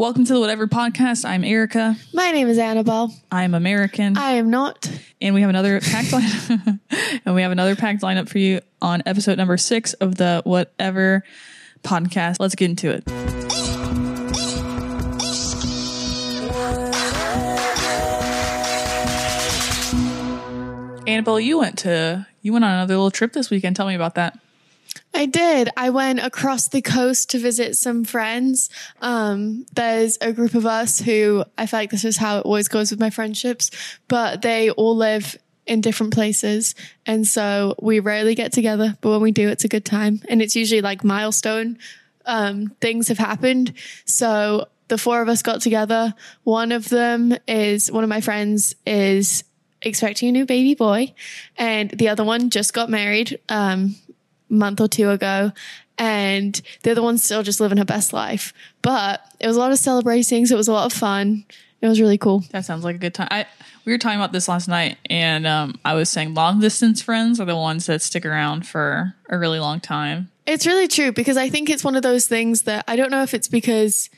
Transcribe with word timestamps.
Welcome 0.00 0.24
to 0.24 0.32
the 0.32 0.40
Whatever 0.40 0.66
Podcast. 0.66 1.26
I'm 1.26 1.44
Erica. 1.44 1.94
My 2.14 2.30
name 2.30 2.48
is 2.48 2.56
Annabelle. 2.56 3.14
I'm 3.30 3.52
American, 3.52 4.16
I 4.16 4.30
am 4.36 4.48
not. 4.48 4.90
and 5.20 5.34
we 5.34 5.42
have 5.42 5.50
another 5.50 5.78
packed 5.78 6.10
line, 6.10 6.80
and 7.26 7.34
we 7.34 7.42
have 7.42 7.52
another 7.52 7.76
packed 7.76 8.00
lineup 8.00 8.26
for 8.26 8.38
you 8.38 8.62
on 8.80 9.02
episode 9.04 9.36
number 9.36 9.58
six 9.58 9.92
of 9.92 10.14
the 10.14 10.40
Whatever 10.44 11.22
Podcast. 11.84 12.36
Let's 12.40 12.54
get 12.54 12.70
into 12.70 12.88
it. 12.88 13.06
Annabelle, 21.06 21.40
you 21.40 21.58
went 21.58 21.76
to 21.80 22.26
you 22.40 22.54
went 22.54 22.64
on 22.64 22.70
another 22.70 22.94
little 22.94 23.10
trip 23.10 23.34
this 23.34 23.50
weekend. 23.50 23.76
Tell 23.76 23.86
me 23.86 23.96
about 23.96 24.14
that. 24.14 24.38
I 25.12 25.26
did. 25.26 25.68
I 25.76 25.90
went 25.90 26.20
across 26.20 26.68
the 26.68 26.82
coast 26.82 27.30
to 27.30 27.38
visit 27.38 27.76
some 27.76 28.04
friends. 28.04 28.70
Um, 29.02 29.66
there's 29.72 30.18
a 30.20 30.32
group 30.32 30.54
of 30.54 30.66
us 30.66 31.00
who 31.00 31.44
I 31.58 31.66
feel 31.66 31.80
like 31.80 31.90
this 31.90 32.04
is 32.04 32.16
how 32.16 32.38
it 32.38 32.46
always 32.46 32.68
goes 32.68 32.90
with 32.90 33.00
my 33.00 33.10
friendships, 33.10 33.70
but 34.08 34.42
they 34.42 34.70
all 34.70 34.96
live 34.96 35.36
in 35.66 35.80
different 35.80 36.14
places. 36.14 36.74
And 37.06 37.26
so 37.26 37.74
we 37.80 38.00
rarely 38.00 38.34
get 38.34 38.52
together, 38.52 38.96
but 39.00 39.10
when 39.10 39.20
we 39.20 39.32
do, 39.32 39.48
it's 39.48 39.64
a 39.64 39.68
good 39.68 39.84
time. 39.84 40.22
And 40.28 40.40
it's 40.40 40.56
usually 40.56 40.80
like 40.80 41.04
milestone 41.04 41.78
um, 42.26 42.74
things 42.80 43.08
have 43.08 43.18
happened. 43.18 43.72
So 44.04 44.68
the 44.88 44.98
four 44.98 45.22
of 45.22 45.28
us 45.28 45.42
got 45.42 45.60
together. 45.60 46.14
One 46.44 46.72
of 46.72 46.88
them 46.88 47.36
is 47.46 47.90
one 47.90 48.04
of 48.04 48.10
my 48.10 48.20
friends 48.20 48.74
is 48.86 49.44
expecting 49.82 50.28
a 50.28 50.32
new 50.32 50.46
baby 50.46 50.74
boy, 50.74 51.14
and 51.56 51.90
the 51.90 52.08
other 52.08 52.24
one 52.24 52.50
just 52.50 52.74
got 52.74 52.90
married 52.90 53.38
um, 53.48 53.96
month 54.50 54.80
or 54.80 54.88
two 54.88 55.10
ago. 55.10 55.52
And 55.96 56.54
they're 56.82 56.94
the 56.94 57.00
other 57.00 57.02
one's 57.02 57.22
still 57.22 57.42
just 57.42 57.60
living 57.60 57.78
her 57.78 57.84
best 57.84 58.12
life. 58.12 58.52
But 58.82 59.20
it 59.38 59.46
was 59.46 59.56
a 59.56 59.60
lot 59.60 59.72
of 59.72 59.78
celebrating, 59.78 60.46
so 60.46 60.54
it 60.54 60.58
was 60.58 60.68
a 60.68 60.72
lot 60.72 60.86
of 60.86 60.92
fun. 60.92 61.44
It 61.82 61.88
was 61.88 62.00
really 62.00 62.18
cool. 62.18 62.44
That 62.50 62.64
sounds 62.64 62.84
like 62.84 62.96
a 62.96 62.98
good 62.98 63.14
time. 63.14 63.28
I 63.30 63.46
we 63.84 63.92
were 63.92 63.98
talking 63.98 64.18
about 64.18 64.32
this 64.32 64.48
last 64.48 64.68
night, 64.68 64.98
and 65.08 65.46
um, 65.46 65.78
I 65.84 65.94
was 65.94 66.10
saying 66.10 66.34
long 66.34 66.60
distance 66.60 67.00
friends 67.00 67.40
are 67.40 67.46
the 67.46 67.56
ones 67.56 67.86
that 67.86 68.02
stick 68.02 68.26
around 68.26 68.66
for 68.66 69.14
a 69.28 69.38
really 69.38 69.58
long 69.58 69.80
time. 69.80 70.30
It's 70.46 70.66
really 70.66 70.88
true 70.88 71.12
because 71.12 71.36
I 71.36 71.48
think 71.48 71.70
it's 71.70 71.84
one 71.84 71.96
of 71.96 72.02
those 72.02 72.26
things 72.26 72.62
that 72.62 72.84
I 72.88 72.96
don't 72.96 73.10
know 73.10 73.22
if 73.22 73.34
it's 73.34 73.48
because 73.48 74.10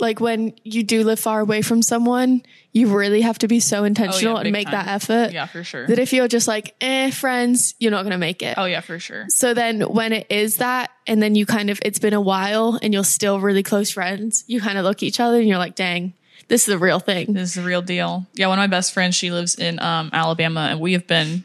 like 0.00 0.20
when 0.20 0.54
you 0.64 0.82
do 0.82 1.04
live 1.04 1.20
far 1.20 1.40
away 1.40 1.62
from 1.62 1.82
someone, 1.82 2.42
you 2.72 2.88
really 2.96 3.20
have 3.20 3.38
to 3.38 3.48
be 3.48 3.60
so 3.60 3.84
intentional 3.84 4.36
and 4.38 4.50
make 4.50 4.66
time. 4.68 4.72
that 4.84 4.88
effort. 4.88 5.32
Yeah, 5.32 5.46
for 5.46 5.62
sure. 5.62 5.86
That 5.86 5.98
if 5.98 6.12
you're 6.12 6.26
just 6.28 6.48
like, 6.48 6.74
eh, 6.80 7.10
friends, 7.10 7.74
you're 7.78 7.90
not 7.92 8.02
going 8.02 8.12
to 8.12 8.18
make 8.18 8.42
it. 8.42 8.54
Oh 8.58 8.64
yeah, 8.64 8.80
for 8.80 8.98
sure. 8.98 9.26
So 9.28 9.54
then 9.54 9.82
when 9.82 10.12
it 10.12 10.26
is 10.30 10.56
that, 10.56 10.90
and 11.06 11.22
then 11.22 11.34
you 11.34 11.46
kind 11.46 11.70
of, 11.70 11.78
it's 11.84 11.98
been 11.98 12.14
a 12.14 12.20
while 12.20 12.78
and 12.82 12.92
you're 12.92 13.04
still 13.04 13.38
really 13.40 13.62
close 13.62 13.90
friends, 13.90 14.42
you 14.48 14.60
kind 14.60 14.78
of 14.78 14.84
look 14.84 14.96
at 14.98 15.02
each 15.04 15.20
other 15.20 15.38
and 15.38 15.46
you're 15.48 15.58
like, 15.58 15.74
dang, 15.76 16.14
this 16.48 16.62
is 16.62 16.66
the 16.66 16.78
real 16.78 16.98
thing. 16.98 17.32
This 17.34 17.50
is 17.50 17.54
the 17.54 17.62
real 17.68 17.82
deal. 17.82 18.26
Yeah, 18.34 18.48
one 18.48 18.58
of 18.58 18.62
my 18.62 18.66
best 18.66 18.92
friends, 18.92 19.14
she 19.14 19.30
lives 19.30 19.54
in 19.56 19.78
um, 19.80 20.10
Alabama, 20.12 20.68
and 20.70 20.80
we 20.80 20.94
have 20.94 21.06
been. 21.06 21.44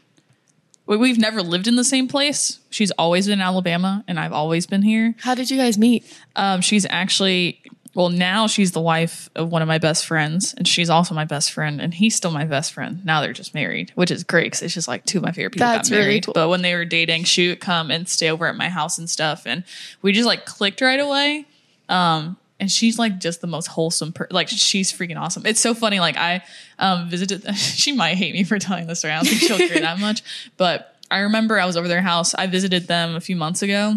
we- 0.86 0.96
We've 0.96 1.18
never 1.18 1.42
lived 1.42 1.68
in 1.68 1.76
the 1.76 1.84
same 1.84 2.08
place. 2.08 2.58
She's 2.70 2.90
always 2.92 3.26
been 3.26 3.34
in 3.34 3.40
Alabama, 3.42 4.02
and 4.08 4.18
I've 4.18 4.32
always 4.32 4.66
been 4.66 4.82
here. 4.82 5.14
How 5.20 5.34
did 5.34 5.50
you 5.50 5.56
guys 5.58 5.78
meet? 5.78 6.04
Um, 6.34 6.60
she's 6.62 6.86
actually 6.90 7.60
well 7.98 8.10
now 8.10 8.46
she's 8.46 8.70
the 8.70 8.80
wife 8.80 9.28
of 9.34 9.50
one 9.50 9.60
of 9.60 9.66
my 9.66 9.78
best 9.78 10.06
friends, 10.06 10.54
and 10.56 10.68
she's 10.68 10.88
also 10.88 11.16
my 11.16 11.24
best 11.24 11.50
friend, 11.50 11.80
and 11.80 11.92
he's 11.92 12.14
still 12.14 12.30
my 12.30 12.44
best 12.44 12.72
friend. 12.72 13.04
Now 13.04 13.20
they're 13.20 13.32
just 13.32 13.54
married, 13.54 13.90
which 13.96 14.12
is 14.12 14.22
great 14.22 14.44
because 14.44 14.62
it's 14.62 14.72
just 14.72 14.86
like 14.86 15.04
two 15.04 15.18
of 15.18 15.24
my 15.24 15.32
favorite 15.32 15.50
people 15.54 15.66
That's 15.66 15.88
got 15.90 15.96
really 15.96 16.06
married. 16.06 16.26
cool. 16.26 16.32
But 16.34 16.48
when 16.48 16.62
they 16.62 16.76
were 16.76 16.84
dating, 16.84 17.24
she 17.24 17.48
would 17.48 17.58
come 17.60 17.90
and 17.90 18.08
stay 18.08 18.30
over 18.30 18.46
at 18.46 18.54
my 18.54 18.68
house 18.68 18.98
and 18.98 19.10
stuff, 19.10 19.42
and 19.46 19.64
we 20.00 20.12
just 20.12 20.26
like 20.28 20.46
clicked 20.46 20.80
right 20.80 21.00
away. 21.00 21.44
Um, 21.88 22.36
and 22.60 22.70
she's 22.70 23.00
like 23.00 23.18
just 23.18 23.40
the 23.40 23.48
most 23.48 23.66
wholesome 23.66 24.12
per- 24.12 24.28
like 24.30 24.46
she's 24.48 24.92
freaking 24.92 25.18
awesome. 25.20 25.44
It's 25.44 25.60
so 25.60 25.74
funny. 25.74 25.98
Like 25.98 26.16
I 26.16 26.44
um 26.78 27.10
visited 27.10 27.52
she 27.56 27.90
might 27.90 28.14
hate 28.16 28.32
me 28.32 28.44
for 28.44 28.60
telling 28.60 28.86
this 28.86 29.00
story. 29.00 29.14
I 29.14 29.16
don't 29.16 29.26
think 29.26 29.40
she'll 29.40 29.58
care 29.68 29.80
that 29.80 29.98
much. 30.06 30.22
But 30.56 30.94
I 31.10 31.18
remember 31.18 31.58
I 31.58 31.66
was 31.66 31.76
over 31.76 31.88
their 31.88 32.02
house. 32.02 32.32
I 32.32 32.46
visited 32.46 32.86
them 32.86 33.16
a 33.16 33.20
few 33.20 33.34
months 33.34 33.62
ago. 33.62 33.96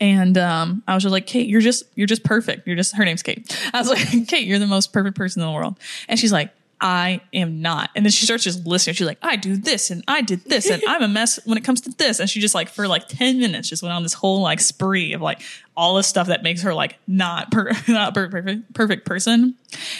And 0.00 0.36
um, 0.38 0.82
I 0.86 0.94
was 0.94 1.02
just 1.02 1.12
like, 1.12 1.26
Kate, 1.26 1.48
you're 1.48 1.60
just 1.60 1.84
you're 1.94 2.06
just 2.06 2.24
perfect. 2.24 2.66
You're 2.66 2.76
just 2.76 2.96
her 2.96 3.04
name's 3.04 3.22
Kate. 3.22 3.56
I 3.72 3.78
was 3.78 3.88
like, 3.88 4.06
Kate, 4.28 4.46
you're 4.46 4.58
the 4.58 4.66
most 4.66 4.92
perfect 4.92 5.16
person 5.16 5.42
in 5.42 5.48
the 5.48 5.52
world. 5.52 5.78
And 6.08 6.18
she's 6.18 6.32
like, 6.32 6.52
I 6.84 7.22
am 7.32 7.62
not. 7.62 7.88
And 7.96 8.04
then 8.04 8.10
she 8.12 8.26
starts 8.26 8.44
just 8.44 8.66
listening. 8.66 8.92
She's 8.92 9.06
like, 9.06 9.16
I 9.22 9.36
do 9.36 9.56
this 9.56 9.90
and 9.90 10.04
I 10.06 10.20
did 10.20 10.44
this 10.44 10.68
and 10.68 10.82
I'm 10.86 11.02
a 11.02 11.08
mess 11.08 11.40
when 11.46 11.56
it 11.56 11.64
comes 11.64 11.80
to 11.82 11.90
this. 11.90 12.20
And 12.20 12.28
she 12.28 12.40
just 12.40 12.54
like 12.54 12.68
for 12.68 12.86
like 12.86 13.08
10 13.08 13.38
minutes 13.38 13.70
just 13.70 13.82
went 13.82 13.94
on 13.94 14.02
this 14.02 14.12
whole 14.12 14.42
like 14.42 14.60
spree 14.60 15.14
of 15.14 15.22
like 15.22 15.40
all 15.74 15.94
the 15.94 16.02
stuff 16.02 16.26
that 16.26 16.42
makes 16.42 16.60
her 16.60 16.74
like 16.74 16.98
not 17.06 17.50
per- 17.50 17.72
not 17.88 18.12
per- 18.12 18.28
perfect 18.28 18.74
perfect 18.74 19.06
person. 19.06 19.54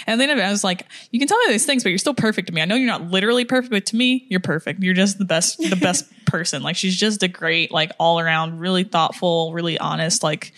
And 0.07 0.21
then 0.21 0.39
I 0.39 0.51
was 0.51 0.63
like, 0.63 0.87
you 1.11 1.19
can 1.19 1.27
tell 1.27 1.39
me 1.39 1.53
these 1.53 1.65
things, 1.65 1.83
but 1.83 1.89
you're 1.89 1.99
still 1.99 2.13
perfect 2.13 2.49
to 2.49 2.53
me. 2.53 2.61
I 2.61 2.67
know 2.67 2.75
you're 2.75 2.87
not 2.87 3.11
literally 3.11 3.47
perfect, 3.47 3.71
but 3.71 3.87
to 3.87 3.97
me, 3.97 4.27
you're 4.29 4.41
perfect. 4.41 4.83
You're 4.83 4.93
just 4.93 5.17
the 5.17 5.25
best 5.25 5.59
the 5.59 5.77
best 5.77 6.05
person. 6.27 6.63
Like 6.63 6.77
she's 6.77 7.01
just 7.01 7.23
a 7.23 7.29
great 7.29 7.73
like 7.73 7.93
all 7.99 8.21
around 8.21 8.61
really 8.61 8.85
thoughtful, 8.85 9.55
really 9.55 9.79
honest 9.79 10.23
like 10.23 10.53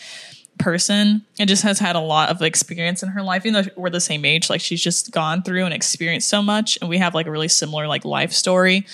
person 0.58 1.22
and 1.38 1.48
just 1.48 1.62
has 1.62 1.78
had 1.78 1.96
a 1.96 2.00
lot 2.00 2.30
of 2.30 2.40
experience 2.42 3.02
in 3.02 3.10
her 3.10 3.22
life 3.22 3.44
even 3.44 3.62
though 3.62 3.70
we're 3.76 3.90
the 3.90 4.00
same 4.00 4.24
age 4.24 4.48
like 4.48 4.60
she's 4.60 4.82
just 4.82 5.10
gone 5.12 5.42
through 5.42 5.64
and 5.64 5.74
experienced 5.74 6.28
so 6.28 6.42
much 6.42 6.78
and 6.80 6.88
we 6.88 6.96
have 6.98 7.14
like 7.14 7.26
a 7.26 7.30
really 7.30 7.48
similar 7.48 7.86
like 7.86 8.04
life 8.04 8.32
story. 8.32 8.86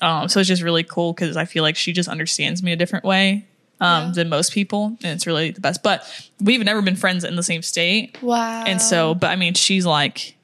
Um 0.00 0.28
so 0.28 0.40
it's 0.40 0.48
just 0.48 0.62
really 0.62 0.82
cool 0.82 1.12
because 1.12 1.36
i 1.36 1.44
feel 1.44 1.62
like 1.62 1.76
she 1.76 1.92
just 1.92 2.08
understands 2.08 2.62
me 2.62 2.72
a 2.72 2.76
different 2.76 3.04
way 3.04 3.44
um 3.80 4.06
Yeah. 4.06 4.12
than 4.14 4.28
most 4.30 4.52
people 4.52 4.96
and 5.02 5.12
it's 5.12 5.26
really 5.26 5.50
the 5.50 5.60
best. 5.60 5.82
But 5.82 6.04
we've 6.40 6.64
never 6.64 6.80
been 6.82 6.96
friends 6.96 7.22
in 7.24 7.36
the 7.36 7.42
same 7.42 7.62
state. 7.62 8.16
Wow. 8.22 8.64
and 8.66 8.80
so 8.80 9.14
but 9.14 9.28
i 9.30 9.36
mean 9.36 9.54
she's 9.54 9.84
like 9.84 10.36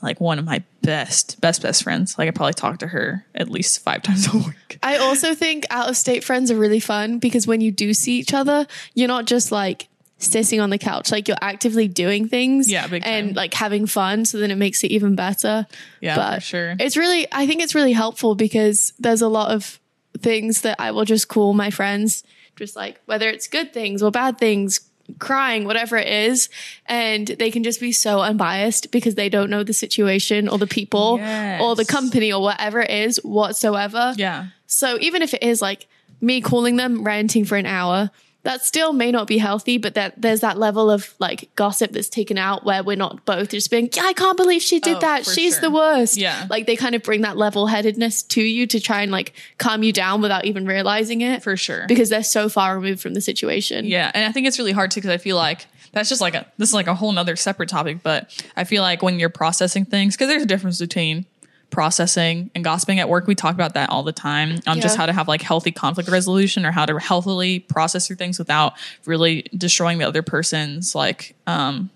like 0.00 0.20
one 0.20 0.38
of 0.38 0.44
my 0.44 0.62
best 0.82 1.40
best 1.40 1.62
best 1.62 1.82
friends. 1.84 2.18
Like 2.18 2.26
i 2.26 2.30
probably 2.32 2.54
talk 2.54 2.78
to 2.78 2.88
her 2.88 3.24
at 3.34 3.48
least 3.50 3.80
five 3.84 4.02
times 4.08 4.26
a 4.32 4.36
week. 4.36 4.78
I 4.82 4.96
also 4.96 5.34
think 5.34 5.64
out 5.70 5.88
of 5.90 5.96
state 5.96 6.24
friends 6.24 6.50
are 6.50 6.56
really 6.56 6.80
fun 6.80 7.18
because 7.18 7.46
when 7.46 7.60
you 7.60 7.70
do 7.70 7.92
see 7.94 8.18
each 8.18 8.34
other, 8.34 8.66
you're 8.94 9.06
not 9.08 9.26
just 9.26 9.52
like 9.52 9.88
sitting 10.22 10.60
on 10.60 10.70
the 10.70 10.78
couch, 10.78 11.10
like 11.10 11.28
you're 11.28 11.36
actively 11.40 11.88
doing 11.88 12.28
things 12.28 12.70
Yeah, 12.70 12.86
and 13.04 13.34
like 13.34 13.54
having 13.54 13.86
fun. 13.86 14.24
So 14.24 14.38
then 14.38 14.50
it 14.50 14.56
makes 14.56 14.82
it 14.84 14.90
even 14.92 15.14
better. 15.14 15.66
Yeah, 16.00 16.16
but 16.16 16.34
for 16.36 16.40
sure. 16.40 16.76
It's 16.78 16.96
really, 16.96 17.26
I 17.32 17.46
think 17.46 17.62
it's 17.62 17.74
really 17.74 17.92
helpful 17.92 18.34
because 18.34 18.92
there's 18.98 19.22
a 19.22 19.28
lot 19.28 19.50
of 19.50 19.78
things 20.18 20.60
that 20.62 20.80
I 20.80 20.90
will 20.92 21.04
just 21.04 21.28
call 21.28 21.54
my 21.54 21.70
friends, 21.70 22.22
just 22.56 22.76
like 22.76 23.00
whether 23.06 23.28
it's 23.28 23.48
good 23.48 23.72
things 23.72 24.02
or 24.02 24.10
bad 24.10 24.38
things, 24.38 24.80
crying, 25.18 25.64
whatever 25.64 25.96
it 25.96 26.06
is. 26.08 26.48
And 26.86 27.26
they 27.26 27.50
can 27.50 27.64
just 27.64 27.80
be 27.80 27.92
so 27.92 28.20
unbiased 28.20 28.92
because 28.92 29.14
they 29.16 29.28
don't 29.28 29.50
know 29.50 29.64
the 29.64 29.72
situation 29.72 30.48
or 30.48 30.58
the 30.58 30.66
people 30.66 31.18
or 31.60 31.74
the 31.76 31.84
company 31.84 32.32
or 32.32 32.40
whatever 32.40 32.80
it 32.80 32.90
is 32.90 33.16
whatsoever. 33.24 34.14
yeah 34.16 34.46
So 34.66 34.98
even 35.00 35.22
if 35.22 35.34
it 35.34 35.42
is 35.42 35.60
like 35.60 35.86
me 36.20 36.40
calling 36.40 36.76
them 36.76 37.02
ranting 37.02 37.44
for 37.44 37.56
an 37.56 37.66
hour, 37.66 38.10
that 38.44 38.64
still 38.64 38.92
may 38.92 39.12
not 39.12 39.26
be 39.28 39.38
healthy, 39.38 39.78
but 39.78 39.94
that 39.94 40.20
there's 40.20 40.40
that 40.40 40.58
level 40.58 40.90
of 40.90 41.14
like 41.18 41.48
gossip 41.54 41.92
that's 41.92 42.08
taken 42.08 42.36
out 42.38 42.64
where 42.64 42.82
we're 42.82 42.96
not 42.96 43.24
both 43.24 43.50
just 43.50 43.70
being, 43.70 43.88
yeah, 43.94 44.02
I 44.04 44.12
can't 44.12 44.36
believe 44.36 44.62
she 44.62 44.80
did 44.80 44.96
Oh, 44.96 45.00
that. 45.00 45.24
She's 45.26 45.54
sure. 45.54 45.60
the 45.60 45.70
worst. 45.70 46.16
Yeah. 46.16 46.46
Like 46.50 46.66
they 46.66 46.74
kind 46.74 46.94
of 46.94 47.02
bring 47.02 47.20
that 47.20 47.36
level 47.36 47.66
headedness 47.68 48.22
to 48.24 48.42
you 48.42 48.66
to 48.66 48.80
try 48.80 49.02
and 49.02 49.12
like 49.12 49.32
calm 49.58 49.82
you 49.82 49.92
down 49.92 50.20
without 50.22 50.44
even 50.44 50.66
realizing 50.66 51.20
it 51.20 51.42
for 51.42 51.56
sure 51.56 51.84
because 51.86 52.08
they're 52.08 52.24
so 52.24 52.48
far 52.48 52.74
removed 52.76 53.00
from 53.00 53.14
the 53.14 53.20
situation. 53.20 53.84
Yeah, 53.86 54.10
and 54.12 54.24
I 54.24 54.32
think 54.32 54.46
it's 54.46 54.58
really 54.58 54.72
hard 54.72 54.90
too 54.90 55.00
because 55.00 55.10
I 55.14 55.18
feel 55.18 55.36
like 55.36 55.66
that's 55.92 56.08
just 56.08 56.20
like 56.20 56.34
a 56.34 56.46
this 56.58 56.70
is 56.70 56.74
like 56.74 56.86
a 56.88 56.94
whole 56.94 57.12
nother 57.12 57.36
separate 57.36 57.68
topic. 57.68 58.02
But 58.02 58.42
I 58.56 58.64
feel 58.64 58.82
like 58.82 59.02
when 59.02 59.18
you're 59.20 59.28
processing 59.28 59.84
things, 59.84 60.14
because 60.16 60.28
there's 60.28 60.42
a 60.42 60.46
difference 60.46 60.78
between 60.80 61.26
processing 61.72 62.50
and 62.54 62.62
gossiping 62.62 63.00
at 63.00 63.08
work. 63.08 63.26
We 63.26 63.34
talk 63.34 63.54
about 63.54 63.74
that 63.74 63.90
all 63.90 64.04
the 64.04 64.12
time. 64.12 64.60
Um, 64.68 64.80
just 64.80 64.96
how 64.96 65.06
to 65.06 65.12
have 65.12 65.26
like 65.26 65.42
healthy 65.42 65.72
conflict 65.72 66.08
resolution 66.08 66.64
or 66.64 66.70
how 66.70 66.86
to 66.86 66.96
healthily 66.98 67.58
process 67.58 68.06
through 68.06 68.16
things 68.16 68.38
without 68.38 68.74
really 69.06 69.42
destroying 69.56 69.98
the 69.98 70.04
other 70.06 70.22
person's 70.22 70.94
like 70.94 71.34
um 71.48 71.90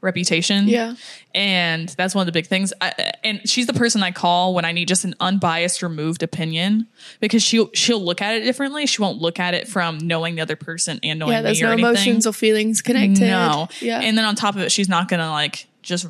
reputation. 0.00 0.68
Yeah. 0.68 0.94
And 1.34 1.88
that's 1.88 2.14
one 2.14 2.22
of 2.22 2.26
the 2.26 2.32
big 2.32 2.46
things. 2.46 2.72
I, 2.80 3.12
and 3.24 3.40
she's 3.48 3.66
the 3.66 3.72
person 3.72 4.02
I 4.02 4.12
call 4.12 4.54
when 4.54 4.64
I 4.64 4.70
need 4.70 4.86
just 4.86 5.04
an 5.04 5.14
unbiased, 5.18 5.82
removed 5.82 6.22
opinion 6.22 6.86
because 7.20 7.42
she'll 7.42 7.70
she'll 7.74 8.00
look 8.02 8.22
at 8.22 8.36
it 8.36 8.44
differently. 8.44 8.86
She 8.86 9.02
won't 9.02 9.20
look 9.20 9.40
at 9.40 9.54
it 9.54 9.66
from 9.66 9.98
knowing 9.98 10.36
the 10.36 10.42
other 10.42 10.54
person 10.56 11.00
and 11.02 11.18
knowing 11.18 11.32
Yeah, 11.32 11.42
there's 11.42 11.60
me 11.60 11.64
or 11.64 11.66
no 11.68 11.72
anything. 11.72 11.90
emotions 11.90 12.26
or 12.28 12.32
feelings 12.32 12.80
connected. 12.80 13.22
No. 13.22 13.68
Yeah. 13.80 14.00
And 14.00 14.16
then 14.16 14.24
on 14.24 14.36
top 14.36 14.54
of 14.54 14.60
it, 14.62 14.70
she's 14.70 14.88
not 14.88 15.08
gonna 15.08 15.30
like 15.30 15.66
just 15.82 16.06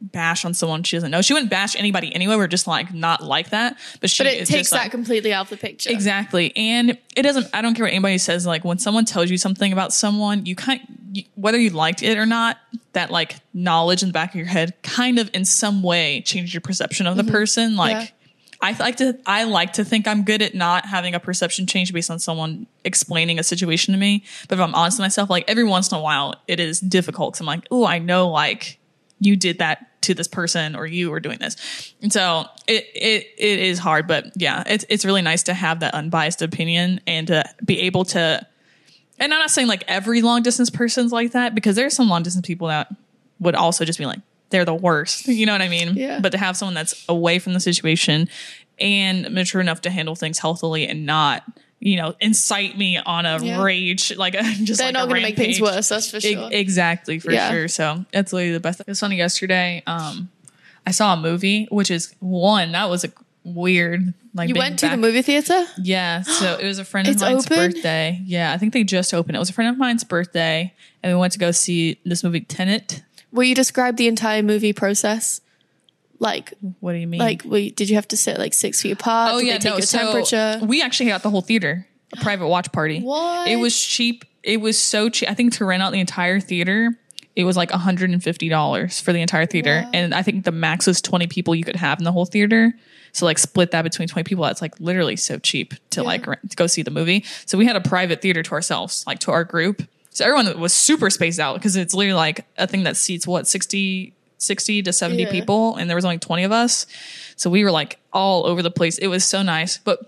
bash 0.00 0.44
on 0.44 0.54
someone 0.54 0.82
she 0.82 0.96
doesn't 0.96 1.10
know. 1.10 1.22
She 1.22 1.32
wouldn't 1.32 1.50
bash 1.50 1.76
anybody 1.76 2.14
anyway. 2.14 2.36
We're 2.36 2.46
just 2.46 2.66
like 2.66 2.94
not 2.94 3.22
like 3.22 3.50
that. 3.50 3.76
But 4.00 4.10
she 4.10 4.22
but 4.22 4.32
it 4.32 4.46
takes 4.46 4.70
that 4.70 4.82
like, 4.82 4.90
completely 4.90 5.32
out 5.32 5.46
of 5.46 5.50
the 5.50 5.56
picture. 5.56 5.90
Exactly. 5.90 6.56
And 6.56 6.98
it 7.16 7.22
doesn't, 7.22 7.48
I 7.52 7.62
don't 7.62 7.74
care 7.74 7.84
what 7.84 7.92
anybody 7.92 8.18
says. 8.18 8.46
Like 8.46 8.64
when 8.64 8.78
someone 8.78 9.04
tells 9.04 9.30
you 9.30 9.38
something 9.38 9.72
about 9.72 9.92
someone, 9.92 10.46
you 10.46 10.54
kind 10.54 10.80
you, 11.12 11.24
whether 11.34 11.58
you 11.58 11.70
liked 11.70 12.02
it 12.02 12.18
or 12.18 12.26
not, 12.26 12.58
that 12.92 13.10
like 13.10 13.36
knowledge 13.52 14.02
in 14.02 14.10
the 14.10 14.12
back 14.12 14.30
of 14.30 14.36
your 14.36 14.46
head 14.46 14.74
kind 14.82 15.18
of 15.18 15.30
in 15.34 15.44
some 15.44 15.82
way 15.82 16.20
changes 16.22 16.54
your 16.54 16.60
perception 16.60 17.06
of 17.06 17.16
the 17.16 17.24
person. 17.24 17.76
Like 17.76 17.96
Mm-hmm. 17.96 18.00
Yeah. 18.00 18.08
I 18.60 18.72
like 18.72 18.96
to 18.96 19.16
I 19.24 19.44
like 19.44 19.74
to 19.74 19.84
think 19.84 20.08
I'm 20.08 20.24
good 20.24 20.42
at 20.42 20.54
not 20.54 20.84
having 20.86 21.14
a 21.14 21.20
perception 21.20 21.66
change 21.66 21.92
based 21.92 22.10
on 22.10 22.18
someone 22.18 22.66
explaining 22.84 23.38
a 23.38 23.44
situation 23.44 23.94
to 23.94 23.98
me. 23.98 24.24
But 24.48 24.58
if 24.58 24.64
I'm 24.64 24.74
honest 24.74 24.98
with 24.98 25.04
myself, 25.04 25.30
like 25.30 25.44
every 25.46 25.64
once 25.64 25.92
in 25.92 25.98
a 25.98 26.00
while, 26.00 26.34
it 26.48 26.58
is 26.58 26.80
difficult 26.80 27.34
because 27.34 27.40
I'm 27.40 27.46
like, 27.46 27.68
oh, 27.70 27.86
I 27.86 27.98
know 28.00 28.28
like 28.28 28.77
you 29.20 29.36
did 29.36 29.58
that 29.58 30.00
to 30.02 30.14
this 30.14 30.28
person 30.28 30.76
or 30.76 30.86
you 30.86 31.10
were 31.10 31.20
doing 31.20 31.38
this, 31.38 31.94
and 32.02 32.12
so 32.12 32.46
it 32.66 32.86
it 32.94 33.26
it 33.36 33.58
is 33.58 33.78
hard. 33.78 34.06
But 34.06 34.32
yeah, 34.36 34.62
it's 34.66 34.84
it's 34.88 35.04
really 35.04 35.22
nice 35.22 35.42
to 35.44 35.54
have 35.54 35.80
that 35.80 35.94
unbiased 35.94 36.42
opinion 36.42 37.00
and 37.06 37.26
to 37.28 37.44
be 37.64 37.80
able 37.80 38.04
to. 38.06 38.46
And 39.20 39.34
I'm 39.34 39.40
not 39.40 39.50
saying 39.50 39.66
like 39.66 39.84
every 39.88 40.22
long 40.22 40.42
distance 40.42 40.70
person's 40.70 41.10
like 41.10 41.32
that 41.32 41.54
because 41.54 41.74
there's 41.74 41.94
some 41.94 42.08
long 42.08 42.22
distance 42.22 42.46
people 42.46 42.68
that 42.68 42.88
would 43.40 43.56
also 43.56 43.84
just 43.84 43.98
be 43.98 44.06
like 44.06 44.20
they're 44.50 44.64
the 44.64 44.74
worst. 44.74 45.26
You 45.26 45.46
know 45.46 45.52
what 45.52 45.62
I 45.62 45.68
mean? 45.68 45.94
Yeah. 45.94 46.20
But 46.20 46.32
to 46.32 46.38
have 46.38 46.56
someone 46.56 46.74
that's 46.74 47.04
away 47.08 47.38
from 47.38 47.54
the 47.54 47.60
situation 47.60 48.28
and 48.78 49.30
mature 49.30 49.60
enough 49.60 49.82
to 49.82 49.90
handle 49.90 50.14
things 50.14 50.38
healthily 50.38 50.86
and 50.86 51.04
not, 51.04 51.44
you 51.80 51.96
know, 51.96 52.14
incite 52.20 52.76
me 52.76 52.96
on 52.98 53.24
a 53.26 53.38
Yeah. 53.42 53.62
rage 53.62 54.16
like 54.16 54.34
a 54.34 54.42
just 54.64 54.78
They're 54.78 54.88
like 54.88 54.94
not 54.94 55.08
going 55.08 55.20
to 55.22 55.26
make 55.28 55.36
things 55.36 55.60
worse. 55.60 55.88
That's 55.88 56.10
for 56.10 56.16
E- 56.18 56.34
sure. 56.34 56.48
exactly 56.52 57.18
for 57.18 57.30
Yeah. 57.32 57.50
sure. 57.50 57.68
So 57.68 58.04
that's 58.12 58.32
literally 58.32 58.52
the 58.52 58.60
best. 58.60 58.80
It 58.80 58.86
was 58.86 59.00
funny 59.00 59.16
yesterday. 59.16 59.82
Um, 59.86 60.28
I 60.86 60.90
saw 60.90 61.14
a 61.14 61.16
movie, 61.16 61.66
which 61.70 61.90
is 61.90 62.14
one 62.20 62.72
that 62.72 62.88
was 62.90 63.04
a 63.04 63.12
weird 63.44 64.12
like 64.34 64.48
you 64.48 64.54
went 64.56 64.78
to 64.80 64.88
the 64.88 64.96
movie 64.96 65.22
theater? 65.22 65.64
yeah, 65.82 66.22
so 66.22 66.58
it 66.60 66.64
was 66.66 66.78
a 66.78 66.84
friend 66.84 67.08
of 67.08 67.18
mine's 67.20 67.46
open? 67.46 67.56
birthday. 67.72 68.20
Yeah, 68.24 68.52
I 68.52 68.58
think 68.58 68.72
they 68.72 68.84
just 68.84 69.12
opened. 69.14 69.36
It 69.36 69.38
was 69.38 69.50
a 69.50 69.52
friend 69.52 69.70
of 69.70 69.78
mine's 69.78 70.04
birthday, 70.04 70.72
and 71.02 71.12
we 71.12 71.18
went 71.18 71.32
to 71.32 71.38
go 71.38 71.50
see 71.50 71.98
this 72.04 72.22
movie 72.22 72.40
Tenet. 72.42 73.02
Will 73.32 73.44
you 73.44 73.54
describe 73.54 73.96
the 73.96 74.06
entire 74.08 74.42
movie 74.42 74.72
process? 74.72 75.40
Like, 76.18 76.52
What 76.80 76.92
do 76.92 76.98
you 76.98 77.06
mean? 77.06 77.20
like, 77.20 77.42
we, 77.44 77.70
did 77.70 77.88
you 77.88 77.94
have 77.96 78.08
to 78.08 78.16
sit 78.16 78.38
like 78.38 78.54
six 78.54 78.82
feet 78.82 78.92
apart? 78.92 79.32
oh 79.34 79.38
did 79.38 79.46
yeah, 79.46 79.52
they 79.54 79.58
take 79.58 79.70
no. 79.70 79.76
your 79.76 79.82
So 79.86 79.98
temperature? 79.98 80.66
we 80.66 80.82
actually 80.82 81.08
got 81.10 81.22
the 81.22 81.30
whole 81.30 81.42
theater, 81.42 81.86
a 82.12 82.16
private 82.22 82.48
watch 82.48 82.70
party. 82.72 83.00
What? 83.00 83.48
It 83.48 83.56
was 83.56 83.78
cheap. 83.80 84.24
It 84.42 84.60
was 84.60 84.78
so 84.78 85.08
cheap. 85.10 85.28
I 85.30 85.34
think 85.34 85.52
to 85.54 85.64
rent 85.64 85.82
out 85.82 85.92
the 85.92 86.00
entire 86.00 86.40
theater, 86.40 86.90
it 87.36 87.44
was 87.44 87.56
like 87.56 87.70
$150 87.70 89.02
for 89.02 89.12
the 89.12 89.20
entire 89.20 89.46
theater. 89.46 89.82
Wow. 89.84 89.90
And 89.94 90.14
I 90.14 90.22
think 90.22 90.44
the 90.44 90.52
max 90.52 90.86
was 90.86 91.00
20 91.00 91.26
people 91.28 91.54
you 91.54 91.64
could 91.64 91.76
have 91.76 91.98
in 91.98 92.04
the 92.04 92.12
whole 92.12 92.24
theater. 92.26 92.72
So 93.12 93.26
like 93.26 93.38
split 93.38 93.70
that 93.70 93.82
between 93.82 94.08
20 94.08 94.24
people. 94.24 94.44
That's 94.44 94.60
like 94.62 94.78
literally 94.80 95.16
so 95.16 95.38
cheap 95.38 95.74
to 95.90 96.02
like 96.02 96.26
rent, 96.26 96.50
to 96.50 96.56
go 96.56 96.66
see 96.66 96.82
the 96.82 96.90
movie. 96.90 97.24
So 97.46 97.56
we 97.58 97.66
had 97.66 97.76
a 97.76 97.80
private 97.80 98.20
theater 98.22 98.42
to 98.42 98.52
ourselves, 98.52 99.04
like 99.06 99.18
to 99.20 99.30
our 99.30 99.44
group. 99.44 99.82
So 100.10 100.24
everyone 100.24 100.60
was 100.60 100.72
super 100.72 101.10
spaced 101.10 101.38
out 101.38 101.54
because 101.56 101.76
it's 101.76 101.94
literally 101.94 102.16
like 102.16 102.44
a 102.58 102.66
thing 102.66 102.82
that 102.84 102.96
seats 102.96 103.26
what 103.26 103.46
60 103.46 104.14
60 104.38 104.82
to 104.84 104.92
70 104.92 105.22
Yeah. 105.24 105.30
people 105.30 105.76
and 105.76 105.88
there 105.90 105.96
was 105.96 106.04
only 106.04 106.18
20 106.18 106.44
of 106.44 106.52
us. 106.52 106.86
So 107.36 107.50
we 107.50 107.64
were 107.64 107.70
like 107.70 107.98
all 108.12 108.46
over 108.46 108.62
the 108.62 108.70
place. 108.70 108.98
It 108.98 109.08
was 109.08 109.24
so 109.24 109.42
nice. 109.42 109.78
But 109.78 110.00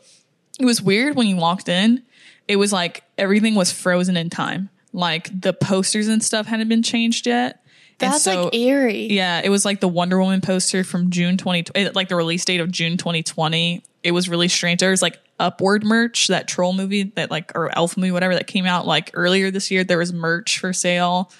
it 0.58 0.64
was 0.64 0.80
weird 0.82 1.16
when 1.16 1.26
you 1.26 1.36
walked 1.36 1.68
in. 1.68 2.02
It 2.48 2.56
was 2.56 2.72
like 2.72 3.04
everything 3.18 3.54
was 3.54 3.70
frozen 3.72 4.16
in 4.16 4.30
time. 4.30 4.68
Like 4.92 5.28
the 5.40 5.52
posters 5.52 6.08
and 6.08 6.22
stuff 6.22 6.46
hadn't 6.46 6.68
been 6.68 6.82
changed 6.82 7.26
yet. 7.26 7.62
That's 7.98 8.22
so- 8.22 8.44
like 8.44 8.54
eerie. 8.54 9.12
yeah, 9.12 9.42
it 9.44 9.50
was 9.50 9.64
like 9.64 9.80
the 9.80 9.88
Wonder 9.88 10.18
Woman 10.18 10.40
poster 10.40 10.82
from 10.84 11.10
June 11.10 11.36
20, 11.36 11.64
it- 11.74 11.94
like 11.94 12.08
the 12.08 12.16
release 12.16 12.44
date 12.44 12.60
of 12.60 12.70
June 12.70 12.96
2020. 12.96 13.82
It 14.02 14.12
was 14.12 14.28
really 14.28 14.48
strange. 14.48 14.80
There 14.80 14.90
was 14.90 15.02
like 15.02 15.18
Onward 15.38 15.84
merch, 15.84 16.28
that 16.28 16.48
troll 16.48 16.72
movie 16.72 17.04
that 17.16 17.30
like, 17.30 17.52
or 17.54 17.70
Elf 17.76 17.96
movie, 17.98 18.10
whatever 18.10 18.34
that 18.34 18.46
came 18.46 18.64
out 18.66 18.86
like 18.86 19.10
earlier 19.14 19.50
this 19.50 19.70
year. 19.70 19.84
There 19.84 19.98
was 19.98 20.12
merch 20.12 20.58
for 20.58 20.72
sale. 20.72 21.30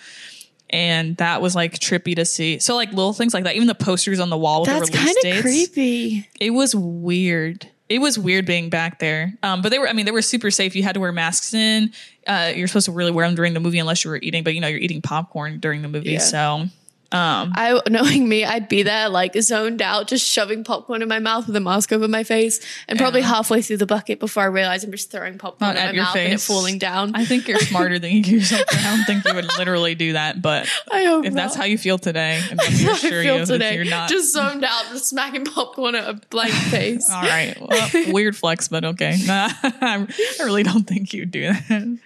And 0.70 1.17
that 1.17 1.43
was 1.43 1.55
like 1.55 1.75
trippy 1.75 2.14
to 2.17 2.25
see. 2.25 2.58
So 2.61 2.76
like 2.76 2.90
little 2.90 3.12
things 3.12 3.34
like 3.34 3.44
that, 3.44 3.56
even 3.56 3.67
the 3.67 3.75
posters 3.75 4.20
on 4.20 4.31
the 4.31 4.38
wall 4.38 4.61
with 4.61 4.70
That's 4.70 4.88
the 4.90 4.96
release 4.99 5.14
kind 5.14 5.17
of 5.17 5.22
dates. 5.22 5.43
creepy. 5.43 6.28
It 6.40 6.50
was 6.50 6.75
weird. 6.75 7.69
It 7.88 7.99
was 8.00 8.17
weird 8.17 8.46
being 8.46 8.70
back 8.70 9.00
there. 9.00 9.34
Um, 9.43 9.62
but 9.62 9.70
they 9.70 9.78
were, 9.81 9.88
I 9.88 9.93
mean, 9.93 10.06
they 10.06 10.12
were 10.12 10.22
super 10.22 10.52
safe. 10.52 10.76
You 10.76 10.84
had 10.84 10.94
to 10.94 11.00
wear 11.00 11.11
masks 11.11 11.52
in. 11.55 11.93
Uh, 12.25 12.52
you're 12.55 12.69
supposed 12.69 12.87
to 12.87 12.93
really 12.93 13.11
wear 13.11 13.26
them 13.26 13.34
during 13.34 13.52
the 13.52 13.58
movie 13.58 13.81
unless 13.81 14.05
you 14.05 14.11
were 14.11 14.20
eating, 14.22 14.44
but 14.44 14.55
you 14.55 14.61
know, 14.61 14.69
you're 14.69 14.78
eating 14.78 15.02
popcorn 15.02 15.58
during 15.58 15.82
the 15.82 15.88
movie. 15.88 16.12
Yeah. 16.12 16.19
So 16.20 16.67
Um, 17.12 17.53
I 17.57 17.81
knowing 17.89 18.29
me, 18.29 18.45
I'd 18.45 18.69
be 18.69 18.85
there 18.85 19.09
like 19.09 19.35
zoned 19.41 19.83
out, 19.83 20.07
just 20.07 20.25
shoving 20.29 20.62
popcorn 20.62 21.03
in 21.03 21.09
my 21.09 21.19
mouth 21.19 21.49
with 21.49 21.57
a 21.57 21.61
mask 21.61 21.93
over 21.93 22.07
my 22.07 22.23
face, 22.23 22.61
and 22.87 22.99
probably 23.01 23.21
Yeah. 23.21 23.29
halfway 23.29 23.62
through 23.62 23.79
the 23.79 23.87
bucket 23.87 24.21
before 24.21 24.45
I 24.45 24.47
realize 24.47 24.85
I'm 24.85 24.93
just 24.93 25.11
throwing 25.11 25.37
popcorn 25.37 25.75
Not 25.75 25.77
in 25.77 25.83
at 25.83 25.87
my 25.89 25.93
your 25.95 26.05
mouth 26.05 26.17
and 26.17 26.27
it 26.29 26.31
face. 26.33 26.47
falling 26.47 26.79
down. 26.79 27.12
I 27.17 27.25
think 27.25 27.49
you're 27.49 27.59
smarter 27.59 27.99
than 27.99 28.12
you 28.12 28.23
give 28.23 28.35
yourself. 28.35 28.62
I 28.73 28.97
don't 28.97 29.05
think 29.05 29.25
you 29.25 29.35
would 29.35 29.51
literally 29.59 29.97
do 29.97 30.12
that, 30.12 30.41
but 30.41 30.69
I 30.93 31.05
hope 31.05 31.25
if 31.27 31.35
that's 31.35 31.57
how 31.57 31.65
you 31.65 31.79
feel 31.79 31.99
today, 31.99 32.41
and 32.49 32.59
let 32.59 32.71
I 32.73 32.93
assure 32.93 33.23
feel 33.23 33.39
you 33.41 33.47
today. 33.47 33.75
you're 33.75 33.85
not. 33.87 34.09
Just 34.09 34.33
zoned 34.33 34.63
out, 34.65 34.85
just 34.91 35.06
smacking 35.09 35.45
popcorn 35.45 35.97
at 35.97 36.09
a 36.09 36.15
blank 36.31 36.53
face. 36.71 37.11
all 37.11 37.23
right, 37.23 37.56
well, 37.61 37.91
weird 38.13 38.37
flex, 38.37 38.69
but 38.69 38.85
okay. 38.85 39.17
I 39.29 40.06
really 40.39 40.63
don't 40.63 40.87
think 40.87 41.13
you'd 41.13 41.31
do 41.33 41.53
that. 41.53 41.99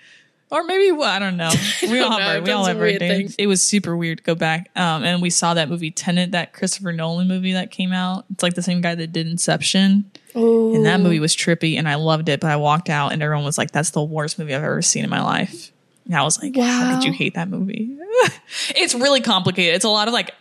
Or 0.54 0.62
maybe 0.64 0.92
well, 0.92 1.10
I 1.10 1.18
don't 1.18 1.36
know. 1.36 1.50
We 1.82 2.00
all 2.00 2.18
know. 2.18 2.24
our, 2.24 2.40
we 2.40 2.50
all 2.52 2.64
have 2.64 2.80
our 2.80 2.92
things. 2.92 3.34
It 3.36 3.46
was 3.48 3.60
super 3.60 3.96
weird 3.96 4.18
to 4.18 4.24
go 4.24 4.34
back. 4.34 4.70
Um, 4.76 5.02
and 5.04 5.20
we 5.20 5.28
saw 5.30 5.54
that 5.54 5.68
movie 5.68 5.90
Tenet, 5.90 6.30
that 6.30 6.52
Christopher 6.52 6.92
Nolan 6.92 7.26
movie 7.28 7.52
that 7.54 7.70
came 7.70 7.92
out. 7.92 8.24
It's 8.30 8.42
like 8.42 8.54
the 8.54 8.62
same 8.62 8.80
guy 8.80 8.94
that 8.94 9.12
did 9.12 9.26
Inception. 9.26 10.10
Ooh. 10.36 10.74
And 10.74 10.86
that 10.86 11.00
movie 11.00 11.20
was 11.20 11.34
trippy 11.36 11.76
and 11.76 11.88
I 11.88 11.96
loved 11.96 12.28
it, 12.28 12.38
but 12.40 12.50
I 12.50 12.56
walked 12.56 12.88
out 12.88 13.12
and 13.12 13.22
everyone 13.22 13.44
was 13.44 13.58
like, 13.58 13.72
that's 13.72 13.90
the 13.90 14.02
worst 14.02 14.38
movie 14.38 14.54
I've 14.54 14.62
ever 14.62 14.80
seen 14.82 15.04
in 15.04 15.10
my 15.10 15.22
life. 15.22 15.72
And 16.06 16.14
I 16.16 16.22
was 16.22 16.40
like, 16.42 16.54
how 16.56 16.62
Wow. 16.62 16.94
could 16.94 17.04
you 17.04 17.12
hate 17.12 17.34
that 17.34 17.48
movie? 17.48 17.96
it's 18.70 18.94
really 18.94 19.20
complicated. 19.20 19.74
It's 19.74 19.84
a 19.84 19.88
lot 19.88 20.06
of 20.08 20.14
like, 20.14 20.34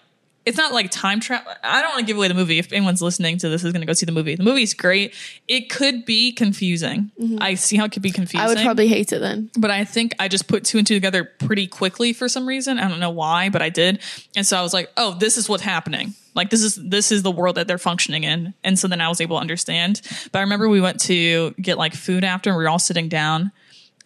it's 0.46 0.58
not 0.58 0.74
like 0.74 0.92
time 0.92 1.20
travel. 1.20 1.52
I 1.64 1.82
don't 1.82 1.92
want 1.92 2.00
to 2.02 2.06
give 2.06 2.18
away 2.18 2.28
the 2.28 2.34
movie. 2.34 2.60
If 2.60 2.74
anyone's 2.74 3.02
listening 3.02 3.38
to 3.40 3.50
this 3.50 3.64
is 3.64 3.72
going 3.72 3.82
to 3.82 3.86
go 3.88 3.94
see 3.94 4.06
the 4.06 4.12
movie. 4.12 4.36
The 4.36 4.44
movie's 4.44 4.74
great. 4.74 5.14
It 5.48 5.70
could 5.70 6.06
be 6.06 6.32
confusing. 6.34 7.12
I 7.40 7.56
see 7.56 7.78
how 7.78 7.86
it 7.86 7.92
could 7.92 8.02
be 8.02 8.12
confusing. 8.12 8.40
Mm-hmm. 8.42 8.58
I 8.58 8.62
would 8.62 8.64
probably 8.64 8.88
hate 8.88 9.14
it 9.14 9.20
then. 9.20 9.50
but 9.58 9.72
I 9.72 9.86
think 9.86 10.16
I 10.20 10.28
just 10.28 10.48
put 10.48 10.66
two 10.66 10.78
and 10.78 10.86
two 10.86 10.96
together 10.96 11.24
pretty 11.24 11.68
quickly 11.68 12.12
for 12.14 12.28
some 12.28 12.46
reason. 12.48 12.78
I 12.78 12.90
don't 12.90 13.00
know 13.00 13.10
why, 13.10 13.50
but 13.50 13.62
I 13.62 13.70
did. 13.70 14.02
And 14.36 14.46
so 14.46 14.58
I 14.58 14.62
was 14.62 14.74
like, 14.74 14.92
oh, 14.98 15.16
this 15.18 15.38
is 15.38 15.48
what's 15.48 15.64
happening. 15.64 16.14
Like 16.36 16.50
this 16.50 16.62
is 16.64 16.76
this 16.76 17.12
is 17.12 17.22
the 17.24 17.32
world 17.32 17.56
that 17.56 17.68
they're 17.68 17.78
functioning 17.78 18.24
in. 18.24 18.54
And 18.64 18.78
so 18.78 18.88
then 18.88 19.00
I 19.02 19.08
was 19.08 19.22
able 19.22 19.38
to 19.38 19.42
understand. 19.42 20.02
But 20.32 20.40
I 20.40 20.42
remember 20.42 20.68
we 20.68 20.82
went 20.82 21.00
to 21.02 21.52
get 21.62 21.78
like 21.78 21.94
food 21.94 22.24
after 22.24 22.50
and 22.50 22.58
we 22.58 22.64
were 22.64 22.70
all 22.70 22.80
sitting 22.80 23.08
down 23.08 23.52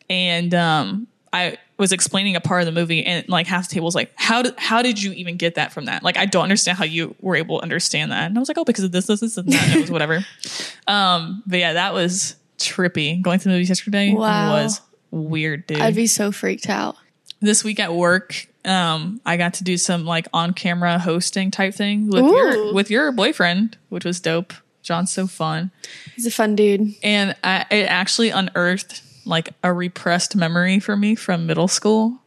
and 0.10 0.54
um 0.54 1.08
I 1.34 1.58
was 1.78 1.92
explaining 1.92 2.36
a 2.36 2.42
part 2.42 2.62
of 2.62 2.66
the 2.66 2.72
movie 2.72 3.06
and 3.06 3.28
like 3.30 3.48
half 3.48 3.68
the 3.70 3.74
table 3.76 3.86
was 3.86 3.96
like, 3.96 4.12
How 4.16 4.42
did 4.42 4.58
how 4.58 4.82
did 4.82 5.02
you 5.02 5.12
even 5.14 5.38
get 5.38 5.56
that 5.56 5.72
from 5.72 5.86
that? 5.86 6.04
Like 6.04 6.18
I 6.18 6.26
don't 6.26 6.44
understand 6.44 6.78
how 6.78 6.86
you 6.86 7.16
were 7.22 7.36
able 7.36 7.58
to 7.60 7.64
understand 7.64 8.12
that. 8.12 8.26
And 8.28 8.38
I 8.38 8.40
was 8.40 8.48
like, 8.50 8.58
Oh, 8.58 8.64
because 8.64 8.84
of 8.84 8.92
this, 8.92 9.06
this, 9.08 9.20
this, 9.20 9.38
and 9.38 9.52
that, 9.52 9.64
and 9.68 9.76
it 9.76 9.82
was 9.82 9.92
whatever. 9.92 10.26
um, 10.88 11.44
but 11.46 11.60
yeah, 11.60 11.74
that 11.74 11.94
was 11.94 12.36
trippy. 12.58 13.22
Going 13.22 13.40
to 13.40 13.44
the 13.46 13.50
movies 13.52 13.70
yesterday 13.70 14.14
Wow. 14.14 14.52
was 14.54 14.82
weird, 15.12 15.68
dude 15.68 15.80
I'd 15.80 15.96
be 15.96 16.08
so 16.08 16.32
freaked 16.32 16.70
out. 16.70 16.96
this 17.42 17.64
week 17.64 17.80
at 17.80 17.94
work 17.94 18.48
um 18.66 19.22
i 19.26 19.38
got 19.38 19.54
to 19.54 19.64
do 19.64 19.78
some 19.78 20.04
like 20.04 20.28
on 20.34 20.52
camera 20.54 21.00
hosting 21.00 21.50
type 21.52 21.74
thing 21.74 22.10
with 22.10 22.26
your 22.26 22.74
with 22.74 22.92
your 22.92 23.12
boyfriend 23.14 23.78
which 23.88 24.04
was 24.04 24.20
dope 24.20 24.54
john's 24.84 25.10
so 25.10 25.26
fun 25.26 25.72
He's 26.16 26.26
a 26.26 26.32
fun 26.32 26.56
dude. 26.58 26.94
and 27.02 27.34
I, 27.46 27.66
it 27.72 27.84
actually 27.86 28.30
unearthed 28.32 29.02
like 29.28 29.50
a 29.64 29.72
repressed 29.74 30.36
memory 30.36 30.80
for 30.80 30.96
me 30.98 31.16
from 31.16 31.46
middle 31.46 31.68
school 31.68 32.20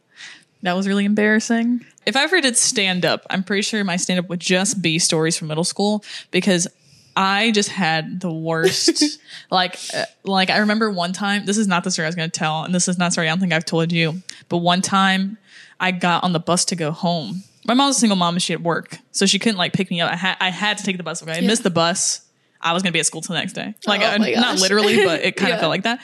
that 0.63 0.73
was 0.73 0.87
really 0.87 1.05
embarrassing 1.05 1.83
if 2.05 2.15
i 2.15 2.23
ever 2.23 2.39
did 2.41 2.55
stand 2.55 3.03
up 3.05 3.25
i'm 3.29 3.43
pretty 3.43 3.61
sure 3.61 3.83
my 3.83 3.95
stand 3.97 4.19
up 4.19 4.29
would 4.29 4.39
just 4.39 4.81
be 4.81 4.99
stories 4.99 5.37
from 5.37 5.47
middle 5.47 5.63
school 5.63 6.03
because 6.31 6.67
I 7.13 7.51
just 7.51 7.67
had 7.67 8.21
the 8.21 8.31
worst. 8.31 9.03
like, 9.51 9.77
uh, 9.93 10.05
like 10.23 10.49
I 10.49 10.59
remember 10.59 10.89
one 10.89 11.11
time. 11.11 11.45
This 11.45 11.57
is 11.57 11.67
not 11.67 11.83
the 11.83 11.91
story 11.91 12.05
I 12.05 12.07
was 12.07 12.15
going 12.15 12.31
to 12.31 12.39
tell, 12.39 12.63
and 12.63 12.73
this 12.73 12.87
is 12.87 12.97
not 12.97 13.09
a 13.09 13.11
story 13.11 13.27
I 13.27 13.31
don't 13.31 13.39
think 13.41 13.51
I've 13.51 13.65
told 13.65 13.91
you. 13.91 14.21
But 14.47 14.59
one 14.59 14.81
time, 14.81 15.37
I 15.77 15.91
got 15.91 16.23
on 16.23 16.31
the 16.31 16.39
bus 16.39 16.63
to 16.65 16.75
go 16.77 16.91
home. 16.91 17.43
My 17.67 17.73
mom's 17.73 17.97
a 17.97 17.99
single 17.99 18.15
mom 18.15 18.35
and 18.35 18.41
she 18.41 18.53
had 18.53 18.63
work, 18.63 18.97
so 19.11 19.25
she 19.25 19.39
couldn't 19.39 19.57
like 19.57 19.73
pick 19.73 19.91
me 19.91 19.99
up. 19.99 20.09
I 20.09 20.15
had 20.15 20.37
I 20.39 20.49
had 20.51 20.77
to 20.77 20.85
take 20.85 20.95
the 20.95 21.03
bus. 21.03 21.21
Okay, 21.21 21.33
I 21.33 21.41
missed 21.41 21.63
the 21.63 21.69
bus. 21.69 22.21
I 22.61 22.71
was 22.71 22.81
going 22.81 22.91
to 22.91 22.93
be 22.93 23.01
at 23.01 23.05
school 23.07 23.19
till 23.19 23.33
the 23.33 23.39
next 23.41 23.53
day. 23.53 23.75
Like, 23.85 23.99
Oh 24.03 24.17
my 24.17 24.31
not 24.31 24.61
literally, 24.61 25.03
but 25.03 25.19
it 25.21 25.35
kind 25.35 25.51
of 25.51 25.57
Yeah. 25.57 25.59
felt 25.59 25.69
like 25.69 25.83
that. 25.83 25.99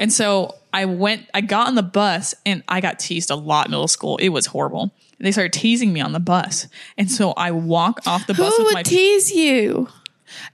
And 0.00 0.12
so 0.12 0.56
I 0.72 0.86
went. 0.86 1.28
I 1.34 1.42
got 1.42 1.68
on 1.68 1.76
the 1.76 1.82
bus, 1.82 2.34
and 2.44 2.64
I 2.66 2.80
got 2.80 2.98
teased 2.98 3.30
a 3.30 3.36
lot 3.36 3.66
in 3.66 3.70
middle 3.70 3.86
school. 3.86 4.16
It 4.16 4.30
was 4.30 4.46
horrible. 4.46 4.92
They 5.20 5.30
started 5.30 5.52
teasing 5.52 5.92
me 5.92 6.00
on 6.00 6.12
the 6.12 6.20
bus, 6.20 6.66
and 6.96 7.10
so 7.10 7.32
I 7.32 7.50
walk 7.50 8.00
off 8.06 8.26
the 8.26 8.34
bus 8.34 8.56
Who 8.56 8.62
with 8.64 8.68
would 8.68 8.74
my 8.74 8.82
tease 8.82 9.30
you? 9.30 9.88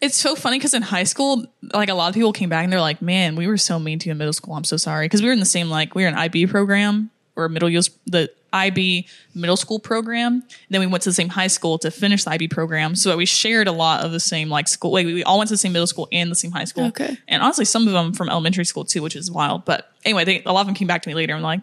it's 0.00 0.16
so 0.16 0.34
funny 0.34 0.58
because 0.58 0.74
in 0.74 0.82
high 0.82 1.04
school, 1.04 1.46
like 1.72 1.88
a 1.88 1.94
lot 1.94 2.08
of 2.08 2.14
people 2.14 2.32
came 2.32 2.48
back 2.48 2.64
and 2.64 2.72
they're 2.72 2.80
like, 2.80 3.00
"Man, 3.00 3.36
we 3.36 3.46
were 3.46 3.56
so 3.56 3.78
mean 3.78 3.98
to 4.00 4.06
you 4.06 4.12
in 4.12 4.18
middle 4.18 4.32
school. 4.32 4.54
I'm 4.54 4.64
so 4.64 4.76
sorry." 4.76 5.04
Because 5.06 5.22
we 5.22 5.28
were 5.28 5.32
in 5.32 5.38
the 5.38 5.46
same 5.46 5.70
like 5.70 5.94
we 5.94 6.02
were 6.02 6.08
an 6.08 6.14
IB 6.14 6.48
program 6.48 7.10
or 7.36 7.48
middle 7.48 7.70
use 7.70 7.90
the 8.06 8.28
IB 8.52 9.06
middle 9.34 9.56
school 9.56 9.78
program. 9.78 10.42
Then 10.70 10.80
we 10.80 10.86
went 10.86 11.02
to 11.02 11.10
the 11.10 11.14
same 11.14 11.28
high 11.28 11.46
school 11.46 11.78
to 11.78 11.90
finish 11.90 12.24
the 12.24 12.30
IB 12.30 12.48
program, 12.48 12.94
so 12.94 13.16
we 13.16 13.26
shared 13.26 13.68
a 13.68 13.72
lot 13.72 14.04
of 14.04 14.12
the 14.12 14.20
same 14.20 14.48
like 14.48 14.68
school. 14.68 14.92
Like 14.92 15.06
we 15.06 15.22
all 15.24 15.38
went 15.38 15.48
to 15.48 15.54
the 15.54 15.58
same 15.58 15.72
middle 15.72 15.86
school 15.86 16.08
and 16.12 16.30
the 16.30 16.34
same 16.36 16.52
high 16.52 16.64
school. 16.64 16.84
Okay. 16.86 17.16
and 17.28 17.42
honestly, 17.42 17.64
some 17.64 17.86
of 17.86 17.92
them 17.92 18.12
from 18.12 18.28
elementary 18.28 18.64
school 18.64 18.84
too, 18.84 19.02
which 19.02 19.16
is 19.16 19.30
wild. 19.30 19.64
But 19.64 19.90
anyway, 20.04 20.24
they, 20.24 20.42
a 20.44 20.52
lot 20.52 20.62
of 20.62 20.66
them 20.66 20.74
came 20.74 20.88
back 20.88 21.02
to 21.02 21.08
me 21.08 21.14
later 21.14 21.34
and 21.34 21.42
like, 21.42 21.60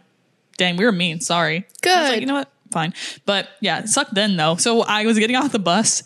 "Dang, 0.58 0.78
we 0.78 0.86
were 0.86 0.92
mean. 0.92 1.20
Sorry." 1.22 1.58
I 1.58 1.60
was 1.60 1.66
like, 1.66 2.12
Good. 2.16 2.22
you 2.22 2.28
know 2.28 2.36
what? 2.36 2.50
fine. 2.74 2.94
But 3.26 3.50
yeah, 3.62 3.80
it 3.80 3.88
sucked 3.88 4.16
then 4.16 4.36
though. 4.36 4.56
So 4.58 4.82
I 4.82 5.06
was 5.06 5.18
getting 5.18 5.36
off 5.36 5.52
the 5.52 5.60
bus 5.60 6.04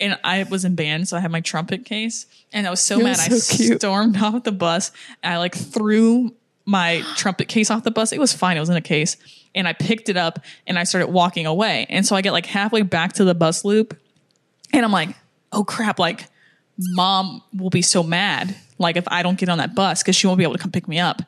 and 0.00 0.18
I 0.22 0.44
was 0.44 0.64
in 0.64 0.76
band, 0.76 1.08
so 1.08 1.16
I 1.16 1.20
had 1.20 1.30
my 1.30 1.40
trumpet 1.40 1.84
case, 1.84 2.26
and 2.52 2.66
I 2.66 2.70
was 2.70 2.80
so 2.80 2.96
You're 2.96 3.04
mad. 3.04 3.18
I 3.20 3.28
so 3.28 3.56
cute. 3.56 3.80
stormed 3.80 4.16
off 4.22 4.44
the 4.44 4.52
bus. 4.52 4.92
And 5.22 5.34
I 5.34 5.38
like 5.38 5.54
threw 5.54 6.34
my 6.70 7.02
trumpet 7.16 7.48
case 7.48 7.68
off 7.70 7.82
the 7.82 7.90
bus. 7.90 8.12
It 8.12 8.20
was 8.20 8.32
fine. 8.32 8.56
It 8.56 8.60
was 8.60 8.68
in 8.68 8.76
a 8.76 8.80
case. 8.80 9.16
And 9.56 9.66
I 9.66 9.72
picked 9.72 10.08
it 10.08 10.16
up 10.16 10.38
and 10.68 10.78
I 10.78 10.84
started 10.84 11.08
walking 11.08 11.44
away. 11.44 11.86
And 11.90 12.06
so 12.06 12.14
I 12.14 12.22
get 12.22 12.32
like 12.32 12.46
halfway 12.46 12.82
back 12.82 13.14
to 13.14 13.24
the 13.24 13.34
bus 13.34 13.64
loop 13.64 13.98
and 14.72 14.84
I'm 14.84 14.92
like, 14.92 15.10
oh 15.52 15.64
crap, 15.64 15.98
like 15.98 16.28
mom 16.78 17.42
will 17.56 17.70
be 17.70 17.82
so 17.82 18.04
mad, 18.04 18.54
like 18.78 18.96
if 18.96 19.04
I 19.08 19.24
don't 19.24 19.36
get 19.38 19.48
on 19.48 19.58
that 19.58 19.74
bus 19.74 20.02
because 20.02 20.14
she 20.14 20.28
won't 20.28 20.38
be 20.38 20.44
able 20.44 20.54
to 20.54 20.60
come 20.60 20.70
pick 20.70 20.86
me 20.86 21.00
up. 21.00 21.22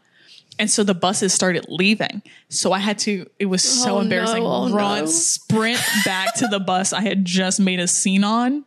And 0.59 0.71
so 0.71 0.85
the 0.85 0.95
buses 0.95 1.33
started 1.35 1.67
leaving. 1.69 2.23
So 2.49 2.73
I 2.73 2.79
had 2.79 2.99
to, 3.01 3.27
it 3.41 3.47
was 3.47 3.65
so 3.65 3.97
Oh, 3.97 4.01
embarrassing. 4.01 4.43
no, 4.45 4.49
oh, 4.49 4.71
run, 4.73 5.01
no. 5.01 5.07
sprint 5.07 5.81
back 6.05 6.35
to 6.37 6.47
the 6.47 6.61
bus 6.61 6.93
I 6.93 7.01
had 7.01 7.25
just 7.25 7.59
made 7.59 7.81
a 7.81 7.89
scene 7.89 8.23
on. 8.23 8.65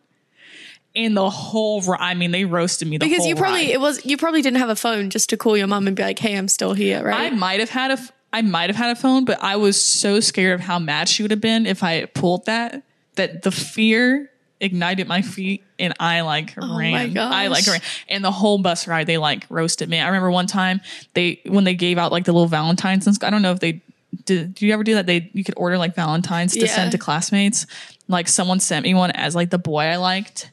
And 0.95 1.15
the 1.17 1.29
whole, 1.29 1.81
ri- 1.81 1.97
I 1.99 2.13
mean, 2.13 2.31
they 2.31 2.45
roasted 2.45 2.87
me 2.87 2.97
the 2.97 3.05
Because 3.05 3.19
whole 3.19 3.27
you 3.27 3.35
probably 3.35 3.65
ride. 3.65 3.69
it 3.71 3.81
was 3.81 4.05
you 4.05 4.15
probably 4.17 4.41
didn't 4.41 4.59
have 4.59 4.69
a 4.69 4.75
phone 4.75 5.09
just 5.09 5.29
to 5.31 5.37
call 5.37 5.57
your 5.57 5.67
mom 5.67 5.87
and 5.87 5.95
be 5.95 6.03
like, 6.03 6.19
"Hey, 6.19 6.37
I'm 6.37 6.47
still 6.47 6.73
here," 6.73 7.03
right 7.03 7.31
I 7.31 7.35
might 7.35 7.59
have 7.59 7.69
had 7.69 7.91
a, 7.91 7.95
f- 7.95 8.11
I 8.31 8.41
might 8.41 8.69
have 8.69 8.77
had 8.77 8.91
a 8.95 8.99
phone, 8.99 9.25
but 9.25 9.41
I 9.43 9.57
was 9.57 9.81
so 9.81 10.19
scared 10.21 10.55
of 10.55 10.61
how 10.61 10.79
mad 10.79 11.09
she 11.09 11.21
would 11.23 11.31
have 11.31 11.41
been 11.41 11.65
if 11.65 11.83
I 11.83 12.05
pulled 12.05 12.45
that, 12.45 12.83
that 13.15 13.41
the 13.43 13.51
fear 13.51 14.29
ignited 14.61 15.05
my 15.07 15.21
feet 15.21 15.63
and 15.77 15.93
I 15.99 16.21
like 16.21 16.53
Oh 16.57 16.65
my 16.65 16.79
ran. 17.05 17.17
I 17.17 17.47
like 17.47 17.67
ran. 17.67 17.81
And 18.07 18.23
the 18.23 18.31
whole 18.31 18.57
bus 18.57 18.87
ride, 18.87 19.05
they 19.05 19.17
like 19.17 19.45
roasted 19.49 19.89
me. 19.89 19.99
I 19.99 20.05
remember 20.07 20.31
one 20.31 20.47
time 20.47 20.79
they, 21.13 21.41
when 21.45 21.65
they 21.65 21.75
gave 21.75 21.97
out 21.97 22.13
like 22.13 22.23
the 22.23 22.31
little 22.31 22.47
Valentines 22.47 23.05
and 23.05 23.21
I 23.21 23.29
don't 23.29 23.41
know 23.41 23.51
if 23.51 23.59
they 23.59 23.81
did, 24.23 24.55
do 24.55 24.65
you 24.65 24.73
ever 24.73 24.83
do 24.85 24.93
that? 24.95 25.07
They, 25.07 25.29
you 25.33 25.43
could 25.43 25.55
order 25.57 25.77
like 25.77 25.93
Valentines 25.93 26.53
to 26.53 26.61
Yeah. 26.61 26.67
send 26.67 26.93
to 26.93 26.97
classmates. 26.97 27.67
Like 28.07 28.29
someone 28.29 28.61
sent 28.61 28.83
me 28.85 28.93
one 28.93 29.11
as 29.11 29.35
like 29.35 29.49
the 29.49 29.57
boy 29.59 29.83
I 29.83 29.97
liked. 29.97 30.51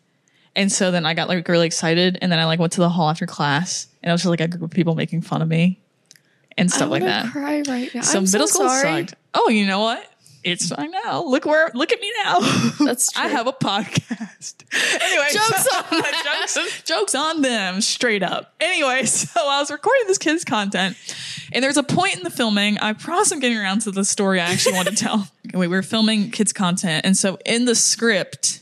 And 0.55 0.71
so 0.71 0.91
then 0.91 1.07
I 1.07 1.15
got 1.15 1.29
like 1.29 1.49
really 1.49 1.67
excited, 1.67 2.19
and 2.21 2.31
then 2.31 2.39
I 2.39 2.45
like 2.45 2.59
went 2.59 2.73
to 2.75 2.81
the 2.81 2.89
hall 2.91 3.09
after 3.09 3.27
class, 3.27 3.87
and 4.03 4.11
it 4.11 4.13
was 4.13 4.23
just 4.23 4.31
like 4.31 4.41
a 4.41 4.49
group 4.49 4.63
of 4.63 4.71
people 4.71 4.95
making 4.95 5.23
fun 5.23 5.41
of 5.43 5.49
me 5.49 5.81
and 6.59 6.71
stuff 6.71 6.91
like 6.91 7.03
that. 7.03 7.31
Cry 7.33 7.63
right 7.67 7.95
now. 7.95 8.03
So 8.03 8.19
I'm 8.19 8.25
middle 8.25 8.47
so 8.47 8.55
school 8.59 8.69
sorry. 8.69 9.07
sucked. 9.07 9.15
Oh, 9.35 9.49
you 9.49 9.67
know 9.67 9.81
what? 9.81 10.07
It's 10.45 10.71
fine 10.71 10.91
now. 10.91 11.23
Look 11.23 11.47
where 11.47 11.71
look 11.73 11.93
at 11.93 12.01
me 12.01 12.13
now. 12.25 12.41
That's 12.85 13.17
I 13.17 13.29
have 13.29 13.47
a 13.47 13.53
podcast. 13.53 14.65
anyway, 15.01 15.27
Jokes 15.33 15.65
so- 15.65 15.97
on 15.97 16.03
jokes, 16.65 16.83
jokes 16.83 17.15
on 17.15 17.43
them, 17.43 17.81
straight 17.81 18.23
up. 18.25 18.53
Anyway, 18.61 19.05
so 19.05 19.41
I 19.41 19.61
was 19.61 19.71
recording 19.71 20.03
this 20.09 20.19
kid's 20.19 20.45
content, 20.45 20.97
and 21.53 21.63
there's 21.63 21.77
a 21.77 21.85
point 21.85 22.17
in 22.17 22.25
the 22.25 22.31
filming. 22.31 22.77
I 22.79 22.93
promise 22.93 23.31
I'm 23.31 23.39
getting 23.39 23.57
around 23.59 23.83
to 23.83 23.93
the 23.93 24.05
story 24.05 24.41
I 24.41 24.47
actually 24.51 24.75
want 24.75 24.89
to 24.89 24.97
tell. 24.97 25.29
we 25.55 25.69
were 25.69 25.83
filming 25.83 26.31
kids' 26.33 26.53
content, 26.53 27.07
and 27.07 27.17
so 27.17 27.39
in 27.47 27.65
the 27.65 27.77
script, 27.77 28.62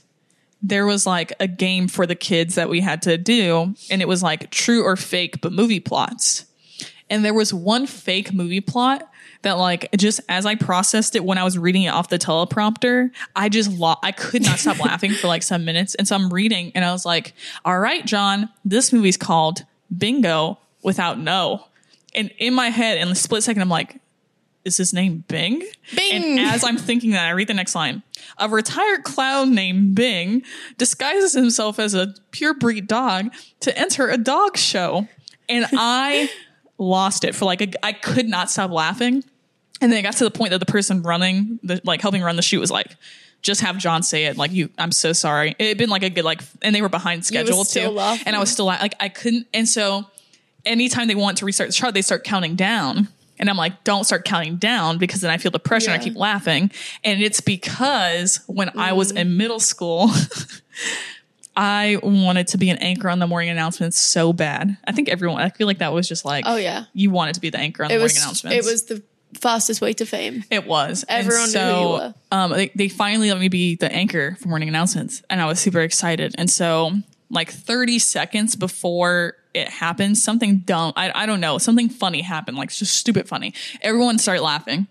there 0.62 0.86
was 0.86 1.06
like 1.06 1.32
a 1.40 1.48
game 1.48 1.88
for 1.88 2.06
the 2.06 2.14
kids 2.14 2.54
that 2.56 2.68
we 2.68 2.80
had 2.80 3.02
to 3.02 3.16
do, 3.16 3.74
and 3.90 4.02
it 4.02 4.08
was 4.08 4.22
like 4.22 4.50
true 4.50 4.84
or 4.84 4.96
fake, 4.96 5.40
but 5.40 5.52
movie 5.52 5.80
plots. 5.80 6.46
And 7.08 7.24
there 7.24 7.34
was 7.34 7.52
one 7.52 7.86
fake 7.86 8.32
movie 8.32 8.60
plot 8.60 9.10
that, 9.42 9.58
like, 9.58 9.90
just 9.96 10.20
as 10.28 10.46
I 10.46 10.54
processed 10.54 11.16
it 11.16 11.24
when 11.24 11.38
I 11.38 11.44
was 11.44 11.58
reading 11.58 11.84
it 11.84 11.88
off 11.88 12.08
the 12.08 12.18
teleprompter, 12.18 13.10
I 13.34 13.48
just 13.48 13.72
lo- 13.72 13.96
I 14.02 14.12
could 14.12 14.42
not 14.42 14.58
stop 14.58 14.78
laughing 14.78 15.12
for 15.12 15.26
like 15.26 15.42
some 15.42 15.64
minutes. 15.64 15.94
And 15.94 16.06
so 16.06 16.14
I'm 16.14 16.32
reading, 16.32 16.72
and 16.74 16.84
I 16.84 16.92
was 16.92 17.04
like, 17.04 17.34
"All 17.64 17.78
right, 17.78 18.04
John, 18.04 18.50
this 18.64 18.92
movie's 18.92 19.16
called 19.16 19.64
Bingo 19.96 20.58
without 20.82 21.18
no." 21.18 21.64
And 22.14 22.30
in 22.38 22.54
my 22.54 22.70
head, 22.70 22.98
in 22.98 23.08
a 23.08 23.14
split 23.14 23.42
second, 23.42 23.62
I'm 23.62 23.68
like, 23.68 23.99
"Is 24.64 24.76
his 24.76 24.92
name 24.92 25.24
Bing?" 25.28 25.62
Bing. 25.94 26.12
And 26.12 26.40
as 26.40 26.64
I'm 26.64 26.76
thinking 26.76 27.12
that, 27.12 27.26
I 27.26 27.30
read 27.30 27.48
the 27.48 27.54
next 27.54 27.74
line. 27.74 28.02
A 28.38 28.48
retired 28.48 29.04
clown 29.04 29.54
named 29.54 29.94
Bing 29.94 30.42
disguises 30.78 31.32
himself 31.32 31.78
as 31.78 31.94
a 31.94 32.14
purebred 32.30 32.86
dog 32.86 33.32
to 33.60 33.76
enter 33.76 34.08
a 34.08 34.16
dog 34.16 34.56
show. 34.56 35.08
And 35.48 35.66
I 35.72 36.30
lost 36.78 37.24
it 37.24 37.34
for 37.34 37.44
like, 37.44 37.60
a, 37.60 37.84
I 37.84 37.92
could 37.92 38.28
not 38.28 38.50
stop 38.50 38.70
laughing. 38.70 39.24
And 39.80 39.90
then 39.90 39.98
it 39.98 40.02
got 40.02 40.14
to 40.16 40.24
the 40.24 40.30
point 40.30 40.50
that 40.50 40.58
the 40.58 40.66
person 40.66 41.02
running, 41.02 41.58
the, 41.62 41.80
like 41.84 42.00
helping 42.00 42.22
run 42.22 42.36
the 42.36 42.42
shoot 42.42 42.60
was 42.60 42.70
like, 42.70 42.96
just 43.42 43.62
have 43.62 43.78
John 43.78 44.02
say 44.02 44.24
it. 44.26 44.36
Like, 44.36 44.52
you, 44.52 44.68
I'm 44.76 44.92
so 44.92 45.12
sorry. 45.12 45.54
It 45.58 45.68
had 45.68 45.78
been 45.78 45.88
like 45.88 46.02
a 46.02 46.10
good, 46.10 46.24
like, 46.24 46.42
and 46.60 46.74
they 46.74 46.82
were 46.82 46.90
behind 46.90 47.24
schedule 47.24 47.64
too. 47.64 47.88
laughing. 47.88 48.26
And 48.26 48.36
I 48.36 48.38
was 48.38 48.50
still 48.50 48.66
like, 48.66 48.94
I 49.00 49.08
couldn't. 49.08 49.46
And 49.54 49.66
so 49.66 50.04
anytime 50.66 51.08
they 51.08 51.14
want 51.14 51.38
to 51.38 51.46
restart 51.46 51.70
the 51.70 51.72
chart, 51.72 51.94
they 51.94 52.02
start 52.02 52.24
counting 52.24 52.56
down. 52.56 53.08
And 53.40 53.50
I'm 53.50 53.56
like, 53.56 53.82
don't 53.82 54.04
start 54.04 54.24
counting 54.24 54.56
down 54.56 54.98
because 54.98 55.22
then 55.22 55.30
I 55.32 55.38
feel 55.38 55.50
the 55.50 55.58
pressure 55.58 55.90
and 55.90 56.00
I 56.00 56.04
keep 56.04 56.14
laughing. 56.16 56.70
And 57.02 57.20
it's 57.20 57.40
because 57.40 58.38
when 58.46 58.70
I 58.78 58.92
was 58.92 59.12
Mm. 59.12 59.16
in 59.18 59.36
middle 59.36 59.58
school, 59.60 60.10
I 61.56 61.98
wanted 62.02 62.48
to 62.48 62.58
be 62.58 62.70
an 62.70 62.78
anchor 62.78 63.08
on 63.08 63.18
the 63.18 63.26
morning 63.26 63.50
announcements 63.50 63.98
so 64.00 64.32
bad. 64.32 64.76
I 64.86 64.92
think 64.92 65.08
everyone, 65.08 65.42
I 65.42 65.48
feel 65.48 65.66
like 65.66 65.78
that 65.78 65.92
was 65.92 66.06
just 66.08 66.24
like, 66.24 66.44
Oh 66.46 66.56
yeah, 66.56 66.84
you 66.94 67.10
wanted 67.10 67.34
to 67.34 67.40
be 67.40 67.50
the 67.50 67.58
anchor 67.58 67.82
on 67.82 67.88
the 67.88 67.96
it 67.96 67.98
morning 67.98 68.16
announcements. 68.18 68.56
it 68.66 68.70
was 68.70 68.84
the 68.84 69.02
fastest 69.34 69.80
way 69.80 69.92
to 69.94 70.06
fame. 70.06 70.44
It 70.50 70.66
was. 70.66 71.04
And 71.08 71.26
Everyone 71.26 71.52
knew 71.52 71.58
who 71.58 71.80
you 71.80 71.88
were. 71.88 72.14
Um, 72.32 72.52
they, 72.52 72.68
they 72.74 72.88
finally 72.88 73.30
let 73.30 73.40
me 73.40 73.48
be 73.48 73.74
the 73.76 73.90
anchor 73.92 74.36
for 74.40 74.48
morning 74.48 74.68
announcements, 74.68 75.22
and 75.28 75.40
I 75.40 75.46
was 75.46 75.58
super 75.58 75.80
excited. 75.80 76.34
And 76.38 76.48
so, 76.48 76.92
like 77.30 77.50
30 77.50 77.98
seconds 78.00 78.54
before 78.56 79.34
it 79.54 79.68
happened, 79.68 80.18
something 80.18 80.58
dumb, 80.58 80.92
I, 80.96 81.10
I 81.14 81.26
don't 81.26 81.40
know, 81.40 81.58
something 81.58 81.88
funny 81.88 82.22
happened, 82.22 82.56
like 82.56 82.70
just 82.70 82.94
stupid 82.96 83.28
funny. 83.28 83.54
Everyone 83.82 84.18
started 84.18 84.42
laughing. 84.42 84.86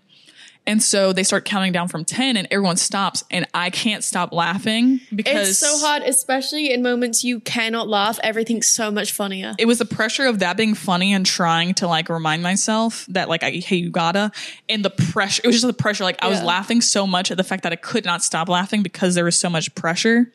And 0.70 0.80
so 0.80 1.12
they 1.12 1.24
start 1.24 1.44
counting 1.44 1.72
down 1.72 1.88
from 1.88 2.04
10 2.04 2.36
and 2.36 2.46
everyone 2.48 2.76
stops 2.76 3.24
and 3.28 3.44
I 3.52 3.70
can't 3.70 4.04
stop 4.04 4.32
laughing 4.32 5.00
because 5.12 5.48
It's 5.48 5.58
so 5.58 5.84
hard, 5.84 6.04
especially 6.04 6.72
in 6.72 6.80
moments 6.80 7.24
you 7.24 7.40
cannot 7.40 7.88
laugh. 7.88 8.20
Everything's 8.22 8.68
so 8.68 8.92
much 8.92 9.10
funnier. 9.10 9.52
it 9.58 9.64
was 9.64 9.78
the 9.80 9.84
pressure 9.84 10.26
of 10.26 10.38
that 10.38 10.56
being 10.56 10.76
funny 10.76 11.12
and 11.12 11.26
trying 11.26 11.74
to 11.74 11.88
like 11.88 12.08
remind 12.08 12.44
myself 12.44 13.04
that 13.08 13.28
like 13.28 13.42
I 13.42 13.50
hey 13.50 13.74
you 13.76 13.90
gotta 13.90 14.30
and 14.68 14.84
the 14.84 14.90
pressure 14.90 15.40
it 15.42 15.48
was 15.48 15.56
just 15.56 15.66
the 15.66 15.72
pressure. 15.72 16.04
Like 16.04 16.22
I 16.22 16.28
was 16.28 16.40
laughing 16.40 16.82
so 16.82 17.04
much 17.04 17.32
at 17.32 17.36
the 17.36 17.42
fact 17.42 17.64
that 17.64 17.72
I 17.72 17.76
could 17.76 18.04
not 18.04 18.22
stop 18.22 18.48
laughing 18.48 18.84
because 18.84 19.16
there 19.16 19.24
was 19.24 19.36
so 19.36 19.50
much 19.50 19.74
pressure. 19.74 20.32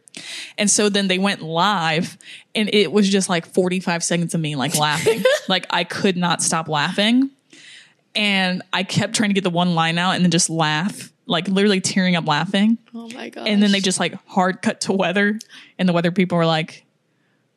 And 0.57 0.69
so 0.69 0.89
then 0.89 1.07
they 1.07 1.17
went 1.17 1.43
live 1.43 2.17
and 2.53 2.69
it 2.73 2.91
was 2.91 3.07
just 3.07 3.29
like 3.29 3.45
45 3.45 4.03
seconds 4.03 4.33
of 4.33 4.41
me 4.41 4.57
like 4.57 4.75
laughing. 4.77 5.23
Like 5.47 5.67
I 5.69 5.85
could 5.85 6.17
not 6.17 6.41
stop 6.41 6.67
laughing 6.67 7.29
and 8.15 8.61
I 8.73 8.83
kept 8.83 9.15
trying 9.15 9.29
to 9.29 9.33
get 9.33 9.43
the 9.43 9.49
one 9.49 9.75
line 9.75 9.97
out 9.97 10.11
and 10.11 10.23
then 10.23 10.31
just 10.31 10.49
laugh 10.49 11.11
like 11.27 11.47
literally 11.47 11.81
tearing 11.81 12.15
up 12.15 12.27
laughing. 12.27 12.77
Oh 12.93 13.09
my 13.09 13.29
god! 13.29 13.47
and 13.47 13.61
then 13.61 13.71
they 13.71 13.79
just 13.79 13.99
like 13.99 14.13
hard 14.27 14.61
cut 14.61 14.81
to 14.81 14.93
weather. 14.93 15.39
And 15.79 15.89
the 15.89 15.93
weather 15.93 16.11
people 16.11 16.37
were 16.37 16.45
like 16.45 16.85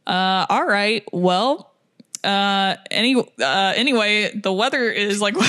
uh 0.06 0.46
all 0.48 0.64
right. 0.66 1.04
Well 1.12 1.72
uh 2.24 2.74
any 2.90 3.14
uh 3.14 3.72
anyway 3.76 4.32
the 4.34 4.52
weather 4.52 4.90
is 4.90 5.20
like 5.20 5.36
and 5.40 5.44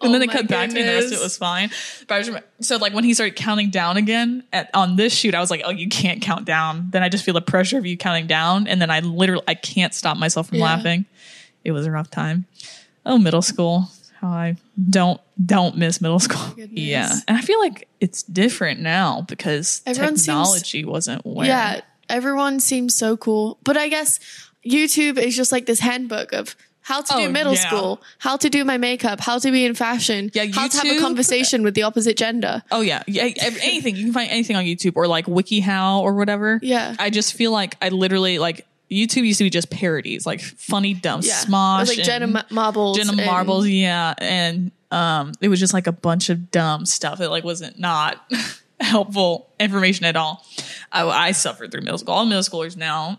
Oh 0.00 0.10
then 0.12 0.20
they 0.20 0.26
cut 0.28 0.48
back 0.48 0.68
to 0.70 0.74
me 0.74 0.80
and 0.80 0.88
the 0.88 0.94
rest 0.94 1.12
of 1.12 1.20
it 1.20 1.22
was 1.22 1.36
fine. 1.36 1.70
But 2.08 2.14
I 2.14 2.18
remember, 2.18 2.46
so 2.60 2.76
like 2.76 2.94
when 2.94 3.04
he 3.04 3.12
started 3.14 3.36
counting 3.36 3.68
down 3.70 3.96
again 3.98 4.44
at 4.52 4.70
on 4.72 4.96
this 4.96 5.12
shoot 5.14 5.34
i 5.34 5.40
was 5.40 5.50
like 5.50 5.62
oh 5.64 5.70
you 5.70 5.88
can't 5.88 6.22
count 6.22 6.44
down. 6.46 6.88
Then 6.90 7.02
i 7.02 7.08
just 7.08 7.24
feel 7.24 7.34
the 7.34 7.40
pressure 7.42 7.76
of 7.78 7.84
you 7.84 7.96
counting 7.98 8.26
down. 8.26 8.66
And 8.66 8.80
then 8.80 8.90
i 8.90 9.00
literally 9.00 9.44
i 9.48 9.54
can't 9.54 9.92
stop 9.92 10.16
myself 10.16 10.48
from 10.48 10.58
Yeah. 10.58 10.64
laughing. 10.64 11.04
It 11.64 11.72
was 11.72 11.84
a 11.84 11.90
rough 11.90 12.10
time. 12.10 12.46
Oh 13.04 13.18
middle 13.18 13.42
school 13.42 13.88
i 14.26 14.56
don't 14.90 15.20
don't 15.44 15.76
miss 15.76 16.00
middle 16.00 16.18
school 16.18 16.40
goodness. 16.56 16.70
yeah 16.78 17.12
and 17.28 17.36
i 17.36 17.40
feel 17.40 17.58
like 17.60 17.88
it's 18.00 18.22
different 18.24 18.80
now 18.80 19.22
because 19.22 19.82
Everyone 19.86 20.16
seems- 20.16 20.24
technology 20.26 20.84
wasn't 20.84 21.24
where 21.26 21.46
yeah, 21.46 21.80
everyone 22.08 22.60
seems 22.60 22.94
so 22.94 23.16
cool, 23.16 23.58
but 23.64 23.76
I 23.76 23.88
guess 23.88 24.20
YouTube 24.64 25.18
is 25.18 25.34
just 25.36 25.50
like 25.50 25.66
this 25.66 25.80
handbook 25.80 26.32
of 26.32 26.54
how 26.82 27.02
to 27.02 27.14
Oh, 27.14 27.26
do 27.26 27.32
middle 27.32 27.54
yeah. 27.54 27.66
school, 27.66 28.00
how 28.18 28.36
to 28.36 28.48
do 28.48 28.64
my 28.64 28.78
makeup, 28.78 29.18
how 29.20 29.38
to 29.40 29.50
be 29.50 29.64
in 29.64 29.74
fashion, 29.74 30.30
Yeah, 30.34 30.44
how 30.54 30.68
to 30.68 30.76
have 30.76 30.96
a 30.96 31.00
conversation 31.00 31.62
with 31.64 31.74
the 31.74 31.82
opposite 31.82 32.16
gender. 32.16 32.62
Oh 32.70 32.80
yeah, 32.80 33.02
yeah. 33.08 33.24
Anything 33.62 33.96
you 33.96 34.04
can 34.04 34.12
find 34.12 34.30
anything 34.30 34.54
on 34.56 34.64
YouTube 34.64 34.92
or 34.94 35.08
like 35.08 35.26
WikiHow 35.26 36.00
or 36.00 36.14
whatever. 36.14 36.60
Yeah. 36.62 36.94
I 36.98 37.10
just 37.10 37.34
feel 37.34 37.50
like 37.50 37.76
I 37.82 37.88
literally 37.88 38.38
like 38.38 38.66
YouTube 38.90 39.24
used 39.26 39.38
to 39.38 39.44
be 39.44 39.50
just 39.50 39.68
parodies, 39.70 40.26
like 40.26 40.40
funny, 40.40 40.94
dumb, 40.94 41.20
Yeah, 41.24 41.34
Smosh, 41.34 41.88
like 41.88 41.98
and 41.98 42.06
Jenna 42.06 42.26
Ma- 42.28 42.42
Marbles, 42.50 42.96
Jenna 42.98 43.12
and- 43.12 43.26
Marbles, 43.26 43.66
yeah, 43.68 44.14
and 44.18 44.70
um, 44.90 45.32
it 45.40 45.48
was 45.48 45.58
just 45.58 45.74
like 45.74 45.86
a 45.86 45.92
bunch 45.92 46.30
of 46.30 46.50
dumb 46.50 46.86
stuff. 46.86 47.20
It 47.20 47.28
like 47.28 47.42
wasn't 47.44 47.78
not 47.78 48.20
helpful 48.80 49.48
information 49.58 50.04
at 50.06 50.16
all. 50.16 50.44
I, 50.92 51.04
I 51.06 51.32
suffered 51.32 51.72
through 51.72 51.82
middle 51.82 51.98
school. 51.98 52.14
All 52.14 52.26
middle 52.26 52.42
schoolers 52.42 52.76
now 52.76 53.18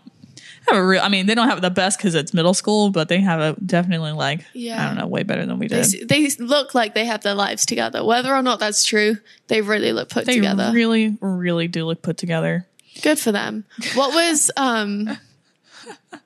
have 0.66 0.76
a 0.76 0.82
real. 0.86 1.02
I 1.02 1.08
mean, 1.08 1.26
they 1.26 1.34
don't 1.34 1.48
have 1.48 1.60
the 1.60 1.70
best 1.70 1.98
because 1.98 2.14
it's 2.14 2.32
middle 2.32 2.54
school, 2.54 2.90
but 2.90 3.08
they 3.08 3.20
have 3.20 3.40
a 3.40 3.60
definitely 3.60 4.12
like 4.12 4.44
Yeah. 4.54 4.82
I 4.82 4.86
don't 4.88 4.96
know, 4.96 5.06
way 5.06 5.22
better 5.22 5.44
than 5.44 5.58
we 5.58 5.68
They, 5.68 5.82
did. 5.82 6.02
s- 6.02 6.06
they 6.06 6.28
look 6.42 6.74
like 6.74 6.94
they 6.94 7.04
have 7.04 7.22
their 7.22 7.34
lives 7.34 7.66
together. 7.66 8.04
Whether 8.04 8.34
or 8.34 8.42
not 8.42 8.58
that's 8.58 8.84
true, 8.84 9.18
they 9.48 9.60
really 9.60 9.92
look 9.92 10.08
put 10.08 10.24
They 10.24 10.36
together. 10.36 10.70
really, 10.72 11.16
really 11.20 11.68
do 11.68 11.84
look 11.84 12.00
put 12.02 12.16
together. 12.16 12.66
Good 13.02 13.18
for 13.18 13.30
them. 13.32 13.64
What 13.94 14.14
was 14.14 14.50
um 14.56 15.18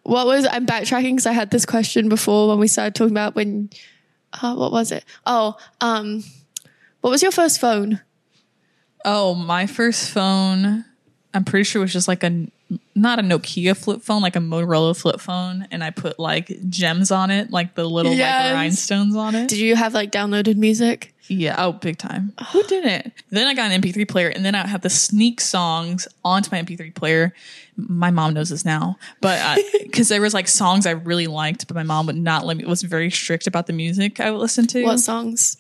what 0.03 0.27
was 0.27 0.47
I'm 0.47 0.67
backtracking 0.67 1.13
because 1.13 1.27
I 1.27 1.33
had 1.33 1.51
this 1.51 1.67
question 1.67 2.09
before 2.09 2.49
when 2.49 2.59
we 2.59 2.69
started 2.69 2.95
talking 2.95 3.13
about 3.13 3.35
when 3.35 3.71
uh, 4.41 4.55
what 4.55 4.73
was 4.73 4.93
it? 4.93 5.05
Oh, 5.27 5.57
um 5.81 6.23
what 7.01 7.11
was 7.11 7.23
your 7.23 7.33
first 7.33 7.61
phone? 7.61 8.01
Oh, 9.05 9.35
my 9.35 9.67
first 9.67 10.11
phone, 10.11 10.85
I'm 11.35 11.45
pretty 11.45 11.65
sure 11.65 11.83
it 11.83 11.85
was 11.85 11.93
just 11.93 12.07
like 12.07 12.23
a 12.23 12.47
not 12.95 13.19
a 13.19 13.23
Nokia 13.23 13.77
flip 13.77 14.03
phone, 14.03 14.23
like 14.23 14.37
a 14.37 14.41
Motorola 14.41 14.99
flip 14.99 15.21
phone, 15.21 15.67
and 15.71 15.83
I 15.83 15.91
put 15.91 16.19
like 16.19 16.53
gems 16.69 17.11
on 17.11 17.31
it, 17.31 17.51
like 17.51 17.75
the 17.75 17.85
little 17.89 18.13
Yes. 18.13 18.47
like 18.51 18.55
rhinestones 18.55 19.17
on 19.17 19.35
it. 19.35 19.49
Did 19.49 19.59
you 19.59 19.77
have 19.77 19.95
like 19.95 20.11
downloaded 20.13 20.57
music? 20.57 21.15
Yeah, 21.29 21.55
oh, 21.59 21.73
big 21.73 21.99
time. 21.99 22.33
Who 22.53 22.63
didn't? 22.65 23.13
Then 23.31 23.47
I 23.47 23.55
got 23.55 23.71
an 23.71 23.81
MP3 23.81 24.09
player, 24.09 24.29
and 24.29 24.45
then 24.45 24.55
I 24.55 24.67
have 24.67 24.83
the 24.83 24.91
sneak 24.91 25.41
songs 25.41 26.07
onto 26.25 26.51
my 26.53 26.61
MP3 26.63 26.95
player. 26.95 27.33
My 27.77 28.11
mom 28.11 28.35
knows 28.35 28.51
this 28.51 28.65
now, 28.65 28.97
but 29.21 29.59
because 29.83 30.09
there 30.11 30.21
was 30.21 30.35
like 30.35 30.47
songs 30.49 30.85
I 30.87 30.91
really 30.91 31.27
liked, 31.27 31.67
but 31.69 31.75
my 31.75 31.83
mom 31.83 32.07
would 32.07 32.17
not 32.17 32.45
let 32.45 32.57
me. 32.57 32.65
Was 32.65 32.83
very 32.83 33.11
strict 33.11 33.47
about 33.47 33.67
the 33.67 33.73
music 33.73 34.21
I 34.21 34.31
would 34.31 34.41
listen 34.41 34.67
to. 34.69 34.85
What 34.85 34.99
songs? 35.01 35.57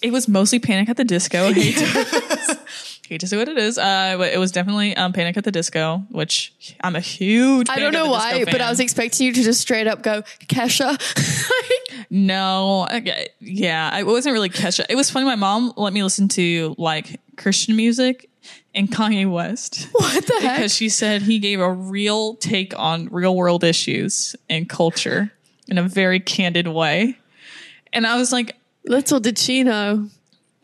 It 0.00 0.12
was 0.12 0.28
mostly 0.28 0.58
Panic 0.58 0.88
at 0.88 0.96
the 0.96 1.04
Disco. 1.04 1.50
Hate 3.08 3.20
to, 3.20 3.26
say 3.26 3.36
what 3.36 3.48
it 3.48 3.58
is, 3.58 3.76
uh, 3.76 4.30
it 4.32 4.38
was 4.38 4.50
definitely 4.50 4.96
um, 4.96 5.12
Panic 5.12 5.36
at 5.36 5.44
the 5.44 5.52
Disco, 5.52 5.98
which 6.10 6.54
I'm 6.80 6.96
a 6.96 7.00
huge. 7.00 7.68
I 7.68 7.78
don't 7.78 7.92
know 7.92 8.08
why, 8.08 8.44
but 8.44 8.62
I 8.62 8.70
was 8.70 8.80
expecting 8.80 9.26
you 9.26 9.32
to 9.34 9.42
just 9.42 9.60
straight 9.60 9.86
up 9.86 10.02
go 10.02 10.22
Kesha. 10.48 10.98
No, 12.10 12.86
okay, 12.92 13.28
yeah, 13.40 13.96
it 13.98 14.06
wasn't 14.06 14.34
really 14.34 14.50
Kesha. 14.50 14.84
It 14.88 14.94
was 14.94 15.10
funny. 15.10 15.26
My 15.26 15.36
mom 15.36 15.72
let 15.76 15.92
me 15.92 16.02
listen 16.02 16.28
to 16.28 16.74
like 16.78 17.20
Christian 17.36 17.76
music 17.76 18.28
and 18.74 18.88
Kanye 18.90 19.30
West 19.30 19.88
what 19.92 20.26
the 20.26 20.34
heck? 20.40 20.56
because 20.56 20.74
she 20.74 20.88
said 20.88 21.22
he 21.22 21.38
gave 21.38 21.60
a 21.60 21.72
real 21.72 22.34
take 22.36 22.78
on 22.78 23.08
real 23.10 23.34
world 23.34 23.64
issues 23.64 24.36
and 24.50 24.68
culture 24.68 25.32
in 25.68 25.78
a 25.78 25.82
very 25.82 26.20
candid 26.20 26.68
way. 26.68 27.18
And 27.92 28.06
I 28.06 28.16
was 28.16 28.32
like, 28.32 28.56
Little 28.84 29.18
did 29.20 29.38
she 29.38 29.62
know 29.62 30.08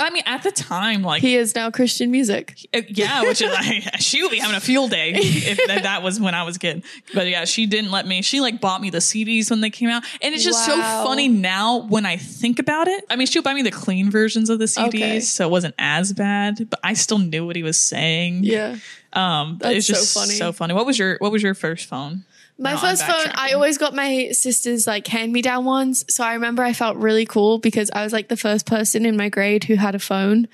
I 0.01 0.11
mean, 0.11 0.23
at 0.27 0.43
the 0.43 0.51
time, 0.51 1.03
like, 1.03 1.21
he 1.23 1.37
is 1.37 1.55
now 1.55 1.71
Christian 1.71 2.11
music. 2.11 2.57
Uh, 2.75 2.81
yeah, 2.89 3.23
which 3.23 3.41
is 3.43 3.51
like 3.53 3.83
she 4.01 4.23
would 4.23 4.31
be 4.31 4.39
having 4.39 4.57
a 4.57 4.61
field 4.61 4.91
day 4.91 5.13
if 5.15 5.59
that, 5.67 5.83
that 5.85 6.03
was 6.03 6.19
when 6.19 6.35
I 6.35 6.43
was 6.43 6.57
a 6.57 6.59
kid. 6.59 6.83
But 7.15 7.29
yeah, 7.29 7.45
she 7.45 7.67
didn't 7.67 7.91
let 7.91 8.07
me. 8.07 8.23
She 8.23 8.41
like 8.41 8.61
bought 8.61 8.81
me 8.81 8.91
the 8.91 8.99
CDs 8.99 9.51
when 9.51 9.61
they 9.61 9.71
came 9.71 9.89
out, 9.89 10.03
and 10.23 10.35
it's 10.35 10.43
just 10.45 10.67
Wow. 10.69 11.03
so 11.03 11.09
funny 11.09 11.29
now 11.29 11.87
when 11.87 12.07
I 12.07 12.17
think 12.17 12.59
about 12.59 12.89
it. 12.89 13.05
I 13.11 13.17
mean, 13.17 13.27
she 13.27 13.39
would 13.39 13.45
buy 13.45 13.55
me 13.55 13.63
the 13.63 13.71
clean 13.71 14.11
versions 14.11 14.49
of 14.51 14.59
the 14.59 14.65
CDs, 14.67 14.89
Okay. 14.89 15.21
so 15.21 15.47
it 15.47 15.51
wasn't 15.51 15.75
as 15.79 16.13
bad, 16.13 16.69
but 16.71 16.81
I 16.83 16.95
still 16.95 17.19
knew 17.19 17.45
what 17.47 17.57
he 17.57 17.63
was 17.63 17.79
saying. 17.79 18.45
Yeah. 18.45 18.77
um, 19.13 19.59
it's 19.63 19.63
That's 19.63 19.87
just 19.87 20.13
so 20.13 20.21
funny. 20.21 20.35
so 20.35 20.53
funny. 20.53 20.75
What 20.75 20.87
was 20.87 20.99
your 20.99 21.17
What 21.19 21.33
was 21.33 21.43
your 21.43 21.55
first 21.55 21.87
phone? 21.89 22.25
My 22.63 22.73
No, 22.73 22.79
first 22.79 23.05
phone, 23.07 23.33
I 23.35 23.53
always 23.53 23.79
got 23.79 23.95
my 23.95 24.29
sister's 24.33 24.87
like 24.87 25.07
hand 25.07 25.33
me 25.33 25.41
down 25.41 25.65
ones. 25.65 26.05
So 26.13 26.23
I 26.23 26.35
remember 26.35 26.63
I 26.63 26.75
felt 26.75 26.97
really 26.99 27.25
cool 27.25 27.59
because 27.59 27.91
I 27.95 28.05
was 28.05 28.13
like 28.13 28.29
the 28.29 28.37
first 28.37 28.67
person 28.67 29.07
in 29.07 29.17
my 29.17 29.31
grade 29.31 29.65
who 29.65 29.77
had 29.77 29.95
a 29.95 29.99
phone. 29.99 30.47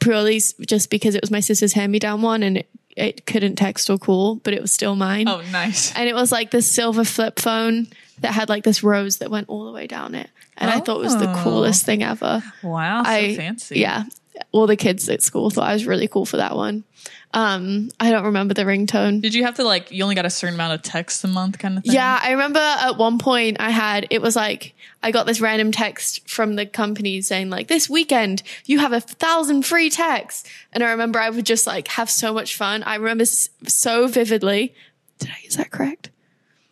Purely 0.00 0.40
just 0.66 0.90
because 0.90 1.14
it 1.14 1.20
was 1.20 1.30
my 1.30 1.40
sister's 1.40 1.72
hand 1.74 1.92
me 1.92 1.98
down 2.00 2.22
one 2.22 2.42
and 2.42 2.58
it, 2.58 2.68
it 2.96 3.24
couldn't 3.26 3.54
text 3.56 3.88
or 3.88 3.98
call, 3.98 4.36
but 4.36 4.52
it 4.52 4.60
was 4.60 4.72
still 4.72 4.96
mine. 4.96 5.28
Oh, 5.28 5.42
nice. 5.52 5.94
And 5.94 6.08
it 6.08 6.14
was 6.14 6.32
like 6.32 6.50
this 6.50 6.66
silver 6.66 7.04
flip 7.04 7.38
phone 7.38 7.86
that 8.20 8.32
had 8.32 8.48
like 8.48 8.64
this 8.64 8.82
rose 8.82 9.18
that 9.18 9.30
went 9.30 9.48
all 9.48 9.64
the 9.64 9.72
way 9.72 9.86
down 9.86 10.14
it. 10.16 10.28
And 10.56 10.70
I 10.70 10.80
thought 10.80 10.96
it 11.00 11.04
was 11.04 11.16
the 11.16 11.30
Oh. 11.32 11.42
coolest 11.42 11.84
thing 11.84 12.02
ever. 12.02 12.42
Wow, 12.62 13.02
so 13.04 13.10
I 13.10 13.36
fancy. 13.36 13.78
Yeah. 13.80 14.04
All 14.50 14.66
the 14.66 14.76
kids 14.76 15.08
at 15.08 15.22
school 15.22 15.50
thought 15.50 15.68
I 15.68 15.72
was 15.72 15.86
really 15.86 16.08
cool 16.08 16.26
for 16.26 16.36
that 16.36 16.56
one. 16.56 16.84
Um, 17.34 17.90
I 17.98 18.10
don't 18.10 18.24
remember 18.24 18.52
the 18.52 18.62
ringtone. 18.64 19.22
Did 19.22 19.34
you 19.34 19.44
have 19.44 19.54
to 19.54 19.64
like? 19.64 19.90
You 19.90 20.02
only 20.02 20.14
got 20.14 20.26
a 20.26 20.30
certain 20.30 20.54
amount 20.54 20.74
of 20.74 20.82
texts 20.82 21.24
a 21.24 21.28
month, 21.28 21.58
kind 21.58 21.78
of 21.78 21.84
thing. 21.84 21.94
Yeah, 21.94 22.20
I 22.22 22.32
remember 22.32 22.60
at 22.60 22.98
one 22.98 23.18
point 23.18 23.56
I 23.58 23.70
had 23.70 24.06
it 24.10 24.20
was 24.20 24.36
like 24.36 24.74
I 25.02 25.12
got 25.12 25.26
this 25.26 25.40
random 25.40 25.72
text 25.72 26.28
from 26.28 26.56
the 26.56 26.66
company 26.66 27.22
saying 27.22 27.48
like 27.48 27.68
this 27.68 27.88
weekend 27.88 28.42
you 28.66 28.80
have 28.80 28.92
a 28.92 29.00
thousand 29.00 29.64
free 29.64 29.88
texts, 29.88 30.48
and 30.72 30.84
I 30.84 30.90
remember 30.90 31.18
I 31.18 31.30
would 31.30 31.46
just 31.46 31.66
like 31.66 31.88
have 31.88 32.10
so 32.10 32.34
much 32.34 32.54
fun. 32.56 32.82
I 32.82 32.96
remember 32.96 33.24
so 33.24 34.08
vividly. 34.08 34.74
Did 35.18 35.30
I 35.30 35.40
use 35.42 35.56
that 35.56 35.70
correct? 35.70 36.10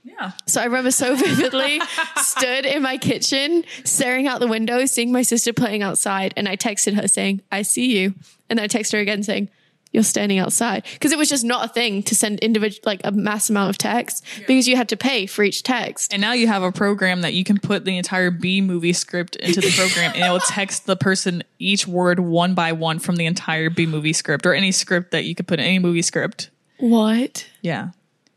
yeah. 0.02 0.32
So 0.46 0.60
I 0.60 0.64
remember 0.64 0.90
so 0.90 1.14
vividly 1.14 1.80
stood 2.16 2.66
in 2.66 2.82
my 2.82 2.98
kitchen, 2.98 3.64
staring 3.84 4.26
out 4.26 4.40
the 4.40 4.48
window, 4.48 4.84
seeing 4.86 5.12
my 5.12 5.22
sister 5.22 5.52
playing 5.52 5.82
outside, 5.82 6.34
and 6.36 6.48
I 6.48 6.56
texted 6.56 6.94
her 7.00 7.08
saying, 7.08 7.40
"I 7.50 7.62
see 7.62 7.98
you," 7.98 8.14
and 8.50 8.58
then 8.58 8.64
I 8.64 8.68
texted 8.68 8.92
her 8.92 8.98
again 8.98 9.22
saying. 9.22 9.48
You're 9.92 10.04
standing 10.04 10.38
outside 10.38 10.84
because 10.94 11.10
it 11.10 11.18
was 11.18 11.28
just 11.28 11.44
not 11.44 11.64
a 11.64 11.68
thing 11.68 12.02
to 12.04 12.14
send 12.14 12.38
individual 12.40 12.82
like 12.84 13.00
a 13.02 13.10
mass 13.10 13.50
amount 13.50 13.70
of 13.70 13.78
text 13.78 14.24
because 14.46 14.68
you 14.68 14.76
had 14.76 14.88
to 14.90 14.96
pay 14.96 15.26
for 15.26 15.42
each 15.42 15.64
text. 15.64 16.12
And 16.12 16.20
now 16.20 16.32
you 16.32 16.46
have 16.46 16.62
a 16.62 16.70
program 16.70 17.22
that 17.22 17.34
you 17.34 17.42
can 17.42 17.58
put 17.58 17.84
the 17.84 17.96
entire 17.96 18.30
B 18.30 18.60
movie 18.60 18.92
script 18.92 19.34
into 19.36 19.60
the 19.60 19.72
program 19.76 20.12
and 20.14 20.24
it 20.24 20.30
will 20.30 20.38
text 20.40 20.86
the 20.86 20.96
person 20.96 21.42
each 21.58 21.88
word 21.88 22.20
one 22.20 22.54
by 22.54 22.70
one 22.72 23.00
from 23.00 23.16
the 23.16 23.26
entire 23.26 23.68
B 23.68 23.84
movie 23.84 24.12
script 24.12 24.46
or 24.46 24.54
any 24.54 24.70
script 24.70 25.10
that 25.10 25.24
you 25.24 25.34
could 25.34 25.48
put 25.48 25.58
in 25.58 25.66
any 25.66 25.80
movie 25.80 26.02
script. 26.02 26.50
What? 26.78 27.48
Yeah. 27.60 27.90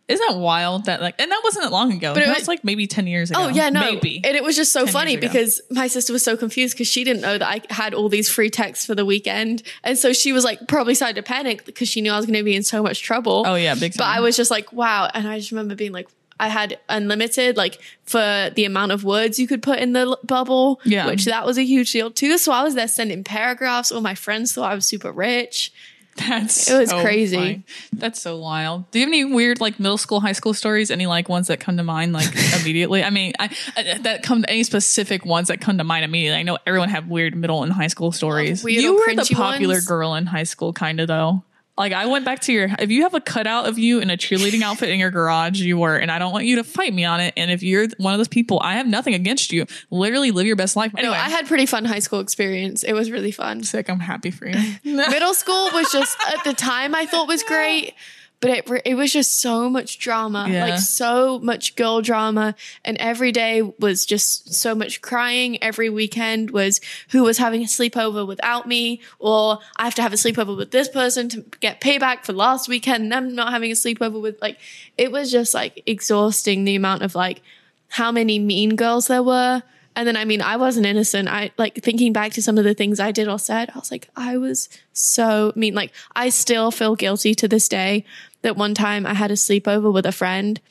Isn't 0.09 0.25
that 0.27 0.37
wild 0.37 0.85
that 0.85 1.01
like 1.01 1.19
and 1.19 1.31
that 1.31 1.41
wasn't 1.43 1.63
that 1.63 1.71
long 1.71 1.93
ago. 1.93 2.13
But 2.13 2.23
it 2.23 2.27
was- 2.27 2.39
was 2.39 2.47
like 2.49 2.63
maybe 2.63 2.87
10 2.87 3.07
years 3.07 3.31
oh, 3.31 3.43
ago. 3.43 3.43
Oh 3.45 3.55
yeah, 3.55 3.69
no. 3.69 3.79
Maybe. 3.79 4.19
And 4.23 4.35
it 4.35 4.43
was 4.43 4.55
just 4.55 4.73
so 4.73 4.85
funny 4.85 5.15
because 5.15 5.61
my 5.71 5.87
sister 5.87 6.11
was 6.11 6.23
so 6.23 6.35
confused 6.35 6.75
because 6.75 6.87
she 6.89 7.03
didn't 7.05 7.21
know 7.21 7.37
that 7.37 7.47
I 7.47 7.61
had 7.73 7.93
all 7.93 8.09
these 8.09 8.29
free 8.29 8.49
texts 8.49 8.85
for 8.85 8.95
the 8.95 9.05
weekend, 9.05 9.63
and 9.83 9.97
so 9.97 10.11
she 10.11 10.33
was 10.33 10.43
like 10.43 10.67
probably 10.67 10.93
started 10.93 11.15
to 11.15 11.23
panic 11.23 11.63
because 11.65 11.87
she 11.87 12.01
knew 12.01 12.11
I 12.11 12.17
was 12.17 12.25
going 12.25 12.37
to 12.37 12.43
be 12.43 12.55
in 12.55 12.63
so 12.63 12.83
much 12.83 13.01
trouble. 13.01 13.43
oh 13.47 13.55
yeah, 13.55 13.75
big 13.75 13.93
time. 13.93 13.99
But 13.99 14.07
I 14.17 14.19
was 14.19 14.35
just 14.35 14.51
like, 14.51 14.73
wow. 14.73 15.09
And 15.13 15.25
I 15.27 15.39
just 15.39 15.51
remember 15.51 15.73
being 15.75 15.93
like, 15.93 16.09
I 16.39 16.49
had 16.49 16.79
unlimited, 16.89 17.55
like 17.55 17.79
for 18.03 18.49
the 18.55 18.65
amount 18.65 18.91
of 18.91 19.03
words 19.05 19.39
you 19.39 19.47
could 19.47 19.61
put 19.61 19.79
in 19.79 19.93
the 19.93 19.99
l- 20.01 20.19
bubble, 20.23 20.81
Yeah. 20.83 21.05
which 21.05 21.23
that 21.25 21.45
was 21.45 21.57
a 21.57 21.63
huge 21.63 21.91
deal 21.93 22.11
too. 22.11 22.37
So 22.37 22.51
I 22.51 22.63
was 22.63 22.75
there 22.75 22.87
sending 22.89 23.23
paragraphs. 23.23 23.91
All 23.91 24.01
my 24.01 24.15
friends 24.15 24.53
thought 24.53 24.69
I 24.69 24.75
was 24.75 24.85
super 24.85 25.11
rich. 25.13 25.71
That's 26.30 26.69
It 26.69 26.80
was 26.80 26.89
so 26.91 27.02
crazy. 27.02 27.63
That's 27.91 28.21
so 28.21 28.38
wild. 28.38 28.89
Do 28.91 28.99
you 28.99 29.06
have 29.06 29.10
any 29.10 29.26
weird 29.26 29.60
like 29.60 29.80
middle 29.80 29.97
school, 29.97 30.19
high 30.19 30.34
school 30.34 30.54
stories? 30.54 30.91
Any 30.91 31.08
like 31.08 31.28
ones 31.28 31.47
that 31.47 31.60
come 31.60 31.78
to 31.78 31.84
mind 31.84 32.13
like 32.13 32.30
immediately? 32.62 33.04
I 33.04 33.10
mean, 33.10 33.34
I, 33.39 33.49
I 33.76 33.97
that 33.99 34.21
come 34.21 34.45
any 34.47 34.63
specific 34.63 35.26
ones 35.26 35.47
that 35.47 35.60
come 35.60 35.80
to 35.80 35.84
mind 35.84 36.06
immediately. 36.06 36.39
I 36.39 36.43
know 36.43 36.60
everyone 36.67 36.89
have 36.89 37.08
weird 37.08 37.36
middle 37.36 37.63
and 37.63 37.73
high 37.73 37.88
school 37.88 38.12
stories. 38.12 38.63
you 38.63 38.93
were 38.93 39.15
the 39.15 39.28
popular 39.34 39.76
ones? 39.76 39.88
girl 39.88 40.13
in 40.13 40.28
high 40.28 40.43
school, 40.43 40.71
kind 40.71 40.99
of 40.99 41.08
though. 41.08 41.43
Like 41.75 41.91
I 41.91 42.05
went 42.05 42.23
back 42.23 42.39
to 42.41 42.53
your 42.53 42.69
if 42.77 42.91
you 42.91 43.01
have 43.01 43.15
a 43.15 43.19
cutout 43.19 43.67
of 43.67 43.79
you 43.79 43.99
in 43.99 44.12
a 44.12 44.17
cheerleading 44.17 44.62
outfit 44.62 44.89
in 44.89 44.99
your 44.99 45.09
garage, 45.09 45.59
you 45.59 45.77
were, 45.77 45.95
and 45.95 46.12
I 46.12 46.19
don't 46.19 46.31
want 46.31 46.45
you 46.45 46.57
to 46.57 46.63
fight 46.63 46.93
me 46.93 47.03
on 47.03 47.19
it. 47.19 47.33
And 47.36 47.49
if 47.49 47.63
you're 47.63 47.88
one 47.97 48.13
of 48.13 48.19
those 48.19 48.27
people, 48.27 48.59
I 48.62 48.75
have 48.75 48.86
nothing 48.86 49.15
against 49.15 49.51
you. 49.51 49.65
Literally 49.89 50.29
live 50.29 50.45
your 50.45 50.55
best 50.55 50.75
life. 50.75 50.93
No, 50.93 50.99
Anyway, 50.99 51.15
I 51.17 51.29
had 51.29 51.47
pretty 51.47 51.65
fun 51.65 51.86
high 51.86 51.99
school 51.99 52.19
experience. 52.19 52.83
It 52.83 52.93
was 52.93 53.09
really 53.09 53.31
fun. 53.31 53.63
sick. 53.63 53.89
I'm 53.89 53.99
happy 53.99 54.29
for 54.29 54.47
you. 54.47 54.55
Middle 54.83 55.33
school 55.33 55.71
was 55.73 55.91
just 55.91 56.15
at 56.27 56.43
the 56.43 56.53
time 56.53 56.93
I 56.93 57.07
thought 57.07 57.27
was 57.27 57.41
great, 57.41 57.95
but 58.43 58.51
it 58.51 58.82
it 58.84 58.95
was 58.95 59.13
just 59.13 59.39
so 59.39 59.69
much 59.69 59.99
drama, 59.99 60.47
Yeah. 60.49 60.65
like 60.65 60.79
so 60.79 61.39
much 61.39 61.75
girl 61.77 62.01
drama, 62.01 62.56
and 62.84 62.97
every 62.97 63.32
day 63.32 63.62
was 63.62 64.06
just 64.06 64.53
so 64.53 64.75
much 64.75 65.01
crying. 65.01 65.63
Every 65.63 65.89
weekend 65.89 66.51
was 66.51 66.82
who 67.12 67.23
was 67.23 67.38
having 67.38 67.62
a 67.62 67.67
sleepover 67.67 68.27
without 68.27 68.67
me, 68.67 68.99
or 69.17 69.60
I 69.77 69.86
have 69.86 69.95
to 69.95 70.01
have 70.01 70.12
a 70.12 70.17
sleepover 70.17 70.58
with 70.58 70.71
this 70.71 70.89
person 70.89 71.29
to 71.29 71.45
get 71.62 71.79
payback 71.79 72.25
for 72.25 72.34
last 72.34 72.67
weekend. 72.67 73.06
And 73.06 73.13
I'm 73.13 73.34
not 73.34 73.53
having 73.53 73.71
a 73.71 73.75
sleepover 73.75 74.21
with 74.21 74.41
like 74.41 74.58
it 74.97 75.10
was 75.10 75.32
just 75.32 75.53
like 75.53 75.82
exhausting 75.86 76.65
the 76.65 76.75
amount 76.75 77.01
of 77.01 77.15
like 77.15 77.41
how 77.88 78.12
many 78.12 78.39
mean 78.39 78.75
girls 78.75 79.08
there 79.08 79.23
were. 79.23 79.63
And 79.95 80.08
then, 80.08 80.17
I 80.17 80.25
mean, 80.25 80.41
I 80.41 80.58
wasn't 80.58 80.88
innocent. 80.88 81.27
I 81.29 81.51
like 81.60 81.75
thinking 81.75 82.13
back 82.13 82.34
to 82.34 82.41
some 82.41 82.58
of 82.58 82.63
the 82.63 82.73
things 82.73 82.99
I 82.99 83.12
did 83.12 83.27
or 83.27 83.38
said. 83.38 83.69
I 83.75 83.77
was 83.77 83.91
like, 83.91 84.10
I 84.15 84.38
was 84.38 84.67
so 84.91 85.53
mean. 85.56 85.75
Like, 85.75 85.91
I 86.15 86.29
still 86.29 86.71
feel 86.71 86.95
guilty 86.95 87.36
to 87.36 87.47
this 87.47 87.69
day 87.69 88.03
that 88.43 88.56
one 88.56 88.73
time 88.73 89.06
I 89.06 89.13
had 89.13 89.32
a 89.32 89.36
sleepover 89.36 89.91
with 89.91 90.06
a 90.06 90.12
friend 90.12 90.62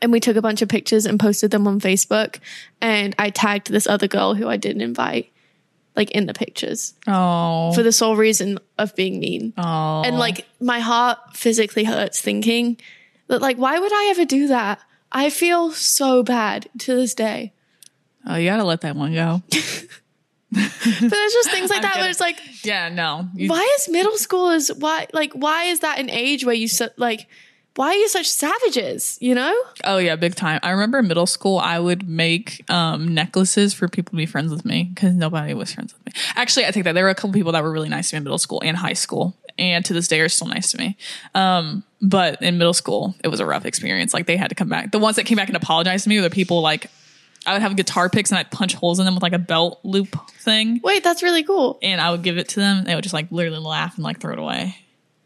and 0.00 0.12
we 0.12 0.20
took 0.20 0.36
a 0.36 0.42
bunch 0.42 0.62
of 0.62 0.68
pictures 0.68 1.06
and 1.06 1.18
posted 1.18 1.50
them 1.50 1.66
on 1.66 1.80
Facebook. 1.80 2.38
And 2.80 3.14
I 3.18 3.30
tagged 3.30 3.70
this 3.70 3.86
other 3.86 4.08
girl 4.08 4.34
who 4.34 4.48
I 4.48 4.56
didn't 4.56 4.82
invite, 4.82 5.32
like 5.96 6.10
in 6.12 6.26
the 6.26 6.34
pictures 6.34 6.94
oh, 7.06 7.72
for 7.74 7.82
the 7.82 7.92
sole 7.92 8.16
reason 8.16 8.58
of 8.78 8.94
being 8.96 9.18
mean. 9.20 9.52
oh, 9.58 10.02
And 10.04 10.18
like, 10.18 10.46
my 10.60 10.80
heart 10.80 11.18
physically 11.34 11.84
hurts 11.84 12.20
thinking 12.20 12.78
that, 13.26 13.42
like, 13.42 13.58
why 13.58 13.78
would 13.78 13.92
I 13.92 14.08
ever 14.10 14.24
do 14.24 14.48
that? 14.48 14.80
I 15.10 15.28
feel 15.28 15.72
so 15.72 16.22
bad 16.22 16.68
to 16.78 16.94
this 16.94 17.14
day. 17.14 17.52
oh, 18.26 18.36
you 18.36 18.48
gotta 18.48 18.64
let 18.64 18.80
that 18.80 18.96
one 18.96 19.12
go. 19.12 19.42
But 20.52 21.10
there's 21.10 21.32
just 21.32 21.50
things 21.50 21.70
like 21.70 21.78
I'm 21.78 21.82
that 21.82 21.96
where 21.96 22.10
it's 22.10 22.20
like, 22.20 22.38
Yeah, 22.64 22.88
no. 22.88 23.28
You- 23.34 23.48
why 23.48 23.66
is 23.78 23.88
middle 23.88 24.16
school 24.16 24.50
is 24.50 24.70
why 24.78 25.06
like 25.12 25.32
why 25.32 25.64
is 25.64 25.80
that 25.80 25.98
an 25.98 26.10
age 26.10 26.44
where 26.44 26.54
you 26.54 26.68
so, 26.68 26.88
like 26.96 27.26
why 27.74 27.86
are 27.88 27.94
you 27.94 28.08
such 28.08 28.28
savages? 28.28 29.16
You 29.22 29.34
know? 29.34 29.54
Oh 29.84 29.96
yeah, 29.96 30.14
big 30.16 30.34
time. 30.34 30.60
I 30.62 30.70
remember 30.72 30.98
in 30.98 31.08
middle 31.08 31.26
school, 31.26 31.58
I 31.58 31.78
would 31.78 32.06
make 32.06 32.68
um, 32.70 33.14
necklaces 33.14 33.72
for 33.72 33.88
people 33.88 34.10
to 34.10 34.16
be 34.16 34.26
friends 34.26 34.50
with 34.52 34.64
me 34.66 34.90
because 34.94 35.14
nobody 35.14 35.54
was 35.54 35.72
friends 35.72 35.94
with 35.94 36.04
me. 36.06 36.12
Actually, 36.36 36.66
I 36.66 36.70
take 36.70 36.84
that 36.84 36.92
there 36.92 37.04
were 37.04 37.10
a 37.10 37.14
couple 37.14 37.32
people 37.32 37.52
that 37.52 37.62
were 37.62 37.72
really 37.72 37.88
nice 37.88 38.10
to 38.10 38.16
me 38.16 38.18
in 38.18 38.24
middle 38.24 38.36
school 38.36 38.60
and 38.62 38.76
high 38.76 38.92
school, 38.92 39.34
and 39.58 39.84
to 39.86 39.94
this 39.94 40.06
day 40.06 40.20
are 40.20 40.28
still 40.28 40.48
nice 40.48 40.70
to 40.72 40.78
me. 40.78 40.98
Um, 41.34 41.82
but 42.02 42.42
in 42.42 42.58
middle 42.58 42.74
school, 42.74 43.14
it 43.24 43.28
was 43.28 43.40
a 43.40 43.46
rough 43.46 43.64
experience. 43.64 44.12
Like 44.12 44.26
they 44.26 44.36
had 44.36 44.50
to 44.50 44.54
come 44.54 44.68
back. 44.68 44.92
The 44.92 44.98
ones 44.98 45.16
that 45.16 45.24
came 45.24 45.36
back 45.36 45.48
and 45.48 45.56
apologized 45.56 46.02
to 46.04 46.10
me 46.10 46.16
were 46.16 46.22
the 46.22 46.30
people 46.30 46.60
like 46.60 46.90
I 47.46 47.52
would 47.54 47.62
have 47.62 47.74
guitar 47.76 48.08
picks 48.08 48.30
and 48.30 48.38
I'd 48.38 48.50
punch 48.50 48.74
holes 48.74 48.98
in 48.98 49.04
them 49.04 49.14
with 49.14 49.22
like 49.22 49.32
a 49.32 49.38
belt 49.38 49.80
loop 49.82 50.16
thing. 50.30 50.80
Wait, 50.84 51.02
that's 51.02 51.22
really 51.22 51.42
cool. 51.42 51.78
And 51.82 52.00
I 52.00 52.10
would 52.10 52.22
give 52.22 52.38
it 52.38 52.48
to 52.50 52.60
them. 52.60 52.78
And 52.78 52.86
they 52.86 52.94
would 52.94 53.02
just 53.02 53.12
like 53.14 53.30
literally 53.32 53.58
laugh 53.58 53.96
and 53.96 54.04
like 54.04 54.20
throw 54.20 54.32
it 54.32 54.38
away. 54.38 54.76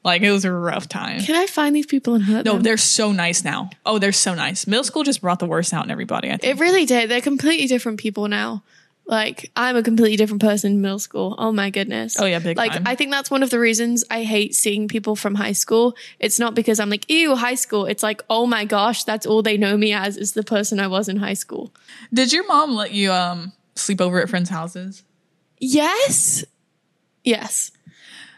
Like 0.05 0.22
it 0.22 0.31
was 0.31 0.44
a 0.44 0.52
rough 0.52 0.88
time. 0.88 1.20
Can 1.20 1.35
I 1.35 1.46
find 1.46 1.74
these 1.74 1.85
people 1.87 2.14
and 2.14 2.24
hurt 2.24 2.44
No, 2.44 2.55
them? 2.55 2.62
they're 2.62 2.76
so 2.76 3.11
nice 3.12 3.42
now. 3.44 3.70
Oh, 3.85 3.98
they're 3.98 4.12
so 4.12 4.35
nice. 4.35 4.66
Middle 4.66 4.85
school 4.85 5.02
just 5.02 5.20
brought 5.20 5.40
the 5.40 5.46
worst 5.46 5.72
out 5.74 5.85
in 5.85 5.90
everybody. 5.90 6.29
I 6.29 6.37
think. 6.37 6.44
It 6.44 6.61
really 6.61 6.87
did. 6.87 7.11
They're 7.11 7.20
completely 7.20 7.66
different 7.66 7.98
people 7.98 8.29
now. 8.29 8.62
Like 9.07 9.53
I'm 9.55 9.77
a 9.77 9.83
completely 9.83 10.16
different 10.16 10.42
person 10.42 10.73
in 10.73 10.81
middle 10.81 10.99
school. 10.99 11.37
Oh 11.38 11.53
my 11.53 11.71
goodness. 11.71 12.16
Oh, 12.19 12.27
yeah, 12.27 12.40
big 12.40 12.57
Like 12.57 12.73
time. 12.73 12.83
I 12.87 12.97
think 12.97 13.12
that's 13.12 13.31
one 13.31 13.45
of 13.45 13.51
the 13.51 13.61
reasons 13.61 14.05
I 14.11 14.25
hate 14.25 14.55
seeing 14.55 14.88
people 14.88 15.14
from 15.14 15.37
high 15.37 15.53
school. 15.53 15.97
It's 16.19 16.40
not 16.40 16.55
because 16.57 16.81
I'm 16.81 16.90
like 16.90 17.09
ew 17.09 17.37
high 17.37 17.55
school. 17.55 17.87
It's 17.87 18.03
like 18.03 18.23
oh 18.29 18.47
my 18.47 18.64
gosh, 18.64 19.05
that's 19.05 19.25
all 19.25 19.42
they 19.42 19.57
know 19.57 19.77
me 19.77 19.92
as 19.92 20.16
is 20.16 20.33
the 20.33 20.42
person 20.42 20.81
I 20.81 20.88
was 20.88 21.09
in 21.09 21.19
high 21.19 21.35
school. 21.35 21.73
Did 22.12 22.33
your 22.33 22.47
mom 22.49 22.75
let 22.75 22.92
you 22.92 23.12
um 23.12 23.53
sleep 23.77 24.01
over 24.01 24.21
at 24.21 24.29
friends' 24.29 24.51
houses? 24.51 25.05
Yes. 25.59 26.45
Yes. 27.23 27.71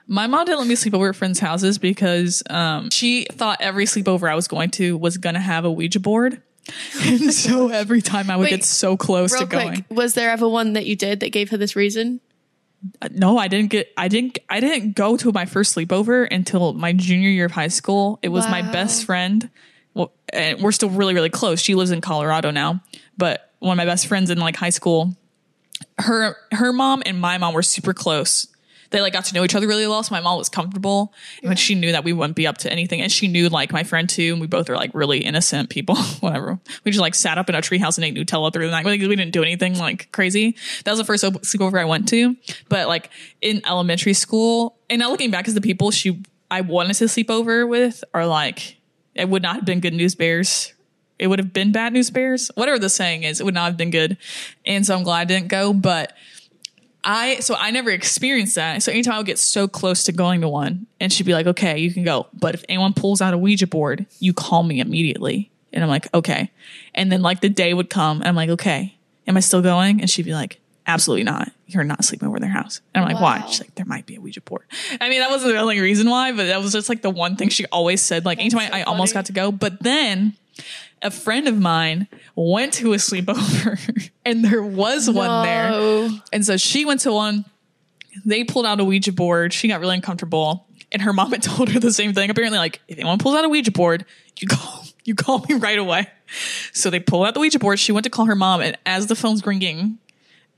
My 0.07 0.27
mom 0.27 0.47
didn't 0.47 0.61
let 0.61 0.69
me 0.69 0.75
sleep 0.75 0.95
over 0.95 1.11
at 1.11 1.17
friends' 1.17 1.39
houses 1.39 1.79
because 1.79 2.43
um, 2.49 2.89
she 2.91 3.27
thought 3.31 3.61
every 3.61 3.85
sleepover 3.85 4.31
I 4.31 4.35
was 4.35 4.49
going 4.49 4.71
to 4.73 4.97
was 4.97 5.19
going 5.19 5.35
to 5.35 5.41
have 5.41 5.67
a 5.67 5.71
Ouija 5.71 6.01
board. 6.01 6.43
and 7.03 7.33
so 7.33 7.69
every 7.69 8.03
time 8.03 8.31
I 8.31 8.37
would 8.37 8.45
Wait, 8.45 8.51
get 8.51 8.65
so 8.65 8.97
close 8.97 9.37
to 9.39 9.47
going. 9.47 9.75
quick, 9.75 9.85
was 9.91 10.15
there 10.15 10.31
ever 10.31 10.49
one 10.49 10.75
that 10.75 10.87
you 10.87 10.97
did 10.97 11.21
that 11.21 11.31
gave 11.31 11.51
her 11.51 11.57
this 11.57 11.77
reason? 11.77 12.21
Uh, 13.01 13.09
No, 13.13 13.39
I 13.39 13.49
didn't 13.49 13.71
get. 13.71 13.93
I 13.97 14.09
didn't. 14.09 14.39
I 14.49 14.61
didn't 14.61 14.95
go 14.95 15.17
to 15.17 15.33
my 15.33 15.47
first 15.47 15.75
sleepover 15.75 16.29
until 16.31 16.73
my 16.75 16.93
junior 16.93 17.31
year 17.31 17.47
of 17.47 17.53
high 17.53 17.69
school. 17.69 18.19
It 18.23 18.29
was 18.29 18.47
my 18.49 18.63
best 18.63 19.05
friend. 19.05 19.51
Well, 19.95 20.13
and 20.33 20.61
we're 20.63 20.73
still 20.73 20.91
really, 20.91 21.15
really 21.15 21.31
close. 21.31 21.61
She 21.61 21.75
lives 21.75 21.91
in 21.91 22.01
Colorado 22.01 22.51
now, 22.51 22.83
but 23.17 23.51
one 23.59 23.73
of 23.73 23.77
my 23.77 23.85
best 23.85 24.07
friends 24.07 24.31
in 24.31 24.39
like 24.39 24.57
high 24.57 24.71
school. 24.71 25.17
Her 25.99 26.37
her 26.53 26.73
mom 26.73 27.03
and 27.07 27.21
my 27.21 27.39
mom 27.39 27.55
were 27.55 27.63
super 27.63 27.95
close. 27.95 28.47
They 28.91 29.01
like 29.01 29.13
got 29.13 29.27
to 29.27 29.35
know 29.35 29.45
each 29.45 29.55
other 29.55 29.67
really 29.67 29.87
well, 29.87 30.03
so 30.03 30.15
my 30.15 30.21
mom 30.21 30.39
was 30.39 30.49
comfortable, 30.49 31.13
and 31.43 31.59
she 31.59 31.75
knew 31.75 31.93
that 31.93 32.05
we 32.05 32.13
wouldn't 32.13 32.37
be 32.37 32.47
up 32.47 32.59
to 32.59 32.73
anything, 32.73 33.01
and 33.01 33.13
she 33.13 33.29
knew 33.29 33.49
like 33.49 33.73
my 33.73 33.85
friend 33.85 34.09
too, 34.09 34.33
and 34.33 34.41
we 34.41 34.47
both 34.47 34.71
are 34.71 34.77
like 34.77 34.91
really 34.95 35.19
innocent 35.19 35.71
people. 35.71 35.97
Whatever, 36.21 36.59
we 36.85 36.91
just 36.91 37.01
like 37.01 37.15
sat 37.15 37.39
up 37.39 37.49
in 37.49 37.55
a 37.55 37.61
treehouse 37.61 37.99
and 37.99 38.05
ate 38.05 38.15
Nutella 38.15 38.53
through 38.53 38.67
the 38.67 38.71
night. 38.71 38.85
Like, 38.85 39.01
we 39.01 39.09
didn't 39.09 39.33
do 39.33 39.43
anything 39.43 39.79
like 39.79 40.11
crazy. 40.13 40.57
That 40.85 40.93
was 40.93 40.99
the 40.99 41.05
first 41.05 41.25
sleepover 41.25 41.81
I 41.81 41.85
went 41.85 42.09
to, 42.09 42.37
but 42.69 42.89
like 42.89 43.11
in 43.41 43.63
elementary 43.67 44.15
school, 44.15 44.79
and 44.89 45.01
now 45.01 45.11
looking 45.11 45.31
back, 45.31 45.49
as 45.49 45.55
the 45.55 45.61
people 45.61 45.91
she 45.91 46.23
I 46.51 46.63
wanted 46.63 46.95
to 46.95 47.09
sleep 47.09 47.31
over 47.31 47.67
with 47.67 48.03
are 48.15 48.27
like 48.27 48.77
it 49.15 49.29
would 49.29 49.43
not 49.43 49.57
have 49.57 49.65
been 49.65 49.81
good 49.81 49.95
news 49.95 50.15
bears. 50.15 50.73
It 51.19 51.27
would 51.27 51.41
have 51.41 51.53
been 51.53 51.73
bad 51.73 51.93
news 51.93 52.11
bears. 52.11 52.51
Whatever 52.55 52.79
the 52.79 52.89
saying 52.89 53.25
is, 53.25 53.41
it 53.41 53.45
would 53.45 53.55
not 53.55 53.65
have 53.65 53.77
been 53.77 53.91
good. 53.91 54.17
And 54.65 54.87
so 54.87 54.97
I'm 54.97 55.03
glad 55.03 55.21
I 55.21 55.25
didn't 55.25 55.49
go. 55.49 55.73
But 55.73 56.13
I 57.09 57.39
so 57.41 57.55
I 57.59 57.71
never 57.71 57.91
experienced 57.91 58.57
that. 58.57 58.83
So 58.83 58.93
anytime 58.93 59.15
I 59.15 59.17
would 59.17 59.27
get 59.27 59.39
so 59.39 59.67
close 59.67 60.05
to 60.05 60.13
going 60.13 60.43
to 60.43 60.49
one, 60.49 60.87
and 61.01 61.11
she'd 61.11 61.25
be 61.25 61.33
like, 61.33 61.47
"Okay, 61.47 61.79
you 61.79 61.91
can 61.91 62.05
go," 62.05 62.27
but 62.35 62.55
if 62.55 62.63
anyone 62.69 62.93
pulls 62.93 63.23
out 63.23 63.33
a 63.33 63.39
Ouija 63.39 63.67
board, 63.67 64.05
you 64.21 64.35
call 64.35 64.63
me 64.63 64.79
immediately. 64.79 65.51
And 65.73 65.83
I'm 65.83 65.89
like, 65.89 66.13
"Okay." 66.13 66.51
And 66.95 67.11
then 67.11 67.23
like 67.23 67.41
the 67.41 67.49
day 67.49 67.73
would 67.73 67.89
come, 67.89 68.19
and 68.19 68.29
I'm 68.29 68.37
like, 68.37 68.51
"Okay, 68.51 68.95
am 69.27 69.39
I 69.39 69.41
still 69.41 69.63
going?" 69.63 70.03
And 70.03 70.11
she'd 70.11 70.27
be 70.27 70.35
like, 70.35 70.61
"Absolutely 70.87 71.25
not. 71.25 71.51
You're 71.67 71.83
not 71.83 72.05
sleeping 72.05 72.29
over 72.29 72.39
their 72.39 72.51
house." 72.51 72.83
And 72.95 73.03
I'm 73.03 73.11
like, 73.11 73.23
"Why?" 73.23 73.43
She's 73.49 73.61
like, 73.61 73.75
"There 73.75 73.87
might 73.87 74.05
be 74.05 74.17
a 74.17 74.21
Ouija 74.21 74.43
board." 74.43 74.65
I 75.01 75.09
mean, 75.09 75.21
that 75.21 75.31
wasn't 75.31 75.55
the 75.55 75.61
only 75.61 75.81
reason 75.81 76.11
why, 76.11 76.33
but 76.33 76.49
that 76.49 76.61
was 76.61 76.73
just 76.73 76.91
like 76.91 77.01
the 77.01 77.11
one 77.11 77.37
thing 77.37 77.49
she 77.49 77.65
always 77.73 78.03
said. 78.03 78.27
Like 78.27 78.39
anytime 78.39 78.69
so 78.69 78.75
I, 78.75 78.81
I 78.81 78.83
almost 78.83 79.15
got 79.15 79.25
to 79.27 79.33
go, 79.33 79.51
but 79.51 79.83
then 79.83 80.35
a 81.03 81.11
friend 81.11 81.49
of 81.49 81.59
mine 81.59 82.09
went 82.35 82.75
to 82.75 82.93
a 82.93 82.97
sleepover, 82.97 84.11
and 84.25 84.45
there 84.45 84.63
was 84.63 85.09
one 85.09 85.45
there. 85.45 85.71
No. 85.71 86.19
And 86.33 86.45
so 86.45 86.57
she 86.57 86.85
went 86.85 87.01
to 87.01 87.13
one. 87.13 87.45
They 88.25 88.45
pulled 88.45 88.67
out 88.67 88.81
a 88.81 88.85
Ouija 88.85 89.13
board. 89.13 89.53
She 89.53 89.69
got 89.69 89.81
really 89.81 89.95
uncomfortable, 89.95 90.67
and 90.91 91.03
her 91.03 91.13
mom 91.13 91.31
had 91.33 91.43
told 91.45 91.71
her 91.71 91.81
the 91.81 91.93
same 91.93 92.15
thing. 92.15 92.31
Apparently, 92.31 92.59
like 92.59 92.81
if 92.89 92.99
anyone 92.99 93.19
pulls 93.19 93.37
out 93.37 93.45
a 93.45 93.49
Ouija 93.49 93.73
board, 93.73 94.05
you 94.39 94.49
call 94.49 94.85
you 95.05 95.15
call 95.15 95.45
me 95.49 95.55
right 95.55 95.79
away. 95.79 96.09
So 96.73 96.91
they 96.91 97.01
pulled 97.01 97.27
out 97.27 97.35
the 97.35 97.41
Ouija 97.41 97.59
board. 97.59 97.79
She 97.79 97.93
went 97.93 98.05
to 98.05 98.11
call 98.11 98.27
her 98.27 98.37
mom, 98.37 98.61
and 98.61 98.77
as 98.85 99.07
the 99.07 99.17
phone's 99.17 99.47
ringing, 99.47 99.99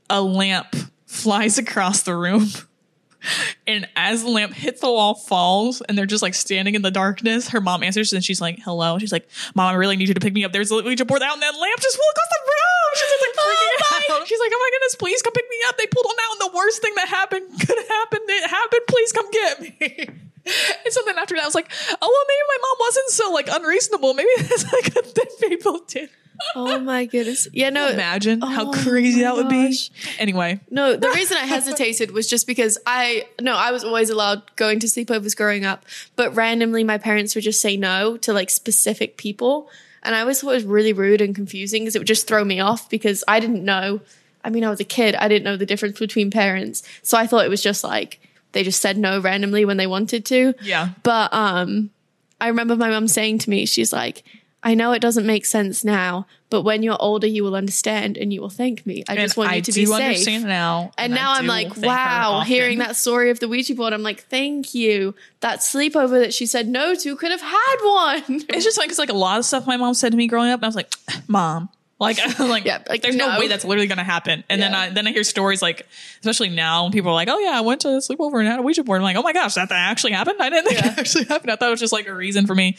a 0.09 0.21
lamp 0.21 0.75
flies 1.05 1.57
across 1.57 2.01
the 2.03 2.15
room. 2.15 2.47
And 3.67 3.87
as 3.95 4.23
the 4.23 4.29
lamp 4.29 4.53
hits 4.53 4.81
the 4.81 4.91
wall, 4.91 5.15
falls, 5.15 5.81
and 5.81 5.97
they're 5.97 6.05
just 6.05 6.21
like 6.21 6.33
standing 6.33 6.75
in 6.75 6.81
the 6.81 6.91
darkness. 6.91 7.49
Her 7.49 7.61
mom 7.61 7.83
answers, 7.83 8.13
and 8.13 8.23
she's 8.23 8.41
like, 8.41 8.59
"Hello." 8.63 8.97
She's 8.97 9.11
like, 9.11 9.29
"Mom, 9.55 9.69
I 9.69 9.73
really 9.75 9.95
need 9.95 10.07
you 10.07 10.13
to 10.13 10.19
pick 10.19 10.33
me 10.33 10.43
up. 10.43 10.51
There's 10.51 10.71
a 10.71 10.75
little 10.75 10.89
Ouija 10.89 11.05
board 11.05 11.21
out, 11.21 11.33
and 11.33 11.41
that 11.41 11.53
lamp 11.53 11.79
just 11.79 11.95
flew 11.95 12.09
across 12.11 12.29
the 12.29 12.41
room." 12.41 12.89
She's 12.95 13.09
just 13.09 13.23
like 13.23 13.35
freaking 13.45 14.09
oh 14.09 14.19
out. 14.21 14.27
She's 14.27 14.39
like, 14.39 14.51
"Oh 14.53 14.59
my 14.59 14.69
goodness, 14.73 14.95
please 14.95 15.21
come 15.21 15.33
pick 15.33 15.45
me 15.49 15.57
up." 15.67 15.77
They 15.77 15.87
pulled 15.87 16.05
them 16.05 16.19
out, 16.25 16.31
and 16.33 16.51
the 16.51 16.57
worst 16.57 16.81
thing 16.81 16.93
that 16.95 17.07
happened 17.07 17.47
could 17.59 17.77
happen. 17.87 18.19
It 18.27 18.49
happened. 18.49 18.81
Please 18.87 19.11
come 19.11 19.31
get 19.31 19.61
me. 19.61 20.07
And 20.43 20.91
so 20.91 21.01
then 21.05 21.19
after 21.19 21.35
that, 21.35 21.43
I 21.43 21.45
was 21.45 21.53
like, 21.53 21.71
"Oh 21.87 21.97
well, 22.01 22.25
maybe 22.27 22.45
my 22.49 22.57
mom 22.61 22.77
wasn't 22.79 23.09
so 23.09 23.31
like 23.31 23.47
unreasonable. 23.51 24.15
Maybe 24.15 24.29
that's 24.37 24.73
like 24.73 24.87
a 24.87 25.03
thing 25.03 25.49
people 25.49 25.81
did." 25.87 26.09
Oh 26.55 26.79
my 26.79 27.05
goodness. 27.05 27.47
Yeah, 27.53 27.69
no. 27.69 27.89
Imagine 27.89 28.41
how 28.41 28.69
Oh 28.69 28.71
crazy 28.71 29.21
that 29.21 29.35
would 29.35 29.49
be. 29.49 29.77
Anyway, 30.19 30.59
No, 30.69 30.95
the 30.95 31.09
reason 31.09 31.37
I 31.37 31.45
hesitated 31.45 32.11
was 32.11 32.27
just 32.27 32.47
because 32.47 32.77
I 32.85 33.25
no, 33.39 33.55
I 33.55 33.71
was 33.71 33.83
always 33.83 34.09
allowed 34.09 34.55
going 34.55 34.79
to 34.79 34.87
sleepovers 34.87 35.35
growing 35.35 35.65
up, 35.65 35.85
but 36.15 36.35
randomly 36.35 36.83
my 36.83 36.97
parents 36.97 37.35
would 37.35 37.43
just 37.43 37.61
say 37.61 37.77
no 37.77 38.17
to 38.17 38.33
like 38.33 38.49
specific 38.49 39.17
people, 39.17 39.69
and 40.03 40.15
I 40.15 40.21
always 40.21 40.41
thought 40.41 40.51
it 40.51 40.55
was 40.55 40.65
really 40.65 40.93
rude 40.93 41.21
and 41.21 41.35
confusing 41.35 41.83
because 41.83 41.95
it 41.95 41.99
would 41.99 42.07
just 42.07 42.27
throw 42.27 42.43
me 42.43 42.59
off 42.59 42.89
because 42.89 43.23
I 43.27 43.39
didn't 43.39 43.63
know. 43.63 44.01
I 44.43 44.49
mean, 44.49 44.63
I 44.63 44.69
was 44.69 44.79
a 44.79 44.85
kid, 44.85 45.15
I 45.15 45.27
didn't 45.27 45.43
know 45.43 45.55
the 45.57 45.65
difference 45.65 45.99
between 45.99 46.31
parents, 46.31 46.83
so 47.03 47.17
I 47.17 47.27
thought 47.27 47.45
it 47.45 47.49
was 47.49 47.61
just 47.61 47.83
like 47.83 48.19
they 48.53 48.63
just 48.63 48.81
said 48.81 48.97
no 48.97 49.19
randomly 49.19 49.65
when 49.65 49.77
they 49.77 49.87
wanted 49.87 50.25
to. 50.25 50.53
yeah. 50.61 50.89
But 51.03 51.33
um, 51.33 51.91
I 52.39 52.47
remember 52.47 52.75
my 52.75 52.89
mum 52.89 53.07
saying 53.07 53.37
to 53.39 53.49
me, 53.49 53.65
she's 53.65 53.93
like, 53.93 54.23
I 54.63 54.75
know 54.75 54.91
it 54.91 54.99
doesn't 55.01 55.25
make 55.25 55.45
sense 55.47 55.83
now, 55.83 56.27
but 56.51 56.61
when 56.61 56.83
you're 56.83 56.97
older, 56.99 57.25
you 57.25 57.43
will 57.43 57.55
understand 57.55 58.15
and 58.15 58.31
you 58.31 58.41
will 58.41 58.49
thank 58.51 58.85
me. 58.85 59.03
I 59.09 59.15
just 59.15 59.35
And 59.35 59.37
want 59.45 59.51
you 59.51 59.57
I 59.57 59.59
to 59.61 59.71
be 59.71 59.85
safe. 59.87 59.95
understand 60.01 60.43
now. 60.43 60.91
And 60.99 61.13
I 61.13 61.15
now 61.15 61.33
I'm 61.33 61.47
like, 61.47 61.75
wow, 61.77 62.41
hearing 62.41 62.77
that 62.77 62.95
story 62.95 63.31
of 63.31 63.39
the 63.39 63.47
Ouija 63.47 63.73
board, 63.73 63.91
I'm 63.91 64.03
like, 64.03 64.21
thank 64.25 64.75
you. 64.75 65.15
That 65.39 65.59
sleepover 65.61 66.21
that 66.21 66.33
she 66.33 66.45
said 66.45 66.67
no 66.67 66.93
to 66.93 67.15
could 67.15 67.31
have 67.31 67.41
had 67.41 67.75
one. 67.81 68.23
It's 68.49 68.63
just 68.63 68.77
like 68.77 68.89
it's 68.89 68.99
like 68.99 69.09
a 69.09 69.13
lot 69.13 69.39
of 69.39 69.45
stuff 69.45 69.65
my 69.65 69.77
mom 69.77 69.95
said 69.95 70.11
to 70.11 70.17
me 70.17 70.27
growing 70.27 70.51
up, 70.51 70.59
and 70.59 70.65
I 70.65 70.67
was 70.67 70.75
like, 70.75 70.93
"Mom, 71.27 71.69
like, 71.99 72.19
I'm 72.39 72.47
like, 72.49 72.65
Yeah, 72.65 72.83
like, 72.87 73.01
there's 73.01 73.15
no. 73.15 73.33
no. 73.33 73.39
way 73.39 73.47
that's 73.47 73.65
literally 73.65 73.87
gonna 73.87 74.03
happen." 74.03 74.43
And 74.47 74.61
then 74.61 74.75
I 74.75 74.89
then 74.91 75.07
I 75.07 75.11
hear 75.11 75.23
stories 75.23 75.63
like, 75.63 75.87
especially 76.19 76.49
now, 76.49 76.83
when 76.83 76.91
people 76.91 77.09
are 77.09 77.15
like, 77.15 77.29
"Oh 77.29 77.39
yeah, 77.39 77.53
I 77.57 77.61
went 77.61 77.81
to 77.81 77.89
a 77.89 77.97
sleepover 77.97 78.37
and 78.39 78.47
had 78.47 78.59
a 78.59 78.61
Ouija 78.61 78.83
board." 78.83 78.97
I'm 78.97 79.03
like, 79.03 79.15
"Oh 79.17 79.23
my 79.23 79.33
gosh, 79.33 79.55
that, 79.55 79.69
that 79.69 79.89
actually 79.89 80.11
happened? 80.11 80.37
I 80.39 80.51
didn't 80.51 80.67
think 80.67 80.81
Yeah. 80.81 80.91
it 80.93 80.99
actually 80.99 81.23
happened. 81.25 81.49
I 81.51 81.55
thought 81.55 81.69
it 81.69 81.71
was 81.71 81.79
just 81.79 81.93
like 81.93 82.05
a 82.07 82.13
reason 82.13 82.45
for 82.45 82.53
me 82.53 82.77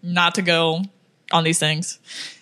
not 0.00 0.36
to 0.36 0.42
go 0.42 0.82
on 1.34 1.44
these 1.44 1.58
things." 1.58 1.98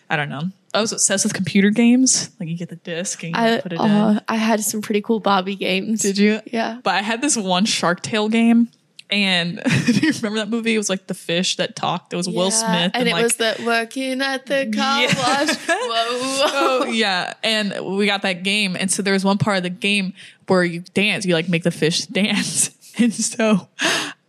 I 0.08 0.16
don't 0.16 0.28
know. 0.28 0.42
I 0.74 0.80
was 0.80 0.92
obsessed 0.92 1.24
with 1.24 1.34
computer 1.34 1.70
games. 1.70 2.30
Like 2.38 2.48
you 2.48 2.56
get 2.56 2.68
the 2.68 2.76
disc 2.76 3.22
and 3.24 3.34
you 3.34 3.42
I, 3.42 3.60
put 3.60 3.72
it 3.72 3.78
oh, 3.80 3.84
in. 4.10 4.20
I 4.28 4.36
had 4.36 4.60
some 4.60 4.82
pretty 4.82 5.00
cool 5.00 5.20
Barbie 5.20 5.56
games. 5.56 6.02
Did 6.02 6.18
you? 6.18 6.40
Yeah. 6.46 6.80
But 6.82 6.94
I 6.94 7.02
had 7.02 7.20
this 7.20 7.36
one 7.36 7.64
Shark 7.64 8.02
Tale 8.02 8.28
game. 8.28 8.68
And 9.10 9.62
do 9.86 9.92
you 9.92 10.12
remember 10.12 10.38
that 10.38 10.48
movie? 10.48 10.74
It 10.74 10.78
was 10.78 10.88
like 10.88 11.06
the 11.06 11.14
fish 11.14 11.56
that 11.56 11.76
talked. 11.76 12.14
It 12.14 12.16
was 12.16 12.26
Will 12.28 12.50
Smith. 12.50 12.92
And, 12.94 13.06
it 13.06 13.12
like, 13.12 13.22
was 13.22 13.36
the 13.36 13.62
working 13.66 14.22
at 14.22 14.46
the 14.46 14.70
car 14.74 15.02
Yeah. 15.02 15.14
wash. 15.16 15.56
Whoa. 15.66 16.48
oh 16.54 16.86
yeah 16.86 17.34
and 17.42 17.96
we 17.96 18.06
got 18.06 18.22
that 18.22 18.42
game 18.42 18.76
and 18.78 18.90
so 18.90 19.02
there 19.02 19.12
was 19.12 19.24
one 19.24 19.38
part 19.38 19.58
of 19.58 19.62
the 19.62 19.70
game 19.70 20.14
where 20.46 20.64
you 20.64 20.80
dance 20.94 21.24
you 21.26 21.34
like 21.34 21.48
make 21.48 21.62
the 21.62 21.70
fish 21.70 22.00
dance 22.06 22.70
and 22.98 23.12
so 23.12 23.68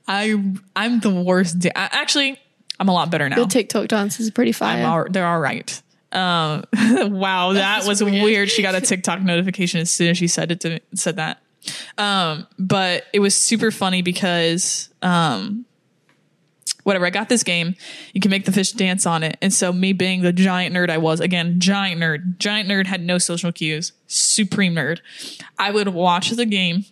i 0.08 0.42
i'm 0.76 1.00
the 1.00 1.10
worst 1.10 1.60
da- 1.60 1.72
I- 1.76 1.90
actually 1.92 2.40
i'm 2.80 2.90
a 2.90 2.94
lot 2.94 3.10
better 3.10 3.30
now 3.30 3.38
Your 3.38 3.48
TikTok 3.48 3.88
dance 3.88 4.20
is 4.20 4.32
pretty 4.32 4.50
I'm 4.52 4.54
fire. 4.54 4.86
all, 4.86 5.06
they're 5.10 5.28
all 5.28 5.40
right 5.40 5.82
um 6.12 6.64
wow 7.12 7.54
that 7.54 7.60
That's 7.78 7.88
was 7.88 8.04
weird. 8.04 8.24
weird. 8.24 8.50
she 8.52 8.62
got 8.62 8.76
a 8.76 8.82
tiktok 8.90 9.22
notification 9.22 9.80
as 9.82 9.90
soon 9.92 10.10
as 10.10 10.18
she 10.18 10.28
said 10.28 10.52
it 10.52 10.60
to 10.62 10.80
said 10.96 11.16
that 11.16 11.42
um 11.98 12.46
but 12.60 13.06
it 13.14 13.20
was 13.20 13.36
super 13.36 13.72
funny 13.72 14.02
because 14.02 14.90
um 15.02 15.66
whatever. 16.84 17.06
I 17.06 17.12
got 17.12 17.30
this 17.30 17.44
game. 17.44 17.76
You 18.14 18.20
can 18.20 18.30
make 18.30 18.44
the 18.44 18.52
fish 18.52 18.74
dance 18.74 19.06
on 19.06 19.24
it. 19.24 19.38
And 19.42 19.54
so 19.54 19.72
me 19.72 19.94
being 19.94 20.22
the 20.22 20.34
giant 20.34 20.76
nerd 20.76 20.90
I 20.90 20.98
was, 20.98 21.22
again, 21.22 21.62
giant 21.62 22.02
nerd, 22.02 22.38
giant 22.40 22.68
nerd 22.68 22.88
had 22.88 23.02
no 23.02 23.18
social 23.20 23.54
cues, 23.54 23.94
supreme 24.08 24.76
nerd. 24.76 25.00
I 25.58 25.72
would 25.72 25.88
watch 25.88 26.32
the 26.32 26.46
game. 26.46 26.84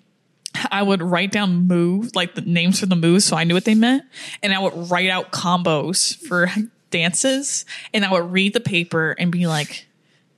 I 0.70 0.84
would 0.84 1.02
write 1.02 1.32
down 1.32 1.68
move, 1.68 2.16
like 2.16 2.36
the 2.36 2.42
names 2.42 2.80
for 2.80 2.86
the 2.86 2.96
moves 2.96 3.26
so 3.26 3.38
I 3.38 3.44
knew 3.44 3.54
what 3.54 3.66
they 3.66 3.76
meant. 3.76 4.04
And 4.44 4.54
I 4.54 4.60
would 4.60 4.92
write 4.92 5.10
out 5.10 5.32
combos 5.32 6.16
for 6.28 6.52
dances. 6.90 7.66
And 7.94 8.06
I 8.06 8.12
would 8.12 8.32
read 8.32 8.54
the 8.54 8.60
paper 8.60 9.16
and 9.18 9.32
be 9.32 9.48
like, 9.48 9.88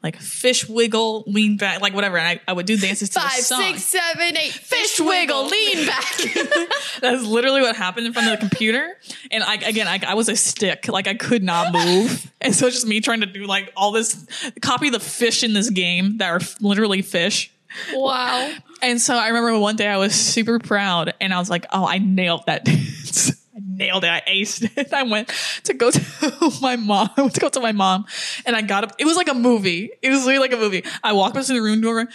like 0.04 0.18
fish 0.18 0.68
wiggle, 0.68 1.24
lean 1.28 1.56
back, 1.56 1.80
like 1.80 1.94
whatever. 1.94 2.18
And 2.18 2.28
I, 2.28 2.42
I 2.46 2.54
would 2.54 2.66
do 2.66 2.78
dances 2.78 3.10
to 3.12 3.22
Five, 3.22 3.38
the 3.38 3.44
song. 3.44 3.62
six, 3.62 3.84
seven, 3.86 4.36
eight. 4.36 4.52
Fish 4.52 5.00
wiggle, 5.00 5.48
lean 5.48 5.86
back. 5.86 6.14
That's 7.02 7.24
literally 7.24 7.62
what 7.62 7.78
happened 7.78 8.08
in 8.08 8.14
front 8.14 8.28
of 8.28 8.34
the 8.34 8.46
computer. 8.46 8.98
And 9.32 9.44
I, 9.44 9.56
again, 9.56 9.88
I, 9.88 10.02
I 10.06 10.14
was 10.16 10.28
a 10.28 10.36
stick. 10.36 10.90
Like 10.90 11.08
I 11.08 11.14
could 11.14 11.44
not 11.44 11.74
move. 11.74 12.30
And 12.44 12.54
so 12.54 12.68
it's 12.68 12.76
just 12.76 12.86
me 12.86 13.00
trying 13.00 13.22
to 13.22 13.26
do 13.26 13.46
like 13.46 13.72
all 13.78 13.94
this, 13.94 14.28
copy 14.62 14.90
the 14.90 15.00
fish 15.00 15.44
in 15.44 15.54
this 15.54 15.70
game 15.70 16.18
that 16.18 16.30
are 16.30 16.42
literally 16.60 17.02
fish. 17.02 17.53
Wow. 17.94 18.54
And 18.82 19.00
so 19.02 19.16
I 19.16 19.28
remember 19.28 19.58
one 19.60 19.76
day 19.76 19.88
I 19.88 19.98
was 19.98 20.14
super 20.14 20.60
proud 20.60 21.14
and 21.22 21.34
I 21.34 21.40
was 21.40 21.50
like, 21.50 21.66
oh, 21.72 21.88
I 21.88 22.00
nailed 22.00 22.46
that 22.48 22.66
dance. 22.66 23.32
I 23.56 23.60
nailed 23.66 24.04
it. 24.04 24.10
I 24.10 24.22
aced 24.28 24.78
it. 24.78 24.94
I 24.94 25.04
went 25.04 25.32
to 25.66 25.74
go 25.74 25.92
to 25.92 26.52
my 26.62 26.76
mom. 26.76 27.10
I 27.16 27.22
went 27.22 27.36
to 27.36 27.42
go 27.42 27.50
to 27.50 27.60
my 27.60 27.72
mom 27.72 28.06
and 28.46 28.56
I 28.56 28.62
got 28.62 28.84
up. 28.84 28.94
It 29.00 29.06
was 29.06 29.16
like 29.16 29.30
a 29.30 29.34
movie. 29.34 29.92
It 30.02 30.10
was 30.10 30.26
really 30.26 30.40
like 30.40 30.54
a 30.54 30.58
movie. 30.58 30.84
I 31.04 31.14
walked 31.14 31.38
up 31.38 31.46
to 31.46 31.54
the 31.54 31.62
room 31.62 31.82
door 31.82 32.08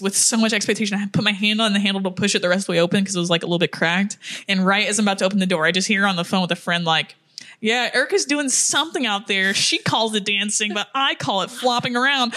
with 0.00 0.16
so 0.16 0.36
much 0.36 0.52
expectation. 0.52 0.98
I 0.98 1.06
put 1.06 1.24
my 1.24 1.32
hand 1.32 1.60
on 1.60 1.72
the 1.72 1.80
handle 1.80 2.02
to 2.02 2.10
push 2.10 2.34
it 2.34 2.42
the 2.42 2.48
rest 2.48 2.62
of 2.62 2.66
the 2.66 2.72
way 2.72 2.80
open 2.80 3.00
because 3.00 3.16
it 3.16 3.20
was 3.20 3.30
like 3.30 3.42
a 3.42 3.46
little 3.46 3.58
bit 3.58 3.72
cracked. 3.72 4.18
And 4.48 4.64
right 4.64 4.86
as 4.86 4.98
I'm 4.98 5.04
about 5.04 5.18
to 5.18 5.24
open 5.24 5.38
the 5.38 5.46
door, 5.46 5.64
I 5.64 5.72
just 5.72 5.88
hear 5.88 6.06
on 6.06 6.16
the 6.16 6.24
phone 6.24 6.42
with 6.42 6.52
a 6.52 6.56
friend 6.56 6.84
like, 6.84 7.16
yeah, 7.60 7.90
Erica's 7.92 8.24
doing 8.24 8.48
something 8.48 9.04
out 9.04 9.26
there. 9.26 9.52
She 9.52 9.78
calls 9.78 10.14
it 10.14 10.24
dancing, 10.24 10.72
but 10.72 10.88
I 10.94 11.14
call 11.14 11.42
it 11.42 11.50
flopping 11.50 11.94
around. 11.94 12.32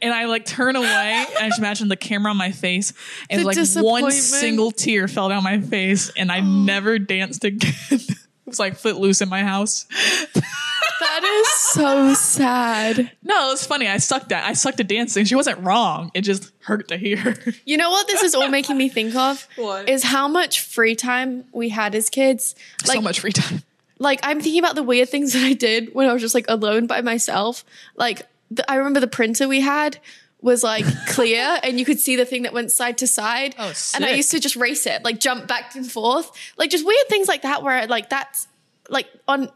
And 0.00 0.14
I 0.14 0.26
like 0.28 0.44
turn 0.44 0.76
away 0.76 0.86
and 0.86 1.38
I 1.38 1.48
just 1.48 1.58
imagine 1.58 1.88
the 1.88 1.96
camera 1.96 2.30
on 2.30 2.36
my 2.36 2.52
face 2.52 2.92
and 3.28 3.40
The 3.40 3.46
like 3.46 3.56
one 3.84 4.10
single 4.12 4.70
tear 4.70 5.08
fell 5.08 5.28
down 5.28 5.42
my 5.42 5.60
face 5.60 6.12
and 6.16 6.30
I 6.30 6.38
oh. 6.38 6.44
never 6.44 6.98
danced 6.98 7.44
again. 7.44 7.74
it 7.90 8.16
was 8.44 8.60
like 8.60 8.76
footloose 8.76 9.20
in 9.20 9.28
my 9.28 9.42
house. 9.42 9.86
That 11.00 11.24
is 11.24 11.48
so 11.74 12.14
sad. 12.14 13.10
No, 13.22 13.52
it's 13.52 13.66
funny. 13.66 13.86
I 13.88 13.98
sucked 13.98 14.32
at 14.32 14.44
I 14.44 14.54
sucked 14.54 14.80
at 14.80 14.88
dancing. 14.88 15.24
She 15.24 15.34
wasn't 15.34 15.60
wrong. 15.62 16.10
It 16.14 16.22
just 16.22 16.52
hurt 16.60 16.88
to 16.88 16.96
hear. 16.96 17.36
You 17.64 17.76
know 17.76 17.90
what 17.90 18.06
this 18.06 18.22
is 18.22 18.34
all 18.34 18.48
making 18.48 18.76
me 18.76 18.88
think 18.88 19.14
of? 19.14 19.46
What? 19.56 19.88
Is 19.88 20.02
how 20.04 20.28
much 20.28 20.60
free 20.60 20.94
time 20.94 21.44
we 21.52 21.68
had 21.70 21.94
as 21.94 22.08
kids. 22.08 22.54
Like, 22.86 22.96
so 22.96 23.00
much 23.00 23.20
free 23.20 23.32
time. 23.32 23.62
like 23.98 24.20
I'm 24.22 24.40
thinking 24.40 24.58
about 24.60 24.74
the 24.74 24.82
weird 24.82 25.08
things 25.08 25.32
that 25.32 25.42
I 25.44 25.52
did 25.54 25.94
when 25.94 26.08
I 26.08 26.12
was 26.12 26.22
just 26.22 26.34
like 26.34 26.46
alone 26.48 26.86
by 26.86 27.00
myself. 27.00 27.64
Like 27.96 28.22
the, 28.50 28.68
I 28.70 28.76
remember 28.76 29.00
the 29.00 29.06
printer 29.06 29.48
we 29.48 29.60
had 29.60 29.98
was 30.40 30.62
like 30.62 30.84
clear 31.08 31.58
and 31.62 31.78
you 31.78 31.84
could 31.84 31.98
see 31.98 32.16
the 32.16 32.24
thing 32.24 32.42
that 32.42 32.52
went 32.52 32.70
side 32.70 32.98
to 32.98 33.06
side. 33.06 33.54
Oh, 33.58 33.72
and 33.94 34.04
I 34.04 34.10
used 34.12 34.30
to 34.32 34.40
just 34.40 34.56
race 34.56 34.86
it, 34.86 35.02
like 35.04 35.18
jump 35.20 35.46
back 35.48 35.74
and 35.74 35.90
forth, 35.90 36.30
like 36.56 36.70
just 36.70 36.86
weird 36.86 37.08
things 37.08 37.28
like 37.28 37.42
that 37.42 37.62
where 37.62 37.86
like 37.86 38.08
that's 38.10 38.46
like 38.88 39.06
on 39.26 39.48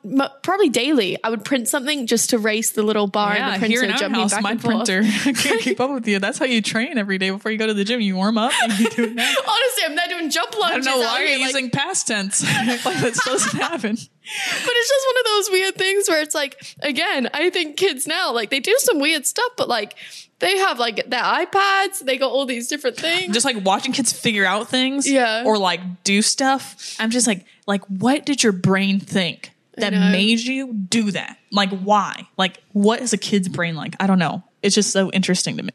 probably 0.43 0.69
daily 0.69 1.17
I 1.23 1.31
would 1.31 1.45
print 1.45 1.69
something 1.69 2.07
just 2.07 2.31
to 2.31 2.39
race 2.39 2.73
the 2.73 2.83
little 2.83 3.07
bar 3.07 3.33
in 3.33 3.37
Yeah, 3.39 3.59
the 3.59 3.67
here 3.67 3.81
printer 3.81 3.85
in 3.85 3.91
our 3.93 3.99
jumping 3.99 4.21
house, 4.21 4.33
back 4.33 4.43
my 4.43 4.51
and 4.53 4.61
forth. 4.63 4.87
printer 4.87 5.03
I 5.27 5.33
can't 5.33 5.61
keep 5.61 5.81
up 5.81 5.91
with 5.91 6.09
you. 6.09 6.19
That's 6.19 6.39
how 6.39 6.47
you 6.47 6.61
train 6.63 6.99
every 6.99 7.19
day 7.19 7.31
before 7.31 7.53
you 7.53 7.59
go 7.59 7.67
to 7.67 7.75
the 7.75 7.85
gym. 7.85 8.01
You 8.01 8.17
warm 8.17 8.39
up 8.39 8.53
and 8.63 8.79
you 8.79 8.89
do 8.91 9.15
that. 9.15 9.37
Honestly, 9.49 9.83
I'm 9.87 9.95
not 9.95 10.09
doing 10.09 10.31
jump 10.31 10.57
lunges. 10.59 10.87
I 10.87 10.91
don't 10.91 11.01
know 11.01 11.07
why 11.07 11.21
you're 11.25 11.39
like- 11.39 11.47
using 11.55 11.71
past 11.71 12.07
tense. 12.09 12.43
like 12.85 12.99
that 13.01 13.19
doesn't 13.25 13.61
happen. 13.61 13.95
But 13.97 14.73
it's 14.75 14.89
just 14.89 15.07
one 15.07 15.17
of 15.19 15.25
those 15.25 15.51
weird 15.51 15.75
things 15.77 16.09
where 16.09 16.21
it's 16.23 16.35
like, 16.35 16.63
again, 16.83 17.29
I 17.35 17.51
think 17.51 17.77
kids 17.77 18.07
now, 18.07 18.33
like, 18.33 18.51
they 18.51 18.61
do 18.61 18.75
some 18.79 19.01
weird 19.01 19.27
stuff, 19.27 19.53
but 19.57 19.69
like, 19.69 19.97
they 20.41 20.59
have 20.59 20.79
like 20.79 21.09
their 21.09 21.23
iPads, 21.23 22.01
they 22.01 22.19
got 22.19 22.31
all 22.31 22.47
these 22.47 22.67
different 22.69 22.97
things. 22.97 23.33
Just 23.33 23.45
like 23.47 23.65
watching 23.65 23.93
kids 23.93 24.13
figure 24.13 24.45
out 24.45 24.69
things, 24.69 25.09
Yeah. 25.09 25.45
or 25.47 25.57
like 25.59 26.03
do 26.03 26.21
stuff. 26.23 26.97
I'm 26.99 27.11
just 27.11 27.27
like, 27.27 27.45
like, 27.67 27.85
what 27.87 28.27
did 28.27 28.43
your 28.43 28.53
brain 28.53 28.99
think 29.01 29.53
that 29.77 29.93
made 29.93 30.41
you 30.41 30.73
do 30.75 31.11
that? 31.13 31.39
Like, 31.53 31.71
why? 31.71 32.27
Like, 32.37 32.63
what 32.73 33.01
is 33.01 33.13
a 33.13 33.19
kid's 33.19 33.49
brain 33.49 33.77
like? 33.77 33.95
I 34.01 34.07
don't 34.07 34.19
know. 34.19 34.43
It's 34.63 34.75
just 34.75 34.91
so 34.91 35.11
interesting 35.11 35.57
to 35.59 35.63
me. 35.63 35.73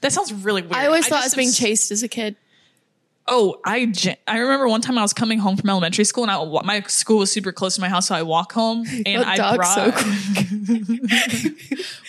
That 0.00 0.12
sounds 0.12 0.32
really 0.32 0.62
weird. 0.62 0.74
I 0.74 0.86
always 0.86 1.06
thought 1.06 1.18
I 1.18 1.22
just 1.26 1.36
was 1.36 1.42
being 1.44 1.52
chased 1.52 1.92
as 1.92 2.02
a 2.02 2.08
kid. 2.08 2.36
Oh, 3.28 3.56
I 3.64 3.92
I 4.28 4.38
remember 4.38 4.68
one 4.68 4.80
time 4.80 4.98
I 4.98 5.02
was 5.02 5.12
coming 5.12 5.40
home 5.40 5.56
from 5.56 5.68
elementary 5.68 6.04
school 6.04 6.24
and 6.24 6.30
I 6.30 6.62
my 6.62 6.80
school 6.82 7.18
was 7.18 7.32
super 7.32 7.50
close 7.50 7.74
to 7.74 7.80
my 7.80 7.88
house, 7.88 8.06
so 8.08 8.14
I 8.14 8.22
walk 8.22 8.52
home 8.52 8.84
and 9.06 9.24
got 9.24 9.40
I 9.40 9.56
brought 9.56 9.98
so 9.98 10.06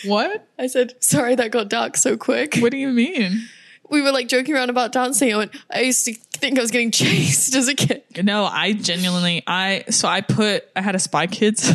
what? 0.08 0.46
I 0.58 0.68
said, 0.68 0.94
sorry, 1.02 1.34
that 1.34 1.50
got 1.50 1.68
dark 1.68 1.96
so 1.96 2.16
quick. 2.16 2.56
What 2.58 2.70
do 2.70 2.78
you 2.78 2.90
mean? 2.90 3.48
We 3.90 4.02
were 4.02 4.12
like 4.12 4.28
joking 4.28 4.54
around 4.54 4.70
about 4.70 4.92
dancing. 4.92 5.32
I 5.32 5.36
went, 5.38 5.52
I 5.72 5.80
used 5.80 6.04
to 6.04 6.14
think 6.14 6.58
I 6.58 6.62
was 6.62 6.70
getting 6.70 6.90
chased 6.90 7.54
as 7.56 7.68
a 7.68 7.74
kid. 7.74 8.02
No, 8.22 8.44
I 8.44 8.72
genuinely 8.74 9.42
I 9.46 9.84
so 9.90 10.06
I 10.08 10.20
put 10.20 10.64
I 10.76 10.82
had 10.82 10.94
a 10.94 11.00
Spy 11.00 11.26
Kids. 11.26 11.72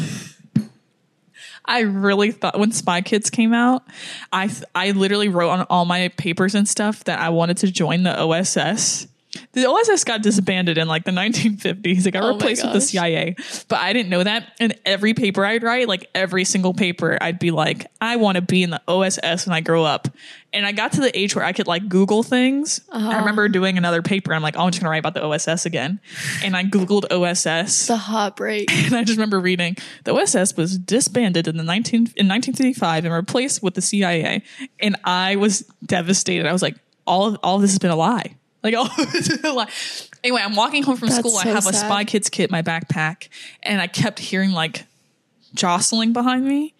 I 1.65 1.81
really 1.81 2.31
thought 2.31 2.59
when 2.59 2.71
Spy 2.71 3.01
Kids 3.01 3.29
came 3.29 3.53
out, 3.53 3.83
I 4.31 4.47
th- 4.47 4.63
I 4.75 4.91
literally 4.91 5.29
wrote 5.29 5.49
on 5.49 5.61
all 5.69 5.85
my 5.85 6.09
papers 6.09 6.55
and 6.55 6.67
stuff 6.67 7.05
that 7.05 7.19
I 7.19 7.29
wanted 7.29 7.57
to 7.57 7.71
join 7.71 8.03
the 8.03 8.17
OSS. 8.19 9.07
The 9.53 9.65
OSS 9.67 10.03
got 10.03 10.21
disbanded 10.21 10.77
in 10.77 10.87
like 10.87 11.05
the 11.05 11.11
1950s. 11.11 12.05
It 12.05 12.11
got 12.11 12.23
Oh 12.23 12.33
replaced 12.33 12.63
with 12.63 12.73
the. 12.73 12.81
CIA. 12.81 13.35
But 13.67 13.79
I 13.79 13.93
didn't 13.93 14.09
know 14.09 14.23
that. 14.23 14.51
And 14.59 14.77
every 14.85 15.13
paper 15.13 15.45
I'd 15.45 15.63
write, 15.63 15.87
like 15.87 16.09
every 16.13 16.43
single 16.43 16.73
paper, 16.73 17.17
I'd 17.19 17.39
be 17.39 17.51
like, 17.51 17.87
I 18.01 18.17
want 18.17 18.35
to 18.35 18.41
be 18.41 18.61
in 18.61 18.69
the 18.69 18.81
OSS 18.87 19.47
when 19.47 19.53
I 19.53 19.61
grow 19.61 19.83
up. 19.83 20.07
And 20.51 20.65
I 20.65 20.71
got 20.71 20.91
to 20.93 21.01
the 21.01 21.17
age 21.17 21.35
where 21.35 21.45
I 21.45 21.51
could 21.53 21.65
like 21.65 21.89
Google 21.89 22.21
things. 22.21 22.81
Uh-huh. 22.89 23.09
I 23.09 23.19
remember 23.19 23.47
doing 23.49 23.77
another 23.77 24.01
paper. 24.03 24.33
I'm 24.33 24.43
like, 24.43 24.55
oh, 24.55 24.61
I'm 24.61 24.71
just 24.71 24.81
gonna 24.81 24.91
write 24.91 25.05
about 25.05 25.15
the 25.15 25.23
OSS 25.23 25.65
again. 25.65 25.99
And 26.43 26.55
I 26.55 26.63
Googled 26.63 27.05
OSS. 27.11 27.87
The 27.87 27.97
heartbreak. 27.97 28.69
And 28.83 28.95
I 28.95 29.03
just 29.03 29.17
remember 29.17 29.39
reading 29.39 29.77
the 30.03 30.13
OSS 30.13 30.57
was 30.57 30.77
disbanded 30.77 31.47
in 31.47 31.57
the 31.57 31.63
19 31.63 31.95
in 31.95 32.27
1955 32.27 33.05
and 33.05 33.13
replaced 33.13 33.63
with 33.63 33.75
the 33.75 33.81
CIA. 33.81 34.43
And 34.79 34.97
I 35.05 35.37
was 35.37 35.61
devastated. 35.85 36.45
I 36.45 36.51
was 36.51 36.61
like, 36.61 36.75
all 37.07 37.35
all 37.35 37.59
this 37.59 37.71
has 37.71 37.79
been 37.79 37.91
a 37.91 37.95
lie. 37.95 38.35
Like 38.63 38.75
oh, 38.77 38.87
this 39.11 39.27
has 39.27 39.37
been 39.39 39.51
a 39.51 39.53
lie. 39.53 39.69
Anyway, 40.23 40.41
I'm 40.41 40.55
walking 40.55 40.83
home 40.83 40.97
from 40.97 41.09
That's 41.09 41.19
school. 41.19 41.37
I 41.37 41.43
so 41.43 41.53
have 41.53 41.67
a. 41.67 41.73
Spy 41.73 42.05
Kids 42.05 42.29
kit 42.29 42.49
in 42.49 42.51
my 42.51 42.61
backpack, 42.61 43.27
and 43.61 43.81
I 43.81 43.87
kept 43.87 44.19
hearing 44.19 44.51
like 44.51 44.85
jostling 45.53 46.13
behind 46.13 46.45
me, 46.45 46.73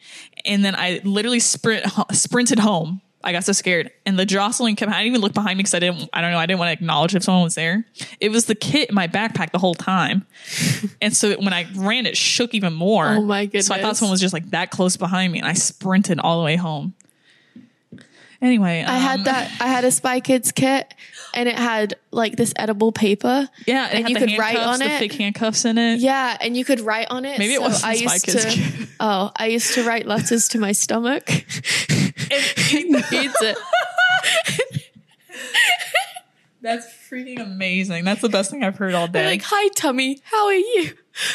and 0.46 0.64
then 0.64 0.76
I 0.76 1.02
literally 1.04 1.40
sprint 1.40 1.86
sprinted 2.12 2.60
home. 2.60 3.02
I 3.26 3.32
got 3.32 3.46
so 3.46 3.54
scared, 3.54 3.92
and 4.06 4.20
the 4.20 4.26
jostling 4.26 4.76
kept. 4.76 4.92
I 4.92 4.96
didn't 4.96 5.08
even 5.08 5.22
look 5.22 5.34
behind 5.34 5.58
me 5.58 5.64
because 5.64 5.74
I 5.74 5.80
didn't. 5.80 6.10
I 6.14 6.22
don't 6.22 6.32
know. 6.32 6.38
I 6.38 6.46
didn't 6.46 6.60
want 6.60 6.70
to 6.70 6.74
acknowledge 6.74 7.16
if 7.16 7.24
someone 7.24 7.44
was 7.44 7.56
there. 7.56 7.86
It 8.20 8.30
was 8.30 8.46
the 8.46 8.56
kit 8.56 8.90
in 8.90 8.96
my 8.96 9.08
backpack 9.08 9.52
the 9.52 9.60
whole 9.60 9.76
time, 9.76 10.26
and 11.02 11.16
so 11.16 11.34
when 11.36 11.54
I 11.54 11.68
ran, 11.76 12.06
it 12.06 12.16
shook 12.18 12.54
even 12.54 12.74
more. 12.74 13.08
Oh 13.10 13.22
my 13.22 13.46
goodness! 13.46 13.68
So 13.68 13.76
I 13.76 13.82
thought 13.82 13.98
someone 13.98 14.12
was 14.12 14.22
just 14.22 14.34
like 14.34 14.50
that 14.52 14.72
close 14.72 14.98
behind 14.98 15.34
me, 15.34 15.40
and 15.40 15.48
I 15.48 15.54
sprinted 15.54 16.20
all 16.20 16.40
the 16.40 16.46
way 16.46 16.56
home. 16.56 16.96
Anyway, 18.44 18.84
I 18.86 18.98
had 18.98 19.20
um, 19.20 19.24
that. 19.24 19.52
I 19.62 19.68
had 19.68 19.86
a 19.86 19.92
Spy 19.92 20.20
Kids 20.20 20.52
kit, 20.52 20.94
and 21.34 21.48
it 21.48 21.56
had 21.58 21.96
like 22.12 22.36
this 22.36 22.52
edible 22.58 22.92
paper. 22.92 23.48
Yeah, 23.66 23.88
and 23.90 24.10
you 24.10 24.16
the 24.20 24.28
could 24.28 24.38
write 24.38 24.58
on 24.58 24.80
the 24.80 24.86
it. 24.94 25.00
fake 25.00 25.14
handcuffs 25.14 25.64
in 25.64 25.78
it. 25.78 26.02
Yeah, 26.02 26.38
and 26.42 26.58
you 26.58 26.66
could 26.66 26.82
write 26.82 27.08
on 27.10 27.24
it. 27.24 27.40
Maybe 27.40 27.54
it 27.54 27.58
So 27.58 27.62
wasn't 27.62 27.86
I 27.86 27.96
Spy 27.96 28.14
used 28.14 28.26
Kids 28.26 28.44
to. 28.46 28.52
kit. 28.52 28.90
Oh, 29.00 29.32
I 29.36 29.48
used 29.48 29.74
to 29.76 29.84
write 29.86 30.06
letters 30.08 30.48
to 30.50 30.60
my 30.60 30.74
stomach. 30.74 31.24
It- 31.30 33.12
Reads 33.12 33.36
it. 33.42 33.58
That's 36.62 36.86
freaking 37.10 37.42
amazing. 37.42 38.06
That's 38.06 38.22
the 38.22 38.30
best 38.30 38.50
thing 38.52 38.64
I've 38.64 38.78
heard 38.78 38.94
all 38.94 39.08
They're 39.08 39.24
day. 39.24 39.30
like, 39.32 39.42
"Hi, 39.46 39.68
tummy. 39.76 40.20
How 40.24 40.46
are 40.46 40.54
you?" 40.54 40.92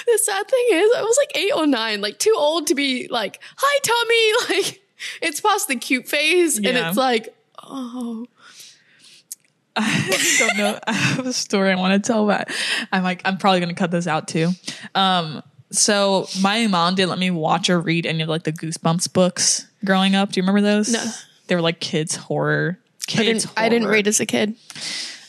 The 0.07 0.18
sad 0.23 0.49
thing 0.49 0.64
is, 0.73 0.90
I 0.97 1.03
was 1.03 1.18
like 1.21 1.37
eight 1.37 1.53
or 1.55 1.66
nine, 1.66 2.01
like 2.01 2.18
too 2.18 2.35
old 2.37 2.66
to 2.68 2.75
be 2.75 3.09
like, 3.09 3.40
"Hi, 3.57 3.79
tummy." 3.83 4.59
Like, 4.64 4.81
it's 5.23 5.41
past 5.41 5.69
the 5.69 5.77
cute 5.77 6.09
phase, 6.09 6.57
and 6.57 6.67
it's 6.67 6.97
like, 6.97 7.35
oh, 7.63 8.27
I 9.77 10.37
don't 10.39 10.57
know. 10.59 10.79
I 10.87 10.93
have 10.93 11.27
a 11.27 11.33
story 11.33 11.71
I 11.71 11.77
want 11.77 12.03
to 12.03 12.07
tell, 12.13 12.27
but 12.27 12.51
I'm 12.91 13.03
like, 13.05 13.23
I'm 13.25 13.39
probably 13.39 13.61
going 13.61 13.69
to 13.75 13.79
cut 13.79 13.91
this 13.93 14.07
out 14.09 14.27
too. 14.27 14.51
Um, 14.95 15.43
so 15.71 16.27
my 16.41 16.67
mom 16.67 16.95
didn't 16.97 17.11
let 17.11 17.19
me 17.19 17.31
watch 17.31 17.71
or 17.71 17.79
read 17.81 18.07
any 18.07 18.23
of 18.23 18.29
like 18.29 18.43
the 18.43 18.53
Goosebumps 18.53 19.13
books 19.13 19.67
growing 19.85 20.15
up. 20.17 20.33
Do 20.33 20.41
you 20.41 20.43
remember 20.43 20.63
those? 20.63 20.93
No. 20.93 21.05
They 21.47 21.55
were 21.55 21.61
like 21.61 21.79
kids 21.81 22.17
horror. 22.17 22.79
I 22.83 23.05
Kids. 23.11 23.45
didn't, 23.45 23.59
I 23.59 23.69
didn't 23.69 23.83
horror. 23.85 23.93
read 23.95 24.07
as 24.09 24.21
a 24.21 24.27
kid. 24.27 24.55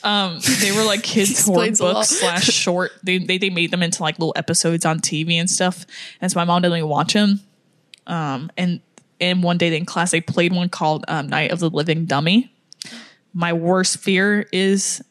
Um, 0.03 0.39
they 0.61 0.71
were 0.71 0.83
like 0.83 1.03
kids 1.03 1.45
horror 1.45 1.65
Explains 1.65 1.79
a 1.79 1.85
lot. 1.85 1.93
books 1.93 2.09
slash 2.09 2.43
short. 2.45 2.91
They, 3.03 3.19
they 3.19 3.37
they 3.37 3.49
made 3.49 3.71
them 3.71 3.83
into 3.83 4.01
like 4.01 4.17
little 4.17 4.33
episodes 4.35 4.83
on 4.85 4.99
TV 4.99 5.33
and 5.35 5.49
stuff. 5.49 5.85
And 6.21 6.31
so 6.31 6.39
my 6.39 6.45
mom 6.45 6.61
didn't 6.61 6.71
let 6.71 6.77
me 6.79 6.83
watch 6.83 7.13
them. 7.13 7.41
Um, 8.07 8.51
and 8.57 8.81
and 9.19 9.43
one 9.43 9.57
day 9.57 9.75
in 9.75 9.85
class 9.85 10.11
they 10.11 10.21
played 10.21 10.53
one 10.53 10.69
called 10.69 11.05
um, 11.07 11.27
Night 11.27 11.51
of 11.51 11.59
the 11.59 11.69
Living 11.69 12.05
Dummy. 12.05 12.53
My 13.33 13.53
worst 13.53 13.97
fear 13.97 14.47
is 14.51 15.03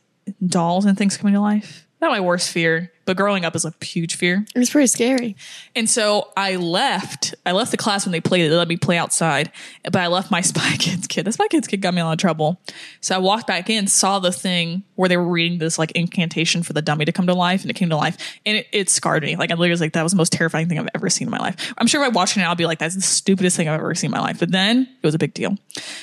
dolls 0.44 0.84
and 0.84 0.96
things 0.96 1.16
coming 1.16 1.34
to 1.34 1.40
life. 1.40 1.86
Not 2.00 2.10
my 2.10 2.20
worst 2.20 2.50
fear, 2.50 2.92
but 3.08 3.16
growing 3.16 3.46
up 3.46 3.56
is 3.56 3.64
a 3.64 3.72
huge 3.82 4.16
fear. 4.16 4.44
It 4.54 4.58
was 4.58 4.68
pretty 4.68 4.86
scary. 4.86 5.34
And 5.74 5.88
so 5.88 6.30
I 6.36 6.56
left. 6.56 7.34
I 7.46 7.52
left 7.52 7.70
the 7.70 7.78
class 7.78 8.04
when 8.04 8.12
they 8.12 8.20
played 8.20 8.42
it. 8.42 8.50
They 8.50 8.54
let 8.54 8.68
me 8.68 8.76
play 8.76 8.98
outside, 8.98 9.50
but 9.82 9.96
I 9.96 10.08
left 10.08 10.30
my 10.30 10.40
Spy 10.42 10.76
Kids 10.76 11.06
kid. 11.06 11.24
The 11.24 11.32
Spy 11.32 11.48
Kids 11.48 11.66
kid 11.66 11.80
got 11.80 11.94
me 11.94 12.00
in 12.00 12.04
a 12.04 12.08
lot 12.08 12.12
of 12.12 12.18
trouble. 12.18 12.60
So 13.00 13.14
I 13.14 13.18
walked 13.18 13.46
back 13.46 13.70
in, 13.70 13.86
saw 13.86 14.18
the 14.18 14.30
thing 14.30 14.82
where 14.96 15.08
they 15.08 15.16
were 15.16 15.26
reading 15.26 15.56
this 15.56 15.78
like 15.78 15.90
incantation 15.92 16.62
for 16.62 16.74
the 16.74 16.82
dummy 16.82 17.06
to 17.06 17.12
come 17.12 17.26
to 17.28 17.34
life, 17.34 17.62
and 17.62 17.70
it 17.70 17.74
came 17.74 17.88
to 17.88 17.96
life, 17.96 18.18
and 18.44 18.58
it, 18.58 18.66
it 18.72 18.90
scarred 18.90 19.22
me. 19.22 19.36
Like 19.36 19.50
I 19.50 19.54
literally 19.54 19.70
was 19.70 19.80
like, 19.80 19.94
that 19.94 20.02
was 20.02 20.12
the 20.12 20.18
most 20.18 20.32
terrifying 20.32 20.68
thing 20.68 20.78
I've 20.78 20.90
ever 20.94 21.08
seen 21.08 21.28
in 21.28 21.32
my 21.32 21.38
life. 21.38 21.72
I'm 21.78 21.86
sure 21.86 22.02
if 22.02 22.10
I 22.10 22.10
watch 22.10 22.36
it 22.36 22.40
now, 22.40 22.50
I'll 22.50 22.56
be 22.56 22.66
like, 22.66 22.78
that's 22.78 22.94
the 22.94 23.00
stupidest 23.00 23.56
thing 23.56 23.70
I've 23.70 23.80
ever 23.80 23.94
seen 23.94 24.08
in 24.08 24.12
my 24.12 24.20
life. 24.20 24.38
But 24.38 24.52
then 24.52 24.82
it 24.82 25.06
was 25.06 25.14
a 25.14 25.18
big 25.18 25.32
deal. 25.32 25.56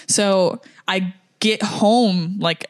So 0.08 0.60
I 0.88 1.14
get 1.40 1.62
home 1.62 2.40
like 2.40 2.66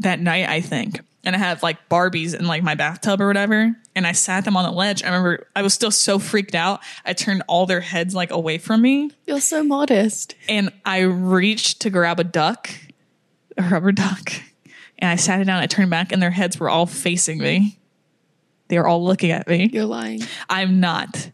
that 0.00 0.20
night, 0.20 0.46
I 0.46 0.60
think. 0.60 1.00
And 1.24 1.34
I 1.34 1.38
had 1.38 1.62
like 1.62 1.88
Barbies 1.88 2.34
in 2.34 2.46
like 2.46 2.62
my 2.62 2.74
bathtub 2.74 3.20
or 3.20 3.26
whatever. 3.26 3.74
And 3.94 4.06
I 4.06 4.12
sat 4.12 4.44
them 4.44 4.56
on 4.56 4.64
the 4.64 4.70
ledge. 4.70 5.02
I 5.02 5.06
remember 5.06 5.46
I 5.54 5.62
was 5.62 5.74
still 5.74 5.90
so 5.90 6.18
freaked 6.18 6.54
out. 6.54 6.80
I 7.04 7.12
turned 7.12 7.42
all 7.48 7.66
their 7.66 7.80
heads 7.80 8.14
like 8.14 8.30
away 8.30 8.58
from 8.58 8.82
me. 8.82 9.10
You're 9.26 9.40
so 9.40 9.64
modest. 9.64 10.36
And 10.48 10.72
I 10.84 11.00
reached 11.00 11.80
to 11.82 11.90
grab 11.90 12.20
a 12.20 12.24
duck, 12.24 12.70
a 13.56 13.62
rubber 13.62 13.92
duck. 13.92 14.32
And 14.98 15.10
I 15.10 15.16
sat 15.16 15.40
it 15.40 15.44
down. 15.44 15.60
I 15.60 15.66
turned 15.66 15.90
back 15.90 16.12
and 16.12 16.22
their 16.22 16.30
heads 16.30 16.58
were 16.58 16.70
all 16.70 16.86
facing 16.86 17.38
me. 17.38 17.78
They 18.68 18.78
were 18.78 18.86
all 18.86 19.04
looking 19.04 19.30
at 19.30 19.48
me. 19.48 19.70
You're 19.72 19.86
lying. 19.86 20.20
I'm 20.48 20.78
not. 20.78 21.30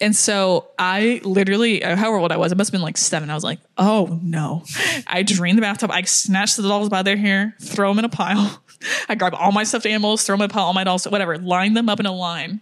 And 0.00 0.14
so 0.14 0.68
I 0.78 1.20
literally, 1.24 1.80
however 1.80 2.18
old 2.18 2.30
I 2.30 2.36
was, 2.36 2.52
it 2.52 2.58
must 2.58 2.68
have 2.68 2.72
been 2.72 2.82
like 2.82 2.96
seven. 2.96 3.30
I 3.30 3.34
was 3.34 3.44
like, 3.44 3.58
oh 3.76 4.20
no. 4.22 4.64
I 5.06 5.22
drained 5.22 5.58
the 5.58 5.62
bathtub. 5.62 5.90
I 5.90 6.02
snatched 6.02 6.56
the 6.56 6.62
dolls 6.62 6.88
by 6.88 7.02
their 7.02 7.16
hair, 7.16 7.56
throw 7.60 7.90
them 7.90 7.98
in 8.00 8.04
a 8.04 8.08
pile. 8.08 8.62
I 9.08 9.14
grab 9.14 9.34
all 9.34 9.52
my 9.52 9.64
stuffed 9.64 9.86
animals, 9.86 10.24
throw 10.24 10.36
them 10.36 10.44
in 10.44 10.50
a 10.50 10.52
pile, 10.52 10.64
all 10.64 10.74
my 10.74 10.84
dolls, 10.84 11.06
whatever, 11.06 11.38
line 11.38 11.74
them 11.74 11.88
up 11.88 12.00
in 12.00 12.06
a 12.06 12.14
line. 12.14 12.60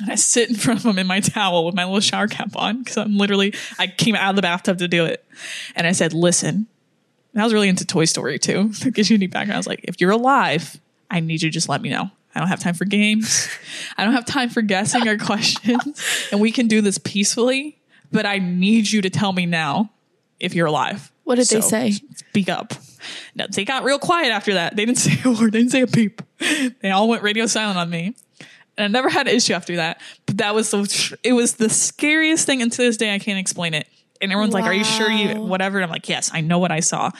And 0.00 0.10
I 0.10 0.14
sit 0.16 0.48
in 0.48 0.56
front 0.56 0.80
of 0.80 0.84
them 0.84 0.98
in 0.98 1.06
my 1.06 1.20
towel 1.20 1.64
with 1.64 1.74
my 1.74 1.84
little 1.84 2.00
shower 2.00 2.26
cap 2.26 2.54
on 2.56 2.80
because 2.82 2.96
I'm 2.98 3.16
literally, 3.16 3.54
I 3.78 3.86
came 3.86 4.14
out 4.14 4.30
of 4.30 4.36
the 4.36 4.42
bathtub 4.42 4.78
to 4.78 4.88
do 4.88 5.04
it. 5.04 5.24
And 5.74 5.86
I 5.86 5.92
said, 5.92 6.12
listen, 6.12 6.66
and 7.32 7.42
I 7.42 7.44
was 7.44 7.52
really 7.52 7.68
into 7.68 7.84
Toy 7.84 8.06
Story 8.06 8.38
too. 8.38 8.70
That 8.80 8.92
gives 8.92 9.10
you 9.10 9.18
neat 9.18 9.30
background. 9.30 9.56
I 9.56 9.58
was 9.58 9.66
like, 9.66 9.80
if 9.84 10.00
you're 10.00 10.10
alive, 10.10 10.80
I 11.10 11.20
need 11.20 11.42
you 11.42 11.50
to 11.50 11.52
just 11.52 11.68
let 11.68 11.82
me 11.82 11.90
know. 11.90 12.10
I 12.34 12.40
don't 12.40 12.48
have 12.48 12.60
time 12.60 12.74
for 12.74 12.84
games. 12.84 13.48
I 13.96 14.04
don't 14.04 14.12
have 14.12 14.26
time 14.26 14.50
for 14.50 14.60
guessing 14.60 15.08
or 15.08 15.16
questions. 15.18 16.02
And 16.30 16.40
we 16.40 16.52
can 16.52 16.66
do 16.66 16.82
this 16.82 16.98
peacefully, 16.98 17.78
but 18.12 18.26
I 18.26 18.38
need 18.38 18.90
you 18.90 19.00
to 19.02 19.08
tell 19.08 19.32
me 19.32 19.46
now 19.46 19.90
if 20.38 20.54
you're 20.54 20.66
alive. 20.66 21.10
What 21.24 21.36
did 21.36 21.48
they 21.48 21.60
say? 21.60 21.92
Speak 22.14 22.48
up. 22.50 22.74
No, 23.34 23.46
they 23.50 23.64
got 23.64 23.84
real 23.84 23.98
quiet 23.98 24.30
after 24.30 24.54
that. 24.54 24.76
They 24.76 24.84
didn't 24.84 24.98
say 24.98 25.18
a 25.24 25.30
word. 25.30 25.52
They 25.52 25.58
didn't 25.58 25.72
say 25.72 25.82
a 25.82 25.86
peep. 25.86 26.22
They 26.80 26.90
all 26.90 27.08
went 27.08 27.22
radio 27.22 27.46
silent 27.46 27.78
on 27.78 27.90
me. 27.90 28.14
And 28.78 28.84
I 28.84 28.88
never 28.88 29.08
had 29.08 29.26
an 29.26 29.34
issue 29.34 29.54
after 29.54 29.76
that. 29.76 30.00
But 30.26 30.38
that 30.38 30.54
was 30.54 30.70
the 30.70 31.18
it 31.22 31.32
was 31.32 31.54
the 31.54 31.70
scariest 31.70 32.46
thing 32.46 32.62
and 32.62 32.70
to 32.70 32.78
this 32.78 32.96
day 32.96 33.14
I 33.14 33.18
can't 33.18 33.38
explain 33.38 33.74
it. 33.74 33.88
And 34.20 34.32
everyone's 34.32 34.54
like, 34.54 34.64
Are 34.64 34.74
you 34.74 34.84
sure 34.84 35.10
you 35.10 35.40
whatever? 35.40 35.78
And 35.78 35.84
I'm 35.84 35.90
like, 35.90 36.08
Yes, 36.08 36.30
I 36.32 36.40
know 36.40 36.58
what 36.58 36.70
I 36.70 36.80
saw. 36.80 37.10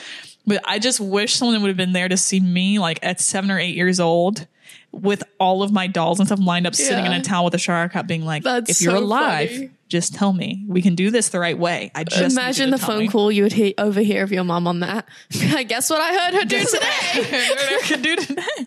But 0.47 0.63
I 0.65 0.79
just 0.79 1.01
wish 1.01 1.35
someone 1.35 1.61
would 1.63 1.69
have 1.69 1.77
been 1.77 1.93
there 1.93 2.09
to 2.09 2.17
see 2.17 2.41
me 2.41 2.79
like 2.79 2.99
at 3.03 3.21
seven 3.21 3.51
or 3.51 3.59
eight 3.59 3.75
years 3.75 3.99
old 4.01 4.47
with 4.93 5.23
all 5.39 5.63
of 5.63 5.73
my 5.73 5.87
dolls 5.87 6.19
and 6.21 6.27
stuff 6.29 6.39
lined 6.41 6.67
up 6.67 6.75
sitting 6.75 7.05
in 7.05 7.13
a 7.13 7.21
towel 7.23 7.45
with 7.45 7.55
a 7.55 7.59
shower 7.59 7.89
cup 7.89 8.07
being 8.07 8.25
like, 8.25 8.43
That's 8.43 8.71
if 8.71 8.81
you're 8.81 8.97
so 8.97 9.03
alive, 9.03 9.51
funny. 9.51 9.71
just 9.89 10.15
tell 10.15 10.33
me. 10.33 10.65
We 10.67 10.81
can 10.81 10.95
do 10.95 11.11
this 11.11 11.29
the 11.29 11.39
right 11.39 11.59
way. 11.59 11.91
I 11.95 12.05
just 12.05 12.35
Imagine 12.37 12.71
the 12.71 12.79
phone 12.79 13.01
me." 13.01 13.09
call 13.09 13.31
you 13.31 13.43
would 13.43 13.53
hear, 13.53 13.73
overhear 13.77 14.23
of 14.23 14.33
your 14.33 14.45
mom 14.45 14.67
on 14.67 14.81
that. 14.81 15.07
I 15.55 15.65
guess 15.65 15.91
what 15.91 16.01
I 16.01 16.17
heard 16.17 16.35
her 16.35 16.45
do 16.47 16.65
today. 16.65 16.81
I 16.83 17.81
could 17.85 18.03
do 18.03 18.17
today. 18.17 18.43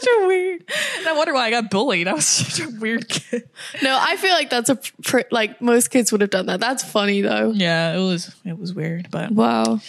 Such 0.00 0.08
a 0.22 0.26
weird. 0.26 0.64
And 0.98 1.08
I 1.08 1.12
wonder 1.16 1.34
why 1.34 1.46
I 1.46 1.50
got 1.50 1.70
bullied. 1.70 2.08
I 2.08 2.14
was 2.14 2.26
such 2.26 2.66
a 2.66 2.70
weird 2.78 3.08
kid. 3.08 3.48
No, 3.82 3.96
I 4.00 4.16
feel 4.16 4.32
like 4.32 4.48
that's 4.50 4.68
a 4.70 4.76
pr- 5.02 5.20
like 5.30 5.60
most 5.60 5.88
kids 5.88 6.10
would 6.12 6.20
have 6.22 6.30
done 6.30 6.46
that. 6.46 6.60
That's 6.60 6.82
funny 6.82 7.20
though. 7.20 7.50
Yeah, 7.54 7.94
it 7.94 7.98
was 8.02 8.34
it 8.44 8.58
was 8.58 8.72
weird. 8.74 9.10
But 9.10 9.30
Wow. 9.32 9.80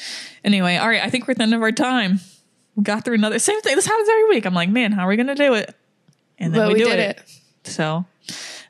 anyway, 0.43 0.75
all 0.77 0.87
right. 0.89 1.01
I 1.01 1.09
think 1.09 1.27
we're 1.27 1.31
at 1.31 1.37
the 1.37 1.43
end 1.43 1.53
of 1.53 1.61
our 1.61 1.71
time. 1.71 2.19
We 2.75 2.83
got 2.83 3.05
through 3.05 3.15
another 3.15 3.39
same 3.39 3.61
thing. 3.61 3.75
This 3.75 3.85
happens 3.85 4.09
every 4.09 4.29
week. 4.29 4.45
I'm 4.45 4.53
like, 4.53 4.69
man, 4.69 4.91
how 4.91 5.05
are 5.05 5.09
we 5.09 5.17
gonna 5.17 5.35
do 5.35 5.53
it? 5.53 5.73
And 6.39 6.53
then 6.53 6.61
But 6.61 6.67
we, 6.69 6.73
we 6.75 6.79
do 6.79 6.89
did 6.89 6.99
it. 6.99 7.17
it. 7.19 7.39
So, 7.69 8.05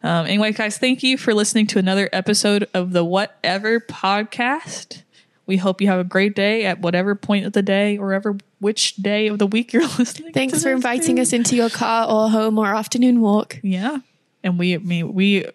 um, 0.03 0.25
anyway, 0.25 0.51
guys, 0.51 0.77
thank 0.77 1.01
you 1.03 1.17
for 1.17 1.33
listening 1.33 1.67
to 1.67 1.79
another 1.79 2.09
episode 2.11 2.67
of 2.73 2.91
the 2.91 3.03
Whatever 3.05 3.79
Podcast. 3.79 5.03
We 5.45 5.57
hope 5.57 5.81
you 5.81 5.87
have 5.87 5.99
a 5.99 6.03
great 6.03 6.35
day 6.35 6.65
at 6.65 6.79
whatever 6.79 7.15
point 7.15 7.45
of 7.45 7.53
the 7.53 7.61
day 7.61 7.97
or 7.97 8.13
ever 8.13 8.37
which 8.59 8.95
day 8.95 9.27
of 9.27 9.39
the 9.39 9.47
week 9.47 9.73
you're 9.73 9.81
listening. 9.97 10.33
Thanks 10.33 10.63
for 10.63 10.71
inviting 10.71 11.17
to. 11.17 11.21
us 11.21 11.33
into 11.33 11.55
your 11.55 11.69
car 11.69 12.07
or 12.09 12.29
home 12.29 12.57
or 12.57 12.67
afternoon 12.73 13.21
walk. 13.21 13.59
Yeah, 13.63 13.99
and 14.43 14.57
we 14.59 14.77
we 14.77 15.03
we 15.03 15.45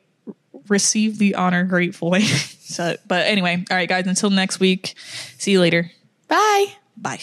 receive 0.69 1.19
the 1.19 1.35
honor 1.35 1.65
gratefully. 1.65 2.23
so, 2.23 2.97
but 3.07 3.27
anyway, 3.27 3.65
all 3.71 3.77
right, 3.77 3.89
guys. 3.89 4.07
Until 4.07 4.31
next 4.31 4.61
week. 4.61 4.95
See 5.39 5.53
you 5.53 5.61
later. 5.61 5.91
Bye. 6.29 6.67
Bye. 6.97 7.21